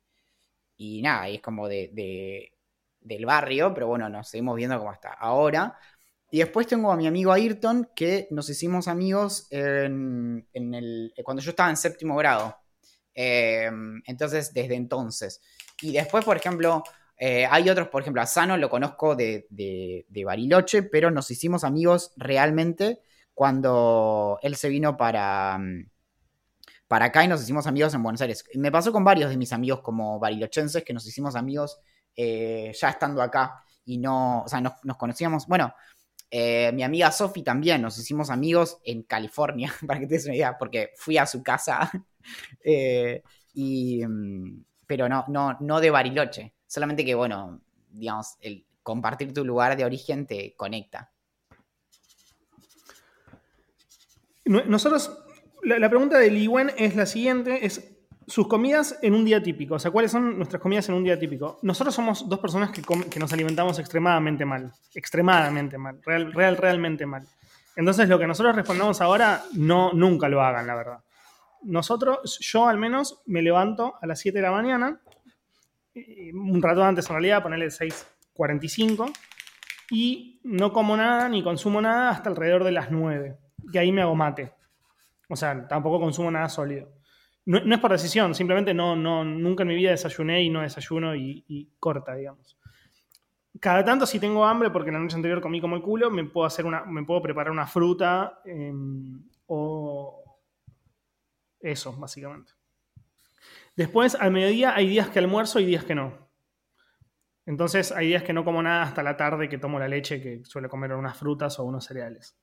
y 0.77 1.01
nada, 1.01 1.29
y 1.29 1.35
es 1.35 1.41
como 1.41 1.67
de, 1.69 1.89
de- 1.93 2.53
del 3.01 3.25
barrio, 3.25 3.73
pero 3.73 3.87
bueno, 3.87 4.09
nos 4.09 4.29
seguimos 4.29 4.55
viendo 4.57 4.77
como 4.79 4.91
hasta 4.91 5.13
ahora. 5.13 5.77
Y 6.31 6.39
después 6.39 6.67
tengo 6.67 6.91
a 6.91 6.97
mi 6.97 7.07
amigo 7.07 7.31
Ayrton, 7.33 7.89
que 7.95 8.27
nos 8.31 8.49
hicimos 8.49 8.87
amigos 8.89 9.47
en, 9.51 10.47
en 10.53 10.73
el, 10.75 11.13
cuando 11.23 11.41
yo 11.43 11.51
estaba 11.51 11.69
en 11.71 11.77
séptimo 11.77 12.15
grado. 12.17 12.57
Eh, 13.15 13.69
entonces, 14.05 14.53
desde 14.53 14.75
entonces. 14.75 15.41
Y 15.81 15.93
después, 15.93 16.25
por 16.25 16.37
ejemplo, 16.37 16.83
eh, 17.17 17.45
hay 17.49 17.69
otros, 17.69 17.89
por 17.89 18.01
ejemplo, 18.01 18.21
a 18.21 18.25
Sano 18.25 18.57
lo 18.57 18.69
conozco 18.69 19.15
de, 19.15 19.47
de- 19.49 20.05
de 20.09 20.25
Bariloche, 20.25 20.83
pero 20.83 21.11
nos 21.11 21.29
hicimos 21.31 21.63
amigos 21.63 22.11
realmente 22.17 22.99
cuando 23.33 24.39
él 24.41 24.55
se 24.55 24.69
vino 24.69 24.97
para, 24.97 25.57
mm, 25.57 25.89
para 26.87 27.05
acá 27.05 27.23
y 27.23 27.27
nos 27.27 27.41
hicimos 27.41 27.67
amigos 27.67 27.93
en 27.93 28.03
Buenos 28.03 28.21
Aires. 28.21 28.43
Me 28.55 28.71
pasó 28.71 28.91
con 28.91 29.03
varios 29.03 29.29
de 29.29 29.37
mis 29.37 29.53
amigos 29.53 29.81
como 29.81 30.19
barilochenses 30.19 30.83
que 30.83 30.93
nos 30.93 31.05
hicimos 31.07 31.35
amigos 31.35 31.79
eh, 32.15 32.71
ya 32.79 32.89
estando 32.89 33.21
acá 33.21 33.63
y 33.85 33.97
no, 33.97 34.43
o 34.43 34.47
sea, 34.47 34.61
nos, 34.61 34.73
conocíamos, 34.97 35.47
bueno, 35.47 35.73
mi 36.31 36.83
amiga 36.83 37.11
Sofi 37.11 37.43
también, 37.43 37.81
nos 37.81 37.97
hicimos 37.99 38.29
amigos 38.31 38.79
en 38.85 39.03
California, 39.03 39.71
para 39.87 39.99
que 39.99 40.07
te 40.07 40.15
des 40.15 40.25
una 40.25 40.35
idea, 40.35 40.57
porque 40.57 40.91
fui 40.95 41.17
a 41.17 41.25
su 41.27 41.43
casa, 41.43 41.91
eh, 42.63 43.23
y, 43.53 44.05
mm, 44.05 44.63
pero 44.87 45.09
no, 45.09 45.25
no, 45.27 45.57
no 45.59 45.79
de 45.81 45.89
Bariloche, 45.91 46.53
solamente 46.67 47.05
que, 47.05 47.15
bueno, 47.15 47.61
digamos, 47.89 48.35
el 48.41 48.65
compartir 48.83 49.33
tu 49.33 49.45
lugar 49.45 49.77
de 49.77 49.85
origen 49.85 50.25
te 50.27 50.55
conecta. 50.55 51.11
No- 54.45 54.63
Nosotros, 54.65 55.17
la, 55.63 55.79
la 55.79 55.89
pregunta 55.89 56.17
de 56.17 56.29
Liwen 56.29 56.71
es 56.77 56.95
la 56.95 57.05
siguiente, 57.05 57.65
es 57.65 57.89
sus 58.27 58.47
comidas 58.47 58.97
en 59.01 59.15
un 59.15 59.25
día 59.25 59.43
típico, 59.43 59.75
o 59.75 59.79
sea, 59.79 59.91
¿cuáles 59.91 60.11
son 60.11 60.37
nuestras 60.37 60.61
comidas 60.61 60.87
en 60.89 60.95
un 60.95 61.03
día 61.03 61.19
típico? 61.19 61.59
Nosotros 61.61 61.93
somos 61.93 62.27
dos 62.29 62.39
personas 62.39 62.71
que, 62.71 62.81
que 63.09 63.19
nos 63.19 63.33
alimentamos 63.33 63.79
extremadamente 63.79 64.45
mal, 64.45 64.71
extremadamente 64.95 65.77
mal, 65.77 65.99
real, 66.03 66.31
real, 66.31 66.57
realmente 66.57 67.05
mal. 67.05 67.27
Entonces, 67.75 68.07
lo 68.07 68.19
que 68.19 68.27
nosotros 68.27 68.55
respondemos 68.55 69.01
ahora, 69.01 69.43
no, 69.55 69.91
nunca 69.93 70.29
lo 70.29 70.41
hagan, 70.41 70.67
la 70.67 70.75
verdad. 70.75 70.99
Nosotros, 71.63 72.39
yo 72.39 72.67
al 72.67 72.77
menos, 72.77 73.21
me 73.25 73.41
levanto 73.41 73.95
a 74.01 74.07
las 74.07 74.19
7 74.19 74.37
de 74.37 74.41
la 74.41 74.51
mañana, 74.51 75.01
eh, 75.95 76.31
un 76.33 76.61
rato 76.61 76.83
antes 76.83 77.07
en 77.09 77.13
realidad, 77.13 77.43
ponerle 77.43 77.67
6.45, 77.67 79.11
y 79.91 80.39
no 80.43 80.73
como 80.73 80.97
nada 80.97 81.29
ni 81.29 81.43
consumo 81.43 81.81
nada 81.81 82.09
hasta 82.09 82.29
alrededor 82.29 82.63
de 82.63 82.71
las 82.71 82.89
9 82.89 83.37
que 83.71 83.79
ahí 83.79 83.91
me 83.91 84.01
hago 84.01 84.15
mate. 84.15 84.53
O 85.29 85.35
sea, 85.35 85.67
tampoco 85.67 85.99
consumo 85.99 86.29
nada 86.31 86.49
sólido. 86.49 86.89
No, 87.45 87.59
no 87.59 87.75
es 87.75 87.81
por 87.81 87.91
decisión, 87.91 88.33
simplemente 88.33 88.73
no, 88.73 88.95
no, 88.95 89.23
nunca 89.23 89.63
en 89.63 89.69
mi 89.69 89.75
vida 89.75 89.91
desayuné 89.91 90.43
y 90.43 90.49
no 90.49 90.61
desayuno 90.61 91.15
y, 91.15 91.69
corta, 91.79 92.15
digamos. 92.15 92.57
Cada 93.59 93.83
tanto, 93.83 94.05
si 94.05 94.19
tengo 94.19 94.45
hambre, 94.45 94.69
porque 94.71 94.91
la 94.91 94.99
noche 94.99 95.15
anterior 95.15 95.41
comí 95.41 95.61
como 95.61 95.75
el 95.75 95.81
culo, 95.81 96.09
me 96.09 96.23
puedo, 96.23 96.45
hacer 96.45 96.65
una, 96.65 96.85
me 96.85 97.03
puedo 97.03 97.21
preparar 97.21 97.51
una 97.51 97.67
fruta 97.67 98.41
eh, 98.45 98.73
o 99.47 100.22
eso, 101.63 101.93
básicamente. 101.93 102.53
Después, 103.75 104.15
al 104.15 104.31
mediodía, 104.31 104.75
hay 104.75 104.87
días 104.87 105.09
que 105.09 105.19
almuerzo 105.19 105.59
y 105.59 105.65
días 105.65 105.83
que 105.83 105.95
no. 105.95 106.29
Entonces, 107.45 107.91
hay 107.91 108.07
días 108.07 108.23
que 108.23 108.33
no 108.33 108.45
como 108.45 108.61
nada 108.61 108.83
hasta 108.83 109.01
la 109.01 109.17
tarde, 109.17 109.49
que 109.49 109.57
tomo 109.57 109.79
la 109.79 109.87
leche, 109.87 110.21
que 110.21 110.45
suelo 110.45 110.69
comer 110.69 110.93
unas 110.93 111.17
frutas 111.17 111.57
o 111.59 111.63
unos 111.63 111.85
cereales. 111.85 112.37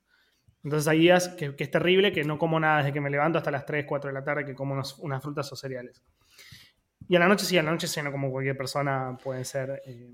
Entonces 0.62 0.88
hay 0.88 0.98
días 0.98 1.28
que, 1.28 1.54
es 1.56 1.70
terrible, 1.70 2.12
que 2.12 2.22
no 2.24 2.38
como 2.38 2.60
nada 2.60 2.78
desde 2.78 2.92
que 2.92 3.00
me 3.00 3.08
levanto 3.08 3.38
hasta 3.38 3.50
las 3.50 3.64
3, 3.64 3.86
4 3.86 4.08
de 4.08 4.14
la 4.14 4.24
tarde, 4.24 4.44
que 4.44 4.54
como 4.54 4.74
unas 4.74 5.22
frutas 5.22 5.50
o 5.52 5.56
cereales. 5.56 6.02
Y 7.08 7.16
a 7.16 7.18
la 7.18 7.28
noche 7.28 7.46
sí, 7.46 7.56
a 7.56 7.62
la 7.62 7.70
noche 7.70 7.88
ceno 7.88 8.12
como 8.12 8.30
cualquier 8.30 8.56
persona, 8.56 9.16
puede 9.22 9.44
ser, 9.44 9.82
eh, 9.86 10.10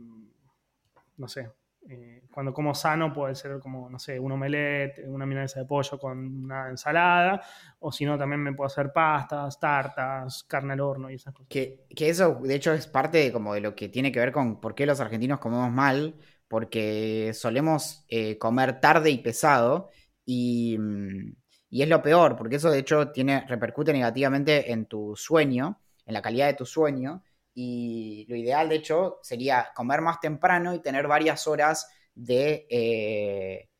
no 1.17 1.29
sé, 1.29 1.51
eh, 1.89 2.23
cuando 2.31 2.53
como 2.53 2.75
sano 2.75 3.13
puede 3.13 3.35
ser 3.35 3.59
como, 3.61 3.89
no 3.89 3.99
sé, 3.99 4.19
un 4.19 4.33
omelette, 4.33 5.05
una 5.07 5.25
milanesa 5.25 5.61
de 5.61 5.67
pollo 5.67 5.99
con 5.99 6.45
una 6.45 6.69
ensalada, 6.69 7.41
o 7.79 7.93
si 7.93 8.05
no 8.05 8.19
también 8.19 8.43
me 8.43 8.53
puedo 8.53 8.67
hacer 8.67 8.93
pastas, 8.93 9.59
tartas, 9.61 10.45
carne 10.45 10.73
al 10.73 10.81
horno 10.81 11.11
y 11.11 11.15
esas 11.15 11.33
cosas. 11.33 11.49
Que, 11.49 11.87
eso, 11.97 12.41
de 12.43 12.55
hecho, 12.55 12.73
es 12.73 12.87
parte 12.87 13.19
de, 13.19 13.33
como 13.33 13.55
de 13.55 13.61
lo 13.61 13.75
que 13.75 13.89
tiene 13.89 14.11
que 14.11 14.21
ver 14.21 14.33
con 14.33 14.61
por 14.61 14.75
qué 14.75 14.85
los 14.85 15.01
argentinos 15.01 15.39
comemos 15.39 15.71
mal, 15.71 16.17
porque 16.49 17.33
solemos 17.35 18.05
eh, 18.09 18.37
comer 18.39 18.81
tarde 18.81 19.11
y 19.11 19.19
pesado, 19.19 19.91
y, 20.25 20.77
mm, 20.79 21.37
y 21.71 21.83
es 21.83 21.89
lo 21.89 22.03
peor, 22.03 22.37
porque 22.37 22.57
eso 22.57 22.71
de 22.71 22.81
hecho 22.81 23.11
tiene, 23.11 23.45
repercute 23.47 23.93
negativamente 23.93 24.73
en 24.73 24.87
tu 24.87 25.15
sueño, 25.17 25.81
en 26.05 26.15
la 26.15 26.23
calidad 26.23 26.47
de 26.47 26.55
tu 26.55 26.67
sueño, 26.67 27.23
y 27.57 28.27
lo 28.31 28.37
ideal, 28.37 28.71
de 28.71 28.77
hecho, 28.77 29.21
sería 29.23 29.73
comer 29.75 30.03
más 30.03 30.21
temprano 30.21 30.75
y 30.75 30.83
tener 30.83 31.09
varias 31.09 31.49
horas 31.49 31.89
de, 32.15 32.69
eh, 32.71 33.71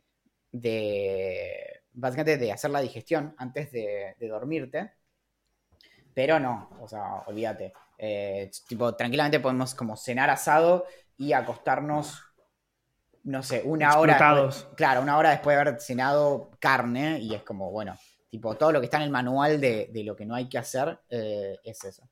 de 0.53 1.83
básicamente 1.93 2.39
de 2.39 2.53
hacer 2.53 2.71
la 2.73 2.81
digestión 2.83 3.35
antes 3.39 3.73
de, 3.73 4.17
de 4.19 4.29
dormirte. 4.29 4.93
Pero 6.15 6.41
no, 6.41 6.71
o 6.81 6.89
sea, 6.89 7.23
olvídate. 7.27 7.73
Eh, 7.99 8.51
tipo, 8.69 8.95
tranquilamente 8.95 9.41
podemos 9.41 9.75
como 9.75 9.97
cenar 9.97 10.31
asado 10.31 10.87
y 11.17 11.33
acostarnos, 11.33 12.23
no 13.25 13.43
sé, 13.43 13.63
una 13.65 13.99
hora. 13.99 14.15
Explotados. 14.15 14.55
después- 14.57 14.77
claro, 14.77 15.03
una 15.03 15.19
hora 15.19 15.31
después 15.31 15.57
de 15.57 15.61
haber 15.63 15.81
cenado 15.81 16.51
carne 16.61 17.19
y 17.21 17.35
es 17.35 17.43
como, 17.43 17.71
bueno, 17.71 17.97
tipo, 18.31 18.57
todo 18.57 18.73
lo 18.73 18.81
que 18.81 18.87
está 18.87 18.99
en 18.99 19.05
el 19.05 19.11
manual 19.11 19.61
de, 19.61 19.91
de 19.93 20.05
lo 20.05 20.17
que 20.17 20.27
no 20.27 20.35
hay 20.35 20.49
que 20.49 20.59
hacer 20.59 20.99
eh, 21.11 21.59
es 21.65 21.85
eso. 21.85 22.09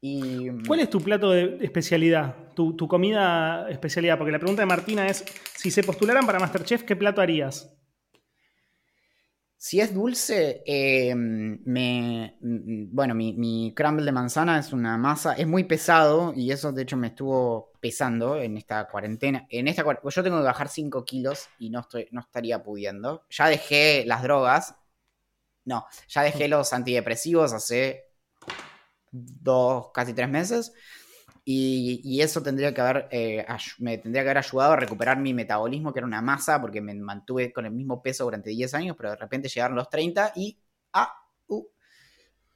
Y, 0.00 0.48
¿Cuál 0.66 0.80
es 0.80 0.90
tu 0.90 1.00
plato 1.00 1.30
de 1.30 1.58
especialidad? 1.60 2.34
Tu, 2.54 2.74
tu 2.74 2.88
comida 2.88 3.68
especialidad? 3.68 4.16
Porque 4.16 4.32
la 4.32 4.38
pregunta 4.38 4.62
de 4.62 4.66
Martina 4.66 5.06
es, 5.06 5.24
si 5.56 5.70
se 5.70 5.82
postularan 5.82 6.24
para 6.24 6.38
Masterchef, 6.38 6.84
¿qué 6.84 6.96
plato 6.96 7.20
harías? 7.20 7.74
Si 9.62 9.78
es 9.78 9.92
dulce, 9.92 10.62
eh, 10.64 11.14
me, 11.14 12.38
mm, 12.40 12.94
bueno, 12.94 13.14
mi, 13.14 13.34
mi 13.34 13.74
crumble 13.76 14.06
de 14.06 14.12
manzana 14.12 14.58
es 14.58 14.72
una 14.72 14.96
masa, 14.96 15.34
es 15.34 15.46
muy 15.46 15.64
pesado 15.64 16.32
y 16.34 16.50
eso 16.50 16.72
de 16.72 16.80
hecho 16.82 16.96
me 16.96 17.08
estuvo 17.08 17.70
pesando 17.78 18.36
en 18.40 18.56
esta 18.56 18.88
cuarentena. 18.88 19.46
En 19.50 19.68
esta 19.68 19.84
yo 19.84 20.22
tengo 20.22 20.38
que 20.38 20.44
bajar 20.44 20.68
5 20.68 21.04
kilos 21.04 21.48
y 21.58 21.68
no, 21.68 21.80
estoy, 21.80 22.08
no 22.10 22.22
estaría 22.22 22.62
pudiendo. 22.62 23.26
Ya 23.28 23.48
dejé 23.48 24.04
las 24.06 24.22
drogas, 24.22 24.76
no, 25.66 25.84
ya 26.08 26.22
dejé 26.22 26.48
los 26.48 26.72
antidepresivos 26.72 27.52
hace 27.52 28.09
dos, 29.10 29.90
casi 29.92 30.14
tres 30.14 30.28
meses. 30.28 30.72
Y, 31.44 32.00
y 32.04 32.20
eso 32.20 32.42
tendría 32.42 32.72
que 32.74 32.80
haber, 32.80 33.08
eh, 33.10 33.46
me 33.78 33.98
tendría 33.98 34.22
que 34.22 34.28
haber 34.28 34.38
ayudado 34.38 34.72
a 34.72 34.76
recuperar 34.76 35.18
mi 35.18 35.34
metabolismo, 35.34 35.92
que 35.92 36.00
era 36.00 36.06
una 36.06 36.22
masa, 36.22 36.60
porque 36.60 36.80
me 36.80 36.94
mantuve 36.94 37.52
con 37.52 37.66
el 37.66 37.72
mismo 37.72 38.02
peso 38.02 38.24
durante 38.24 38.50
10 38.50 38.74
años, 38.74 38.96
pero 38.96 39.10
de 39.10 39.16
repente 39.16 39.48
llegaron 39.48 39.76
los 39.76 39.88
30 39.88 40.32
y, 40.36 40.58
ah, 40.92 41.12
uh, 41.48 41.66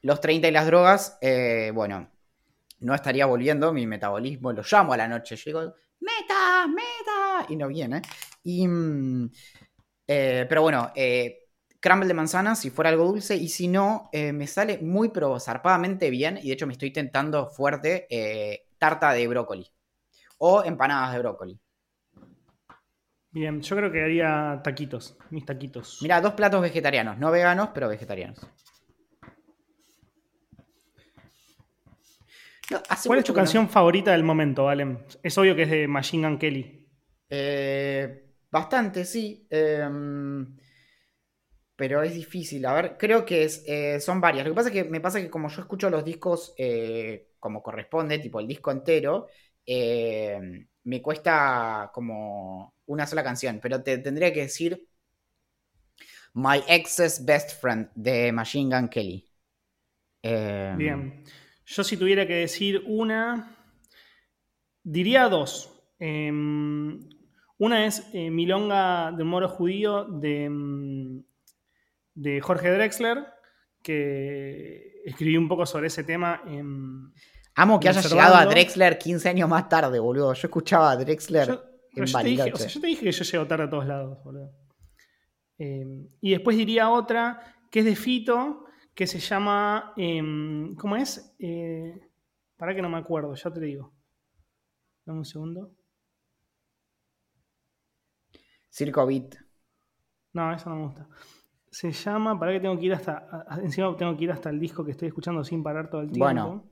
los 0.03 0.21
30 0.21 0.49
y 0.49 0.51
las 0.51 0.67
drogas, 0.67 1.19
eh, 1.23 1.73
bueno, 1.75 2.11
no 2.81 2.95
estaría 2.95 3.27
volviendo 3.27 3.73
mi 3.73 3.87
metabolismo, 3.87 4.53
lo 4.53 4.63
llamo 4.63 4.93
a 4.93 4.97
la 4.97 5.09
noche, 5.09 5.37
yo 5.37 5.45
digo, 5.47 5.75
meta, 6.01 6.67
meta, 6.69 7.47
y 7.49 7.57
no 7.57 7.69
viene. 7.69 8.03
Y, 8.43 8.69
mm, 8.69 9.31
eh, 10.07 10.47
pero 10.49 10.63
bueno, 10.63 10.93
eh, 10.95 11.44
crumble 11.85 12.09
de 12.09 12.15
manzana 12.15 12.55
si 12.57 12.71
fuera 12.71 12.91
algo 12.91 13.05
dulce 13.07 13.37
y 13.37 13.49
si 13.49 13.69
no, 13.69 14.09
eh, 14.13 14.33
me 14.33 14.47
sale 14.47 14.79
muy 14.79 15.11
pero 15.11 15.39
zarpadamente 15.39 16.11
bien 16.11 16.39
y 16.43 16.49
de 16.49 16.55
hecho 16.55 16.67
me 16.67 16.73
estoy 16.73 16.93
tentando 16.93 17.49
fuerte 17.51 18.07
eh, 18.11 18.67
tarta 18.79 19.13
de 19.13 19.29
brócoli 19.29 19.67
o 20.39 20.65
empanadas 20.65 21.13
de 21.15 21.19
brócoli. 21.21 21.61
Bien, 23.33 23.61
yo 23.61 23.77
creo 23.77 23.93
que 23.93 24.03
haría 24.03 24.61
taquitos, 24.65 25.19
mis 25.31 25.45
taquitos. 25.45 25.99
Mira, 26.01 26.21
dos 26.23 26.35
platos 26.35 26.63
vegetarianos, 26.63 27.19
no 27.19 27.31
veganos, 27.31 27.71
pero 27.75 27.89
vegetarianos. 27.89 28.39
No, 32.71 32.81
¿Cuál 33.07 33.19
es 33.19 33.25
tu 33.25 33.33
no- 33.33 33.37
canción 33.37 33.69
favorita 33.69 34.13
del 34.13 34.23
momento, 34.23 34.65
Valen? 34.65 34.99
Es 35.23 35.37
obvio 35.37 35.55
que 35.55 35.65
es 35.65 35.71
de 35.71 35.87
Machine 35.89 36.27
Gun 36.29 36.39
Kelly. 36.39 36.87
Eh, 37.29 38.35
bastante, 38.51 39.05
sí. 39.05 39.47
Em, 39.51 40.57
pero 41.77 42.03
es 42.03 42.15
difícil. 42.15 42.65
A 42.67 42.73
ver, 42.73 42.97
creo 42.99 43.25
que 43.25 43.45
es, 43.45 43.65
eh, 43.67 44.01
son 44.01 44.21
varias. 44.21 44.45
Lo 44.47 44.53
que 44.53 44.57
pasa 44.57 44.69
es 44.69 44.75
que 44.75 44.85
me 44.85 45.01
pasa 45.01 45.21
que 45.21 45.31
como 45.31 45.49
yo 45.49 45.63
escucho 45.63 45.91
los 45.91 46.05
discos 46.05 46.55
eh, 46.57 47.31
como 47.41 47.63
corresponde, 47.63 48.19
tipo 48.19 48.41
el 48.41 48.47
disco 48.47 48.71
entero, 48.71 49.27
eh, 49.67 50.67
me 50.85 51.03
cuesta 51.03 51.91
como 51.93 52.75
una 52.87 53.07
sola 53.07 53.25
canción. 53.25 53.59
Pero 53.61 53.83
te 53.83 53.99
tendría 53.99 54.33
que 54.33 54.43
decir 54.43 54.87
My 56.35 56.63
Ex's 56.69 57.25
Best 57.25 57.61
Friend 57.61 57.89
de 57.95 58.33
Machine 58.33 58.77
Gun 58.77 58.89
Kelly. 58.89 59.29
Em, 60.23 60.77
Bien. 60.79 61.25
Yo 61.67 61.83
si 61.83 61.97
tuviera 61.97 62.27
que 62.27 62.35
decir 62.35 62.83
una, 62.87 63.57
diría 64.83 65.29
dos. 65.29 65.71
Em, 65.99 67.01
una 67.59 67.87
es 67.87 68.13
Milonga 68.13 69.13
del 69.13 69.25
Moro 69.25 69.49
Judío 69.49 70.05
de, 70.05 70.49
mm, 70.51 71.25
de 72.15 72.41
Jorge 72.41 72.71
Drexler, 72.71 73.27
que 73.83 75.03
escribí 75.05 75.37
un 75.37 75.49
poco 75.49 75.67
sobre 75.67 75.89
ese 75.89 76.05
tema 76.05 76.43
en, 76.47 77.13
Amo 77.57 77.79
que 77.79 77.89
haya 77.89 78.01
llegado 78.01 78.35
a 78.35 78.47
Drexler 78.47 78.99
15 78.99 79.29
años 79.29 79.49
más 79.49 79.69
tarde, 79.69 80.01
boludo. 80.01 80.35
Yo 80.35 80.47
escuchaba 80.49 80.91
a 80.91 80.97
Drexler 80.97 81.47
Yo, 81.47 81.65
en 81.95 82.05
yo 82.05 82.19
te 82.19 82.25
dije, 82.25 82.53
o 82.53 82.57
sea, 82.57 82.67
yo 82.67 82.81
te 82.81 82.87
dije 82.89 83.05
que 83.05 83.13
yo 83.13 83.25
llego 83.25 83.47
tarde 83.47 83.65
a 83.65 83.71
todos 83.71 83.87
lados, 83.87 84.19
boludo. 84.25 84.51
Eh, 85.59 86.09
y 86.21 86.31
después 86.33 86.57
diría 86.57 86.91
otra 86.91 87.41
que 87.71 87.81
es 87.81 87.85
de 87.85 87.95
Fito, 87.95 88.65
que 88.93 89.07
se 89.07 89.21
llama. 89.21 89.93
em, 89.97 90.75
¿Cómo 90.75 90.97
es? 90.97 91.35
Eh, 91.39 92.11
para 92.57 92.75
que 92.75 92.83
no 92.83 92.89
me 92.89 92.99
acuerdo, 92.99 93.35
ya 93.35 93.53
te 93.53 93.61
digo. 93.61 93.93
Dame 95.05 95.21
un 95.21 95.25
segundo. 95.25 95.77
Circo 98.69 99.07
Beat. 99.07 99.37
No, 100.33 100.53
eso 100.53 100.69
no 100.71 100.77
me 100.77 100.87
gusta. 100.87 101.09
Se 101.75 101.91
llama. 101.91 102.39
Para 102.39 102.53
que 102.53 102.61
tengo 102.61 102.79
que 102.79 102.87
ir 102.87 102.95
hasta. 102.95 103.47
encima 103.63 103.97
tengo 103.97 104.17
que 104.17 104.25
ir 104.25 104.31
hasta 104.33 104.49
el 104.51 104.61
disco 104.61 104.85
que 104.85 104.93
estoy 104.93 105.09
escuchando 105.09 105.43
sin 105.43 105.63
parar 105.63 105.91
todo 105.91 106.03
el 106.03 106.07
tiempo. 106.09 106.25
Bueno, 106.25 106.71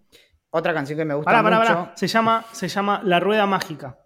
Otra 0.50 0.72
canción 0.72 0.96
que 0.98 1.04
me 1.04 1.14
gusta 1.14 1.30
Pará, 1.30 1.42
pará, 1.42 1.58
mucho. 1.58 1.74
pará. 1.74 1.96
Se 1.96 2.06
llama, 2.06 2.44
se 2.52 2.68
llama 2.68 3.00
La 3.04 3.18
Rueda 3.18 3.46
Mágica. 3.46 3.98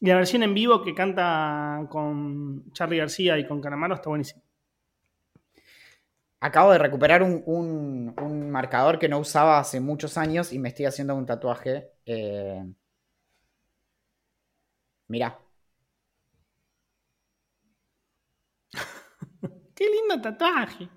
Y 0.00 0.06
la 0.08 0.16
versión 0.16 0.42
en 0.42 0.52
vivo 0.52 0.82
que 0.82 0.94
canta 0.94 1.86
con 1.88 2.70
Charlie 2.72 2.98
García 2.98 3.38
y 3.38 3.46
con 3.46 3.60
Calamaro 3.62 3.94
está 3.94 4.10
buenísimo. 4.10 4.42
Acabo 6.40 6.72
de 6.72 6.78
recuperar 6.78 7.22
un, 7.22 7.42
un- 7.46 8.14
un 8.20 8.50
marcador 8.50 8.98
que 8.98 9.08
no 9.08 9.18
usaba 9.18 9.58
hace 9.58 9.80
muchos 9.80 10.18
años 10.18 10.52
y 10.52 10.58
me 10.58 10.68
estoy 10.68 10.84
haciendo 10.86 11.14
un 11.14 11.24
tatuaje. 11.24 11.92
eh, 12.04 12.62
Mirá. 15.08 15.38
¡Qué 19.84 19.90
lindo 19.90 20.20
tatuaje! 20.22 20.88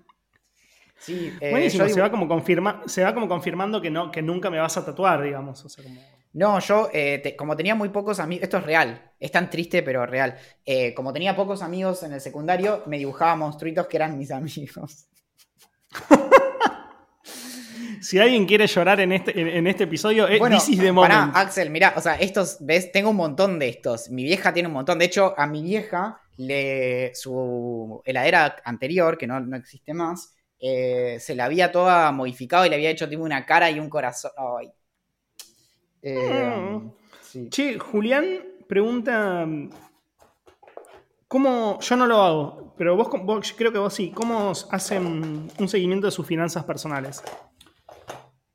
Sí, 1.00 1.34
eh, 1.42 1.52
Buenísimo, 1.52 1.88
se, 1.90 2.00
va 2.02 2.10
como 2.10 2.28
confirma, 2.28 2.82
se 2.86 3.04
va 3.04 3.14
como 3.14 3.28
confirmando 3.28 3.82
que, 3.82 3.90
no, 3.92 4.10
que 4.12 4.22
nunca 4.22 4.50
me 4.50 4.60
vas 4.60 4.78
a 4.78 4.86
tatuar, 4.86 5.22
digamos. 5.22 5.64
O 5.66 5.70
sea, 5.70 5.84
como... 5.84 6.00
No, 6.34 6.60
yo, 6.60 6.90
eh, 6.94 7.20
te- 7.22 7.36
como 7.36 7.56
tenía 7.56 7.76
muy 7.76 7.90
pocos 7.90 8.20
amigos, 8.20 8.44
esto 8.44 8.58
es 8.58 8.64
real, 8.64 9.12
es 9.20 9.32
tan 9.32 9.50
triste, 9.50 9.84
pero 9.84 10.06
real. 10.06 10.38
Eh, 10.66 10.94
como 10.94 11.12
tenía 11.14 11.36
pocos 11.36 11.62
amigos 11.62 12.02
en 12.04 12.14
el 12.14 12.22
secundario, 12.22 12.84
me 12.88 12.98
dibujaba 12.98 13.36
monstruitos 13.36 13.88
que 13.88 13.98
eran 13.98 14.18
mis 14.18 14.32
amigos. 14.32 15.08
Si 18.02 18.20
alguien 18.20 18.46
quiere 18.46 18.68
llorar 18.68 19.00
en 19.02 19.12
este, 19.12 19.40
en, 19.40 19.48
en 19.48 19.68
este 19.68 19.84
episodio, 19.84 20.28
es 20.28 20.40
Bueno, 20.40 20.56
this 20.58 20.70
is 20.70 20.80
the 20.80 20.94
pará, 20.94 21.20
moment. 21.22 21.36
Axel, 21.36 21.70
mira, 21.70 21.94
o 21.96 22.02
sea, 22.02 22.16
estos, 22.16 22.58
¿ves? 22.62 22.92
Tengo 22.92 23.10
un 23.10 23.16
montón 23.18 23.60
de 23.60 23.70
estos. 23.70 24.10
Mi 24.10 24.24
vieja 24.24 24.54
tiene 24.54 24.68
un 24.68 24.74
montón. 24.74 24.98
De 25.00 25.06
hecho, 25.06 25.34
a 25.38 25.46
mi 25.48 25.62
vieja, 25.64 26.22
le, 26.38 27.14
su 27.16 28.02
heladera 28.06 28.58
anterior, 28.66 29.18
que 29.18 29.28
no, 29.28 29.40
no 29.40 29.58
existe 29.58 29.94
más, 29.94 30.36
eh, 30.60 31.18
se 31.20 31.36
la 31.36 31.46
había 31.46 31.72
toda 31.72 32.12
modificado 32.12 32.66
y 32.66 32.70
le 32.70 32.76
había 32.76 32.90
hecho 32.92 33.10
tipo 33.10 33.24
una 33.24 33.46
cara 33.46 33.70
y 33.72 33.80
un 33.80 33.90
corazón. 33.90 34.32
Ay. 34.38 34.72
Eh, 36.02 36.46
Mm. 36.56 36.92
sí. 37.22 37.50
Che, 37.50 37.78
Julián 37.80 38.26
pregunta. 38.68 39.46
¿Cómo.? 41.28 41.80
Yo 41.82 41.96
no 41.98 42.06
lo 42.08 42.22
hago, 42.24 42.74
pero 42.78 42.96
vos, 42.96 43.10
vos- 43.24 43.54
creo 43.58 43.72
que 43.72 43.80
vos 43.80 43.94
sí. 43.94 44.12
¿Cómo 44.12 44.52
hacen 44.72 45.50
un 45.60 45.68
seguimiento 45.70 46.08
de 46.08 46.12
sus 46.12 46.26
finanzas 46.26 46.64
personales? 46.64 47.22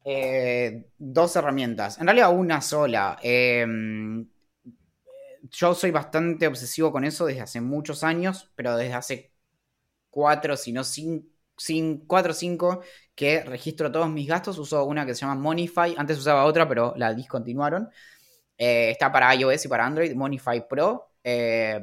Eh, 0.05 0.87
dos 0.99 1.37
herramientas. 1.37 1.99
En 1.99 2.07
realidad 2.07 2.35
una 2.37 2.61
sola. 2.61 3.19
Eh, 3.23 3.65
yo 5.51 5.75
soy 5.75 5.91
bastante 5.91 6.47
obsesivo 6.47 6.93
con 6.93 7.05
eso 7.05 7.27
desde 7.27 7.41
hace 7.43 7.61
muchos 7.61 8.05
años, 8.05 8.51
pero 8.55 8.77
desde 8.77 8.95
hace 8.95 9.33
cuatro, 10.11 10.57
si 10.57 10.73
no 10.73 10.85
cinco, 10.85 11.29
cuatro 12.07 12.33
o 12.33 12.35
cinco, 12.35 12.83
que 13.15 13.43
registro 13.43 13.91
todos 13.91 14.09
mis 14.11 14.29
gastos. 14.29 14.59
Uso 14.59 14.85
una 14.85 15.07
que 15.07 15.15
se 15.15 15.23
llama 15.23 15.41
Monify. 15.41 15.95
Antes 15.97 16.19
usaba 16.19 16.45
otra, 16.45 16.69
pero 16.69 16.95
la 16.97 17.15
discontinuaron. 17.15 17.91
Eh, 18.59 18.91
está 18.91 19.11
para 19.13 19.35
iOS 19.35 19.65
y 19.67 19.69
para 19.69 19.87
Android. 19.87 20.15
Monify 20.15 20.67
Pro, 20.69 21.11
eh, 21.25 21.81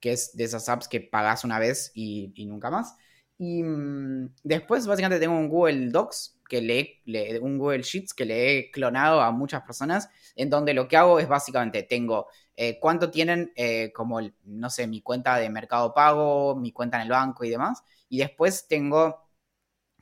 que 0.00 0.12
es 0.12 0.36
de 0.36 0.44
esas 0.44 0.68
apps 0.68 0.88
que 0.88 1.00
pagas 1.00 1.44
una 1.44 1.58
vez 1.58 1.90
y, 1.94 2.32
nunca 2.46 2.70
más. 2.70 2.96
Y 3.38 3.62
mm, 3.62 4.34
después, 4.42 4.86
básicamente, 4.86 5.20
tengo 5.20 5.38
un 5.38 5.48
Google 5.48 5.90
Docs, 5.90 6.37
que 6.48 6.60
le, 6.62 7.00
le- 7.04 7.38
un 7.40 7.58
Google 7.58 7.82
Sheets 7.82 8.14
que 8.14 8.24
le 8.24 8.58
he 8.58 8.70
clonado 8.70 9.20
a 9.20 9.30
muchas 9.32 9.62
personas, 9.62 10.08
en 10.36 10.50
donde 10.50 10.74
lo 10.74 10.88
que 10.88 10.96
hago 10.96 11.18
es 11.20 11.28
básicamente, 11.28 11.82
tengo 11.82 12.28
eh, 12.56 12.78
cuánto 12.80 13.10
tienen 13.10 13.52
eh, 13.56 13.92
como, 13.92 14.20
no 14.44 14.70
sé, 14.70 14.86
mi 14.86 15.02
cuenta 15.02 15.36
de 15.36 15.50
mercado 15.50 15.94
pago, 15.94 16.56
mi 16.56 16.72
cuenta 16.72 16.96
en 16.98 17.04
el 17.04 17.10
banco 17.10 17.44
y 17.44 17.50
demás. 17.50 17.82
Y 18.08 18.18
después 18.18 18.66
tengo 18.68 19.20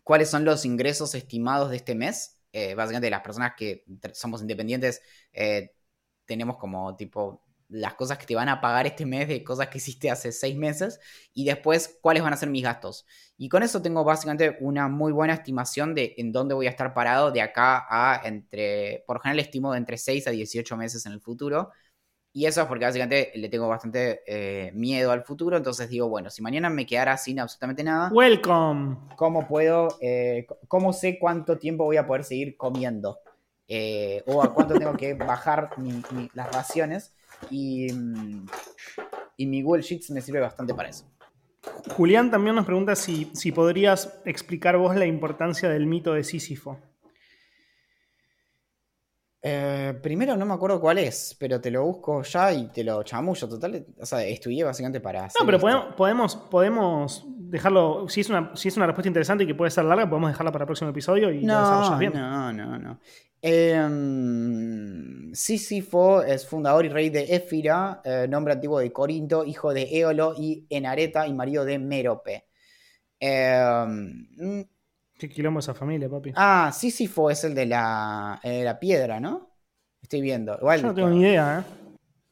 cuáles 0.05 0.31
son 0.31 0.45
los 0.45 0.65
ingresos 0.65 1.15
estimados 1.15 1.71
de 1.71 1.77
este 1.77 1.95
mes. 1.95 2.39
Eh, 2.53 2.75
básicamente, 2.75 3.11
las 3.11 3.23
personas 3.23 3.55
que 3.57 3.85
somos 4.15 4.41
independientes 4.43 5.03
tenemos 6.25 6.57
como 6.59 6.97
tipo 6.97 7.43
las 7.69 7.95
cosas 7.95 8.19
que 8.19 8.27
te 8.27 8.35
van 8.37 8.49
a 8.49 8.61
pagar 8.61 8.87
este 8.87 9.07
mes 9.07 9.29
de 9.29 9.43
cosas 9.43 9.69
que 9.69 9.79
hiciste 9.79 10.11
hace 10.11 10.33
seis 10.33 10.57
meses 10.57 11.01
y 11.35 11.45
después 11.45 11.99
cuáles 12.01 12.23
van 12.23 12.33
a 12.33 12.37
ser 12.37 12.49
mis 12.51 12.63
gastos. 12.63 13.07
Y 13.37 13.49
con 13.49 13.63
eso 13.63 13.83
tengo 13.83 14.05
básicamente 14.05 14.57
una 14.61 14.89
muy 14.89 15.13
buena 15.13 15.35
estimación 15.35 15.95
de 15.95 16.15
en 16.19 16.33
dónde 16.33 16.55
voy 16.55 16.67
a 16.67 16.71
estar 16.71 16.95
parado 16.95 17.33
de 17.33 17.43
acá 17.43 17.85
a 17.89 18.21
entre, 18.27 19.05
por 19.07 19.21
general 19.21 19.41
estimo 19.41 19.73
de 19.73 19.79
entre 19.79 19.99
6 19.99 20.27
a 20.27 20.31
18 20.31 20.77
meses 20.77 21.05
en 21.07 21.13
el 21.13 21.21
futuro. 21.21 21.71
Y 22.33 22.47
eso 22.47 22.61
es 22.63 22.67
porque 22.69 22.85
básicamente 22.85 23.33
le 23.37 23.49
tengo 23.49 23.69
bastante 23.69 24.21
eh, 24.27 24.71
miedo 24.75 25.11
al 25.13 25.25
futuro. 25.25 25.57
Entonces 25.57 25.89
digo, 25.89 26.09
bueno, 26.09 26.31
si 26.31 26.43
mañana 26.43 26.71
me 26.71 26.87
quedara 26.87 27.17
sin 27.17 27.41
absolutamente 27.41 27.83
nada, 27.85 28.11
Welcome. 28.11 28.97
¿cómo 29.17 29.49
puedo, 29.49 29.89
eh, 30.01 30.47
cómo 30.69 30.93
sé 30.93 31.19
cuánto 31.19 31.59
tiempo 31.59 31.85
voy 31.85 31.97
a 31.97 32.07
poder 32.07 32.25
seguir 32.25 32.57
comiendo? 32.57 33.19
Eh, 33.69 34.23
o 34.27 34.43
a 34.43 34.55
cuánto 34.55 34.77
tengo 34.79 34.97
que 34.97 35.15
bajar 35.15 35.71
mi- 35.79 36.03
mi- 36.13 36.31
las 36.35 36.53
raciones. 36.53 37.16
Y, 37.51 37.93
mm, 37.93 38.47
y 39.37 39.47
mi 39.47 39.63
Google 39.63 39.83
Sheets 39.83 40.11
me 40.11 40.21
sirve 40.21 40.41
bastante 40.41 40.75
para 40.75 40.89
eso. 40.89 41.05
Julián 41.91 42.31
también 42.31 42.57
nos 42.57 42.67
pregunta 42.67 42.95
si, 42.97 43.31
si 43.35 43.53
podrías 43.53 44.21
explicar 44.25 44.77
vos 44.77 44.97
la 44.97 45.07
importancia 45.07 45.69
del 45.69 45.87
mito 45.87 46.15
de 46.15 46.25
Sísifo. 46.25 46.79
Eh, 49.43 49.95
primero 50.03 50.37
no 50.37 50.45
me 50.45 50.55
acuerdo 50.55 50.81
cuál 50.81 50.99
es, 50.99 51.37
pero 51.39 51.61
te 51.61 51.71
lo 51.71 51.85
busco 51.85 52.23
ya 52.23 52.53
y 52.53 52.67
te 52.69 52.83
lo 52.83 53.03
chamullo. 53.05 53.49
Total, 53.49 53.87
o 54.01 54.07
sea, 54.07 54.25
estudié 54.25 54.65
básicamente 54.65 55.01
para 55.01 55.27
hacer 55.27 55.41
No, 55.41 55.47
pero 55.47 55.61
podemos, 55.61 55.95
podemos, 55.95 56.37
podemos 56.37 57.27
dejarlo. 57.51 58.09
Si 58.09 58.21
es, 58.21 58.29
una, 58.31 58.53
si 58.55 58.69
es 58.69 58.77
una 58.77 58.87
respuesta 58.87 59.09
interesante 59.09 59.45
y 59.45 59.47
que 59.47 59.55
puede 59.55 59.71
ser 59.71 59.85
larga, 59.85 60.09
podemos 60.09 60.31
dejarla 60.31 60.53
para 60.53 60.65
el 60.65 60.67
próximo 60.67 60.91
episodio 60.91 61.31
y 61.33 61.45
No, 61.45 61.99
bien. 61.99 62.13
no, 62.15 62.53
no, 62.53 62.79
no. 62.79 63.01
Em, 63.43 65.33
Sísifo 65.35 66.23
es 66.23 66.47
fundador 66.47 66.85
y 66.85 66.89
rey 66.89 67.11
de 67.11 67.35
Éfira, 67.35 68.01
eh, 68.05 68.27
nombre 68.29 68.55
antiguo 68.55 68.79
de 68.81 68.93
Corinto, 68.93 69.45
hijo 69.45 69.73
de 69.73 69.83
Éolo 69.99 70.35
y 70.37 70.67
Enareta 70.71 71.27
y 71.27 71.35
marido 71.35 71.65
de 71.65 71.79
Mérope. 71.79 72.47
Em, 73.21 74.27
mm, 74.37 74.63
Qué 75.19 75.29
quilombo 75.29 75.61
esa 75.61 75.75
familia, 75.75 76.09
papi. 76.09 76.33
ah, 76.37 76.71
Sísifo 76.73 77.31
es 77.31 77.43
el 77.45 77.55
de 77.55 77.67
la, 77.67 78.39
de 78.43 78.65
la 78.65 78.79
piedra, 78.79 79.19
¿no? 79.21 79.51
Estoy 80.03 80.21
viendo. 80.21 80.57
Igual, 80.59 80.81
Yo 80.83 80.87
no 80.89 80.95
tengo 80.95 81.09
ni 81.09 81.21
idea, 81.23 81.61
¿eh? 81.61 81.86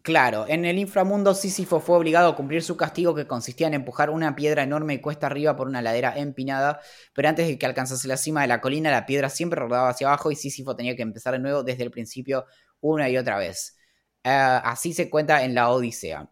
Claro, 0.05 0.45
en 0.49 0.67
el 0.67 0.79
inframundo 0.79 1.33
Sísifo 1.33 1.81
fue 1.81 1.97
obligado 1.97 2.29
a 2.29 2.37
cumplir 2.37 2.63
su 2.63 2.77
castigo 2.77 3.15
que 3.15 3.27
consistía 3.27 3.69
en 3.69 3.73
empujar 3.73 4.11
una 4.11 4.37
piedra 4.37 4.63
enorme 4.63 5.01
cuesta 5.01 5.29
arriba 5.29 5.57
por 5.57 5.67
una 5.67 5.81
ladera 5.81 6.19
empinada, 6.19 6.79
pero 7.15 7.31
antes 7.31 7.49
de 7.49 7.59
que 7.59 7.65
alcanzase 7.65 8.07
la 8.07 8.19
cima 8.19 8.43
de 8.43 8.49
la 8.49 8.61
colina 8.61 8.91
la 8.91 9.07
piedra 9.07 9.31
siempre 9.31 9.61
rodaba 9.61 9.89
hacia 9.89 10.09
abajo 10.09 10.31
y 10.31 10.37
Sísifo 10.37 10.77
tenía 10.77 10.95
que 10.95 11.01
empezar 11.01 11.33
de 11.33 11.39
nuevo 11.39 11.63
desde 11.63 11.85
el 11.85 11.91
principio 11.91 12.45
una 12.81 13.09
y 13.09 13.17
otra 13.17 13.39
vez. 13.39 13.79
Eh, 14.23 14.29
así 14.31 14.93
se 14.93 15.09
cuenta 15.09 15.43
en 15.43 15.55
la 15.55 15.71
Odisea. 15.71 16.31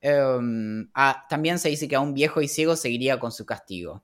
Em, 0.00 0.90
ah, 0.94 1.26
también 1.28 1.58
se 1.58 1.68
dice 1.68 1.88
que 1.88 1.96
a 1.96 2.00
un 2.00 2.14
viejo 2.14 2.40
y 2.40 2.48
ciego 2.48 2.74
seguiría 2.74 3.18
con 3.20 3.32
su 3.32 3.44
castigo. 3.44 4.02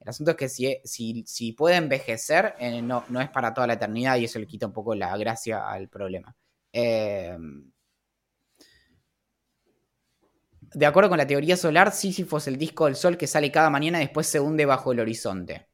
El 0.00 0.08
asunto 0.08 0.30
es 0.30 0.36
que 0.38 0.48
si, 0.48 0.80
si, 0.84 1.24
si 1.26 1.52
puede 1.52 1.76
envejecer, 1.76 2.54
eh, 2.58 2.80
no, 2.80 3.04
no 3.10 3.20
es 3.20 3.28
para 3.30 3.52
toda 3.52 3.66
la 3.66 3.74
eternidad 3.74 4.16
y 4.16 4.24
eso 4.24 4.38
le 4.38 4.46
quita 4.46 4.66
un 4.66 4.72
poco 4.72 4.94
la 4.94 5.14
gracia 5.18 5.68
al 5.68 5.88
problema. 5.90 6.34
Em, 6.72 7.70
de 10.74 10.86
acuerdo 10.86 11.08
con 11.10 11.18
la 11.18 11.26
teoría 11.26 11.56
solar, 11.56 11.92
Sísifo 11.92 12.38
es 12.38 12.46
el 12.48 12.58
disco 12.58 12.86
del 12.86 12.96
sol 12.96 13.16
que 13.16 13.26
sale 13.26 13.50
cada 13.52 13.70
mañana 13.70 13.98
y 13.98 14.04
después 14.06 14.26
se 14.26 14.40
hunde 14.40 14.66
bajo 14.66 14.92
el 14.92 15.00
horizonte. 15.00 15.68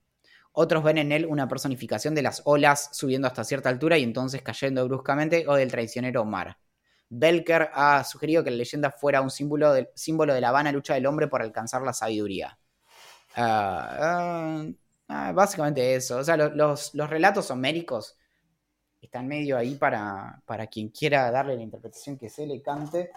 Otros 0.52 0.84
ven 0.84 0.98
en 0.98 1.12
él 1.12 1.26
una 1.26 1.48
personificación 1.48 2.14
de 2.14 2.22
las 2.22 2.42
olas 2.44 2.90
subiendo 2.92 3.28
hasta 3.28 3.44
cierta 3.44 3.68
altura 3.68 3.98
y 3.98 4.04
entonces 4.04 4.42
cayendo 4.42 4.86
bruscamente 4.88 5.46
o 5.48 5.54
del 5.54 5.70
traicionero 5.70 6.24
mar. 6.24 6.58
Belker 7.08 7.70
ha 7.74 8.04
sugerido 8.04 8.44
que 8.44 8.50
la 8.50 8.58
leyenda 8.58 8.90
fuera 8.90 9.20
un 9.20 9.30
símbolo 9.30 9.72
de, 9.72 9.90
símbolo 9.94 10.34
de 10.34 10.40
la 10.40 10.52
vana 10.52 10.72
lucha 10.72 10.94
del 10.94 11.06
hombre 11.06 11.28
por 11.28 11.42
alcanzar 11.42 11.82
la 11.82 11.92
sabiduría. 11.92 12.58
Ah, 13.36 13.98
ah, 14.00 14.64
ah, 15.08 15.32
básicamente 15.32 15.94
eso. 15.94 16.18
O 16.18 16.24
sea, 16.24 16.36
lo- 16.36 16.50
los, 16.54 16.94
los 16.94 17.10
relatos 17.10 17.50
homéricos 17.50 18.16
están 19.00 19.28
medio 19.28 19.56
ahí 19.58 19.74
para, 19.76 20.42
para 20.46 20.66
quien 20.66 20.88
quiera 20.88 21.30
darle 21.30 21.56
la 21.56 21.62
interpretación 21.62 22.18
que 22.18 22.28
se 22.30 22.46
le 22.46 22.62
cante. 22.62 23.10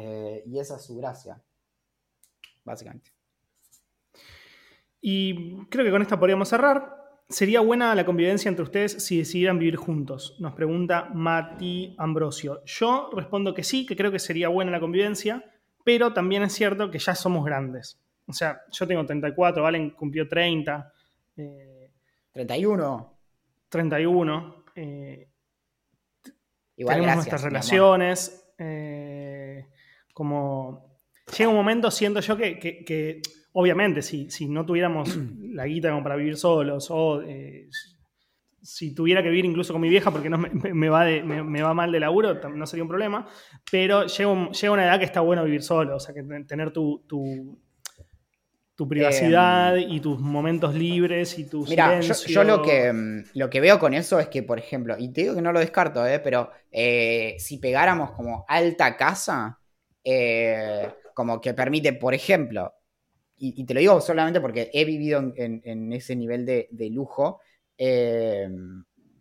Eh, 0.00 0.44
y 0.46 0.58
esa 0.60 0.76
es 0.76 0.84
su 0.84 0.96
gracia. 0.96 1.42
Básicamente. 2.64 3.10
Y 5.00 5.56
creo 5.66 5.84
que 5.84 5.90
con 5.90 6.02
esta 6.02 6.18
podríamos 6.18 6.48
cerrar. 6.48 6.96
¿Sería 7.28 7.60
buena 7.60 7.94
la 7.94 8.06
convivencia 8.06 8.48
entre 8.48 8.62
ustedes 8.62 9.04
si 9.04 9.18
decidieran 9.18 9.58
vivir 9.58 9.76
juntos? 9.76 10.36
Nos 10.38 10.54
pregunta 10.54 11.10
Mati 11.12 11.94
Ambrosio. 11.98 12.62
Yo 12.64 13.10
respondo 13.12 13.52
que 13.52 13.64
sí, 13.64 13.84
que 13.84 13.96
creo 13.96 14.10
que 14.10 14.18
sería 14.18 14.48
buena 14.48 14.70
la 14.70 14.80
convivencia, 14.80 15.44
pero 15.84 16.14
también 16.14 16.42
es 16.44 16.54
cierto 16.54 16.90
que 16.90 16.98
ya 16.98 17.14
somos 17.14 17.44
grandes. 17.44 18.00
O 18.26 18.32
sea, 18.32 18.62
yo 18.70 18.86
tengo 18.86 19.04
34, 19.04 19.62
Valen 19.62 19.90
cumplió 19.90 20.26
30. 20.28 20.92
31. 22.32 23.18
31. 23.68 24.64
Eh, 24.74 25.28
Igual 26.76 26.94
tenemos 26.94 27.16
nuestras 27.16 27.42
relaciones. 27.42 28.52
Eh, 28.58 29.66
como 30.18 30.98
llega 31.36 31.48
un 31.48 31.56
momento, 31.56 31.90
siento 31.90 32.20
yo 32.20 32.36
que 32.36 33.22
obviamente, 33.52 34.02
si, 34.02 34.30
si, 34.30 34.48
no 34.48 34.64
tuviéramos 34.64 35.16
la 35.52 35.66
guita 35.66 35.90
como 35.90 36.02
para 36.02 36.16
vivir 36.16 36.36
solos, 36.36 36.88
o 36.90 37.22
eh, 37.22 37.68
si 38.62 38.94
tuviera 38.94 39.22
que 39.22 39.30
vivir 39.30 39.44
incluso 39.44 39.72
con 39.72 39.82
mi 39.82 39.88
vieja 39.88 40.10
porque 40.10 40.30
no 40.30 40.38
me, 40.38 40.88
va, 40.88 41.04
me, 41.04 41.62
va 41.62 41.74
mal 41.74 41.90
de 41.90 42.00
laburo, 42.00 42.34
no 42.34 42.66
sería 42.66 42.84
un 42.84 42.88
problema, 42.88 43.26
pero 43.70 44.06
llega, 44.06 44.50
llega, 44.50 44.72
una 44.72 44.84
edad 44.84 44.98
que 44.98 45.04
está 45.04 45.20
bueno 45.20 45.44
vivir 45.44 45.62
solo, 45.62 45.96
o 45.96 46.00
sea, 46.00 46.14
que 46.14 46.22
tener 46.44 46.70
tu, 46.72 47.04
tu, 47.08 47.58
privacidad 48.88 49.76
em, 49.76 49.90
y 49.90 50.00
tus 50.00 50.20
momentos 50.20 50.72
libres 50.72 51.36
y 51.36 51.48
tu 51.48 51.64
mira, 51.66 52.00
Yo, 52.00 52.44
lo, 52.44 52.62
que, 52.62 52.92
mm, 52.92 53.24
lo 53.34 53.50
que 53.50 53.60
veo 53.60 53.80
con 53.80 53.92
eso 53.92 54.20
es 54.20 54.28
que, 54.28 54.44
por 54.44 54.60
ejemplo, 54.60 54.94
y 54.96 55.12
te 55.12 55.22
digo 55.22 55.34
que 55.34 55.42
no 55.42 55.52
lo 55.52 55.58
descarto, 55.58 56.06
eh, 56.06 56.20
pero 56.20 56.50
eh, 56.70 57.34
si 57.40 57.58
pegáramos 57.58 58.12
como 58.12 58.44
alta 58.46 58.96
casa, 58.96 59.57
como 61.14 61.40
que 61.40 61.54
permite, 61.54 61.92
por 61.92 62.14
ejemplo, 62.14 62.72
y, 63.40 63.64
te 63.64 63.74
lo 63.74 63.80
digo 63.80 64.00
solamente 64.00 64.40
porque 64.40 64.70
he 64.72 64.84
vivido 64.84 65.32
en, 65.36 65.92
ese 65.92 66.16
nivel 66.16 66.44
de, 66.44 66.90
lujo, 66.90 67.40
eh, 67.76 68.48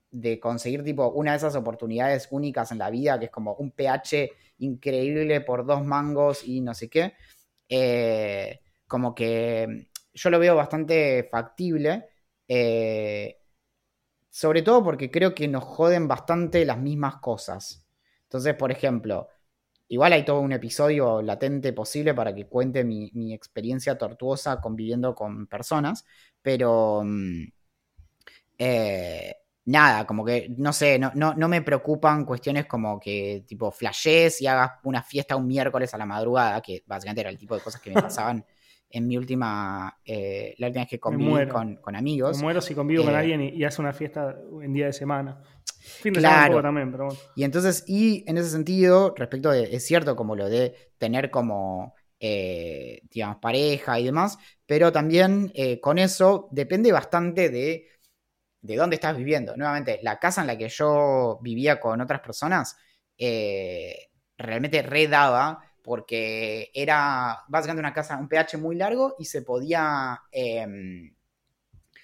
de 0.09 0.39
conseguir 0.39 0.83
tipo 0.83 1.09
una 1.11 1.31
de 1.31 1.38
esas 1.38 1.55
oportunidades 1.55 2.27
únicas 2.31 2.71
en 2.71 2.79
la 2.79 2.89
vida, 2.89 3.19
que 3.19 3.25
es 3.25 3.31
como 3.31 3.53
un 3.55 3.71
pH 3.71 4.31
increíble 4.59 5.41
por 5.41 5.65
dos 5.65 5.85
mangos 5.85 6.43
y 6.43 6.61
no 6.61 6.73
sé 6.73 6.89
qué, 6.89 7.13
eh, 7.69 8.59
como 8.88 9.13
que 9.13 9.89
yo 10.13 10.29
lo 10.31 10.39
veo 10.39 10.55
bastante 10.55 11.27
factible, 11.31 12.05
eh, 12.47 13.38
sobre 14.29 14.63
todo 14.63 14.83
porque 14.83 15.11
creo 15.11 15.35
que 15.35 15.47
nos 15.47 15.63
joden 15.63 16.07
bastante 16.07 16.65
las 16.65 16.79
mismas 16.79 17.17
cosas. 17.17 17.88
Entonces, 18.23 18.55
por 18.55 18.71
ejemplo, 18.71 19.27
Igual 19.89 20.13
hay 20.13 20.25
todo 20.25 20.41
un 20.41 20.51
episodio 20.51 21.21
latente 21.21 21.71
posible 21.73 22.13
para 22.13 22.35
que 22.35 22.47
cuente 22.47 22.83
mi, 22.83 23.33
experiencia 23.33 23.97
tortuosa 23.97 24.59
conviviendo 24.59 25.15
con 25.15 25.47
personas, 25.47 26.05
pero 26.41 27.03
mm, 27.05 27.43
eh, 28.57 29.35
nada, 29.65 30.05
como 30.05 30.25
que, 30.25 30.49
no 30.57 30.73
sé, 30.73 30.99
no, 30.99 31.11
no, 31.13 31.47
me 31.47 31.61
preocupan 31.61 32.25
cuestiones 32.25 32.65
como 32.65 32.99
que 32.99 33.43
tipo 33.47 33.71
flashes 33.71 34.41
y 34.41 34.47
hagas 34.47 34.73
una 34.83 35.03
fiesta 35.03 35.35
un 35.35 35.47
miércoles 35.47 35.93
a 35.93 35.97
la 35.97 36.05
madrugada, 36.05 36.61
que 36.61 36.83
básicamente 36.85 37.21
era 37.21 37.29
el 37.29 37.38
tipo 37.38 37.55
de 37.55 37.61
cosas 37.61 37.81
que 37.81 37.91
me 37.91 38.01
pasaban 38.01 38.45
en 38.89 39.07
mi 39.07 39.17
última, 39.17 39.99
eh, 40.05 40.55
la 40.57 40.67
última 40.67 40.83
vez 40.83 40.89
que 40.89 40.99
conviví 40.99 41.47
con, 41.47 41.95
amigos. 41.95 42.38
Me 42.38 42.43
muero 42.43 42.61
si 42.61 42.73
convivo 42.73 43.03
con 43.03 43.13
eh, 43.13 43.17
alguien 43.17 43.41
y, 43.41 43.49
y 43.49 43.63
hace 43.63 43.81
una 43.81 43.93
fiesta 43.93 44.35
en 44.61 44.73
día 44.73 44.85
de 44.88 44.93
semana 44.93 45.41
claro. 46.13 46.61
también, 46.61 46.91
pero 46.91 47.09
Y 47.35 47.43
entonces, 47.43 47.83
y 47.88 48.23
en 48.27 48.38
ese 48.38 48.49
sentido, 48.49 49.13
respecto 49.15 49.51
de, 49.51 49.75
es 49.75 49.85
cierto 49.85 50.15
como 50.15 50.35
lo 50.35 50.49
de 50.49 50.91
tener 50.97 51.29
como, 51.31 51.95
eh, 52.19 53.01
digamos, 53.11 53.38
pareja 53.38 53.99
y 53.99 54.05
demás, 54.05 54.38
pero 54.65 54.91
también 54.91 55.51
con 55.81 55.97
eso 55.97 56.49
depende 56.51 56.91
bastante 56.91 57.49
de, 57.49 57.88
de 58.61 58.75
dónde 58.75 58.95
estás 58.95 59.15
viviendo. 59.15 59.55
Nuevamente, 59.55 59.99
la 60.01 60.19
casa 60.19 60.41
en 60.41 60.47
la 60.47 60.57
que 60.57 60.69
yo 60.69 61.39
vivía 61.41 61.79
con 61.79 62.01
otras 62.01 62.19
personas, 62.21 62.77
realmente 64.38 64.81
redaba 64.81 65.66
porque 65.88 66.69
era 66.73 67.45
básicamente 67.47 67.79
una 67.79 67.93
casa, 67.93 68.17
un 68.17 68.27
pH 68.27 68.57
muy 68.57 68.75
largo 68.75 69.15
y 69.19 69.23
se 69.23 69.41
podía 69.41 70.21
em, 70.33 71.15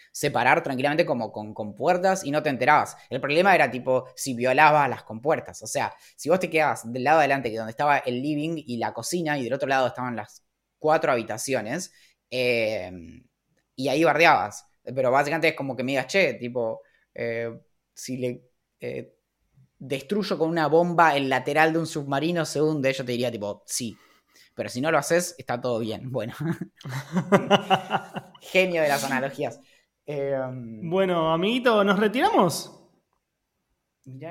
separar 0.10 0.64
tranquilamente 0.64 1.06
como 1.06 1.34
con 1.34 1.54
compuertas 1.54 2.24
y 2.24 2.32
no 2.32 2.42
te 2.42 2.48
enterabas. 2.48 2.96
El 3.10 3.20
problema 3.20 3.54
era 3.54 3.70
tipo 3.70 4.06
si 4.16 4.36
violabas 4.36 4.90
las 4.90 5.04
compuertas. 5.04 5.62
O 5.64 5.68
sea, 5.68 5.94
si 6.16 6.30
vos 6.30 6.40
te 6.40 6.50
quedabas 6.50 6.90
del 6.94 7.04
lado 7.04 7.20
adelante, 7.20 7.52
que 7.52 7.58
donde 7.58 7.72
estaba 7.72 7.98
el 7.98 8.22
living 8.22 8.64
y 8.66 8.78
la 8.78 8.94
cocina, 8.94 9.38
y 9.38 9.44
del 9.44 9.54
otro 9.54 9.68
lado 9.68 9.88
estaban 9.88 10.16
las 10.16 10.46
cuatro 10.80 11.12
habitaciones, 11.12 11.92
em, 12.30 13.22
y 13.76 13.90
ahí 13.90 14.02
bardeabas. 14.06 14.66
Pero 14.82 15.12
básicamente 15.12 15.50
es 15.50 15.56
como 15.56 15.76
que 15.76 15.84
me 15.84 15.92
digas, 15.92 16.08
che, 16.08 16.36
tipo, 16.36 16.84
eh, 17.14 17.52
si 17.94 18.16
le 18.16 18.44
eh, 18.80 19.13
destruyo 19.84 20.38
con 20.38 20.50
una 20.50 20.68
bomba 20.68 21.16
el 21.16 21.28
lateral 21.30 21.74
de 21.74 21.80
un 21.80 21.88
submarino, 21.88 22.46
según 22.46 22.82
de 22.82 22.90
ello 22.90 23.06
te 23.06 23.12
diría, 23.12 23.32
tipo, 23.32 23.64
sí. 23.66 23.98
Pero 24.56 24.70
si 24.70 24.80
no 24.82 24.92
lo 24.92 24.98
haces, 24.98 25.36
está 25.38 25.60
todo 25.60 25.80
bien. 25.80 26.04
Bueno. 26.12 26.34
Genio 28.42 28.82
de 28.82 28.88
las 28.88 29.04
analogías. 29.04 29.60
Em, 30.06 30.90
bueno, 30.90 31.34
amiguito, 31.34 31.84
¿nos 31.84 32.00
retiramos? 32.00 32.80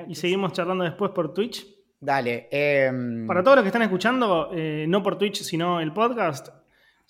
y 0.07 0.15
seguimos 0.15 0.53
charlando 0.53 0.85
después 0.85 1.13
por 1.13 1.33
Twitch. 1.33 1.67
Dale. 1.99 2.49
Em, 2.51 3.27
Para 3.27 3.43
todos 3.43 3.57
los 3.57 3.63
que 3.63 3.69
están 3.69 3.83
escuchando, 3.83 4.51
eh, 4.53 4.85
no 4.87 5.03
por 5.03 5.17
Twitch, 5.17 5.43
sino 5.43 5.81
el 5.81 5.93
podcast, 5.95 6.49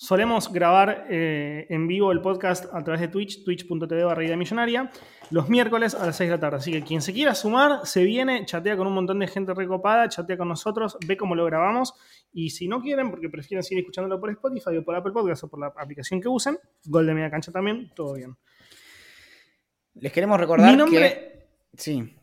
solemos 0.03 0.53
grabar 0.53 1.07
eh, 1.09 1.65
en 1.69 1.87
vivo 1.87 2.11
el 2.11 2.21
podcast 2.21 2.65
a 2.75 2.83
través 2.83 3.01
de 3.03 3.07
Twitch, 3.07 3.45
twitch.tv 3.45 4.03
barra 4.03 4.37
millonaria, 4.37 4.91
los 5.31 5.49
miércoles 5.49 5.95
a 5.95 6.07
las 6.07 6.17
6 6.17 6.29
de 6.29 6.37
la 6.37 6.41
tarde. 6.41 6.57
Así 6.57 6.73
que 6.73 6.83
quien 6.83 7.01
se 7.01 7.13
quiera 7.13 7.37
sumar, 7.37 7.87
se 7.87 8.03
viene, 8.03 8.45
chatea 8.45 8.77
con 8.77 8.89
un 8.89 8.95
montón 8.95 9.21
de 9.21 9.29
gente 9.29 9.55
recopada, 9.55 10.09
chatea 10.09 10.37
con 10.37 10.49
nosotros, 10.49 10.99
ve 11.07 11.17
cómo 11.17 11.37
lo 11.37 11.45
grabamos. 11.45 11.95
Y 12.33 12.51
si 12.51 12.67
no 12.67 12.83
quieren, 12.83 13.11
porque 13.11 13.29
prefieren 13.29 13.63
seguir 13.63 13.85
escuchándolo 13.85 14.19
por 14.19 14.31
Spotify 14.31 14.77
o 14.77 14.85
por 14.85 14.97
Apple 14.97 15.13
Podcast 15.13 15.45
o 15.45 15.49
por 15.49 15.61
la 15.61 15.69
aplicación 15.69 16.21
que 16.21 16.27
usen, 16.27 16.59
Gol 16.85 17.07
de 17.07 17.15
Media 17.15 17.31
Cancha 17.31 17.53
también, 17.53 17.93
todo 17.95 18.15
bien. 18.15 18.37
Les 19.95 20.11
queremos 20.11 20.41
recordar 20.41 20.69
Mi 20.69 20.77
nombre... 20.77 20.99
que. 20.99 21.81
Sí. 21.81 22.17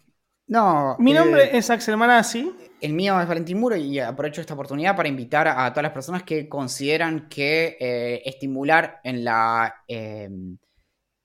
No. 0.50 0.95
Mi 0.97 1.14
nombre 1.14 1.43
eh, 1.43 1.58
es 1.60 1.70
Axel 1.70 1.95
Manassi. 1.95 2.52
El 2.82 2.93
mío 2.93 3.22
es 3.22 3.28
Valentín 3.28 3.60
Muro 3.60 3.76
y 3.76 4.00
aprovecho 4.00 4.41
esta 4.41 4.56
oportunidad 4.56 4.95
para 4.95 5.08
invitar 5.08 5.47
a 5.47 5.70
todas 5.72 5.84
las 5.84 5.91
personas 5.91 6.24
que 6.24 6.50
consideran 6.50 7.30
que 7.30 7.78
eh, 7.80 8.24
estimular 8.26 9.00
en 9.04 9.24
la 9.24 9.84
em, 9.88 10.58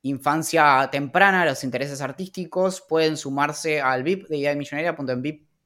infancia 0.02 0.90
temprana 0.92 1.46
los 1.46 1.64
intereses 1.64 2.02
artísticos 2.02 2.82
pueden 2.86 3.16
sumarse 3.16 3.80
al 3.80 4.02
VIP 4.02 4.28
de 4.28 4.36
Idea 4.36 4.54
Millonaria 4.54 4.94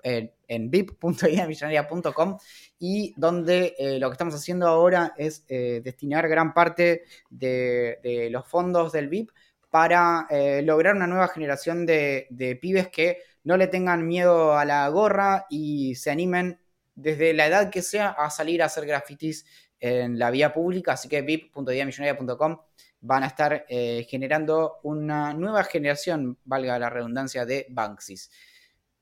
en, 0.04 0.32
en 0.46 0.70
vip.ideamillonaria.com 0.70 2.38
y 2.78 3.12
donde 3.16 3.74
eh, 3.76 3.98
lo 3.98 4.08
que 4.08 4.12
estamos 4.12 4.36
haciendo 4.36 4.68
ahora 4.68 5.14
es 5.16 5.44
destinar 5.48 6.28
gran 6.28 6.54
parte 6.54 7.02
de, 7.28 7.98
de 8.04 8.30
los 8.30 8.46
fondos 8.46 8.92
del 8.92 9.08
VIP 9.08 9.30
para 9.70 10.26
eh, 10.30 10.62
lograr 10.62 10.94
una 10.94 11.06
nueva 11.06 11.28
generación 11.28 11.84
de, 11.84 12.58
pibes 12.60 12.88
que 12.88 13.18
no 13.48 13.56
le 13.56 13.66
tengan 13.66 14.06
miedo 14.06 14.58
a 14.58 14.66
la 14.66 14.86
gorra 14.90 15.46
y 15.48 15.94
se 15.94 16.10
animen 16.10 16.60
desde 16.94 17.32
la 17.32 17.46
edad 17.46 17.70
que 17.70 17.80
sea 17.80 18.10
a 18.10 18.28
salir 18.28 18.62
a 18.62 18.66
hacer 18.66 18.84
grafitis 18.84 19.46
en 19.80 20.18
la 20.18 20.30
vía 20.30 20.52
pública. 20.52 20.92
Así 20.92 21.08
que 21.08 21.22
vip.diamillonaria.com 21.22 22.58
van 23.00 23.22
a 23.22 23.26
estar 23.26 23.64
eh, 23.70 24.06
generando 24.06 24.80
una 24.82 25.32
nueva 25.32 25.64
generación, 25.64 26.36
valga 26.44 26.78
la 26.78 26.90
redundancia, 26.90 27.46
de 27.46 27.64
Banksys. 27.70 28.30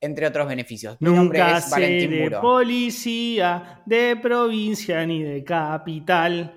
Entre 0.01 0.24
otros 0.24 0.47
beneficios. 0.47 0.97
Mi 1.01 1.11
nombre 1.11 1.40
es 1.40 1.68
Valentín 1.68 2.11
de 2.11 2.30
policía, 2.40 3.82
de 3.84 4.14
provincia 4.14 5.05
ni 5.05 5.24
de 5.24 5.42
capital. 5.42 6.55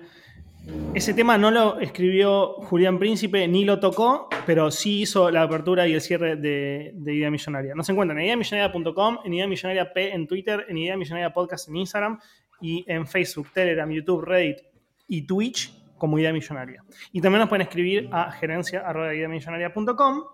Ese 0.94 1.14
tema 1.14 1.38
no 1.38 1.50
lo 1.50 1.78
escribió 1.80 2.54
Julián 2.54 2.98
Príncipe 2.98 3.46
ni 3.46 3.64
lo 3.64 3.78
tocó, 3.80 4.28
pero 4.44 4.70
sí 4.70 5.02
hizo 5.02 5.30
la 5.30 5.42
apertura 5.42 5.86
y 5.86 5.94
el 5.94 6.00
cierre 6.00 6.36
de, 6.36 6.92
Idea 7.06 7.30
Millonaria. 7.30 7.74
Nos 7.74 7.88
encuentran 7.88 8.18
en 8.18 8.26
ideamillonaria.com, 8.26 9.18
en 9.24 9.34
Idea 9.34 9.46
Millonaria 9.46 9.92
P 9.92 10.12
en 10.12 10.26
Twitter, 10.26 10.66
en 10.68 10.78
Idea 10.78 10.96
Millonaria 10.96 11.32
Podcast 11.32 11.68
en 11.68 11.76
Instagram 11.76 12.18
y 12.60 12.84
en 12.88 13.06
Facebook, 13.06 13.48
Telegram, 13.52 13.88
YouTube, 13.90 14.22
Reddit 14.22 14.58
y 15.06 15.22
Twitch 15.26 15.72
como 15.96 16.18
Idea 16.18 16.32
Millonaria. 16.32 16.82
Y 17.12 17.20
también 17.20 17.40
nos 17.40 17.48
pueden 17.48 17.66
escribir 17.66 18.08
a 18.12 18.32
gerencia.ideamillonaria.com 18.32 20.24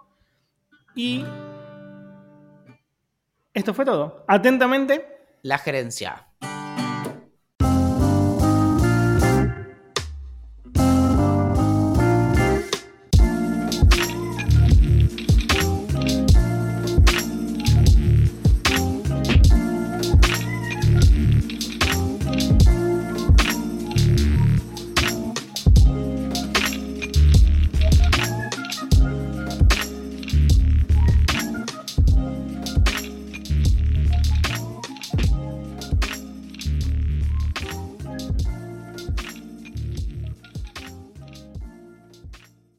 y 0.95 1.25
esto 3.53 3.75
fue 3.75 3.85
todo. 3.85 4.25
Atentamente. 4.29 5.07
La 5.43 5.59
gerencia. 5.59 6.27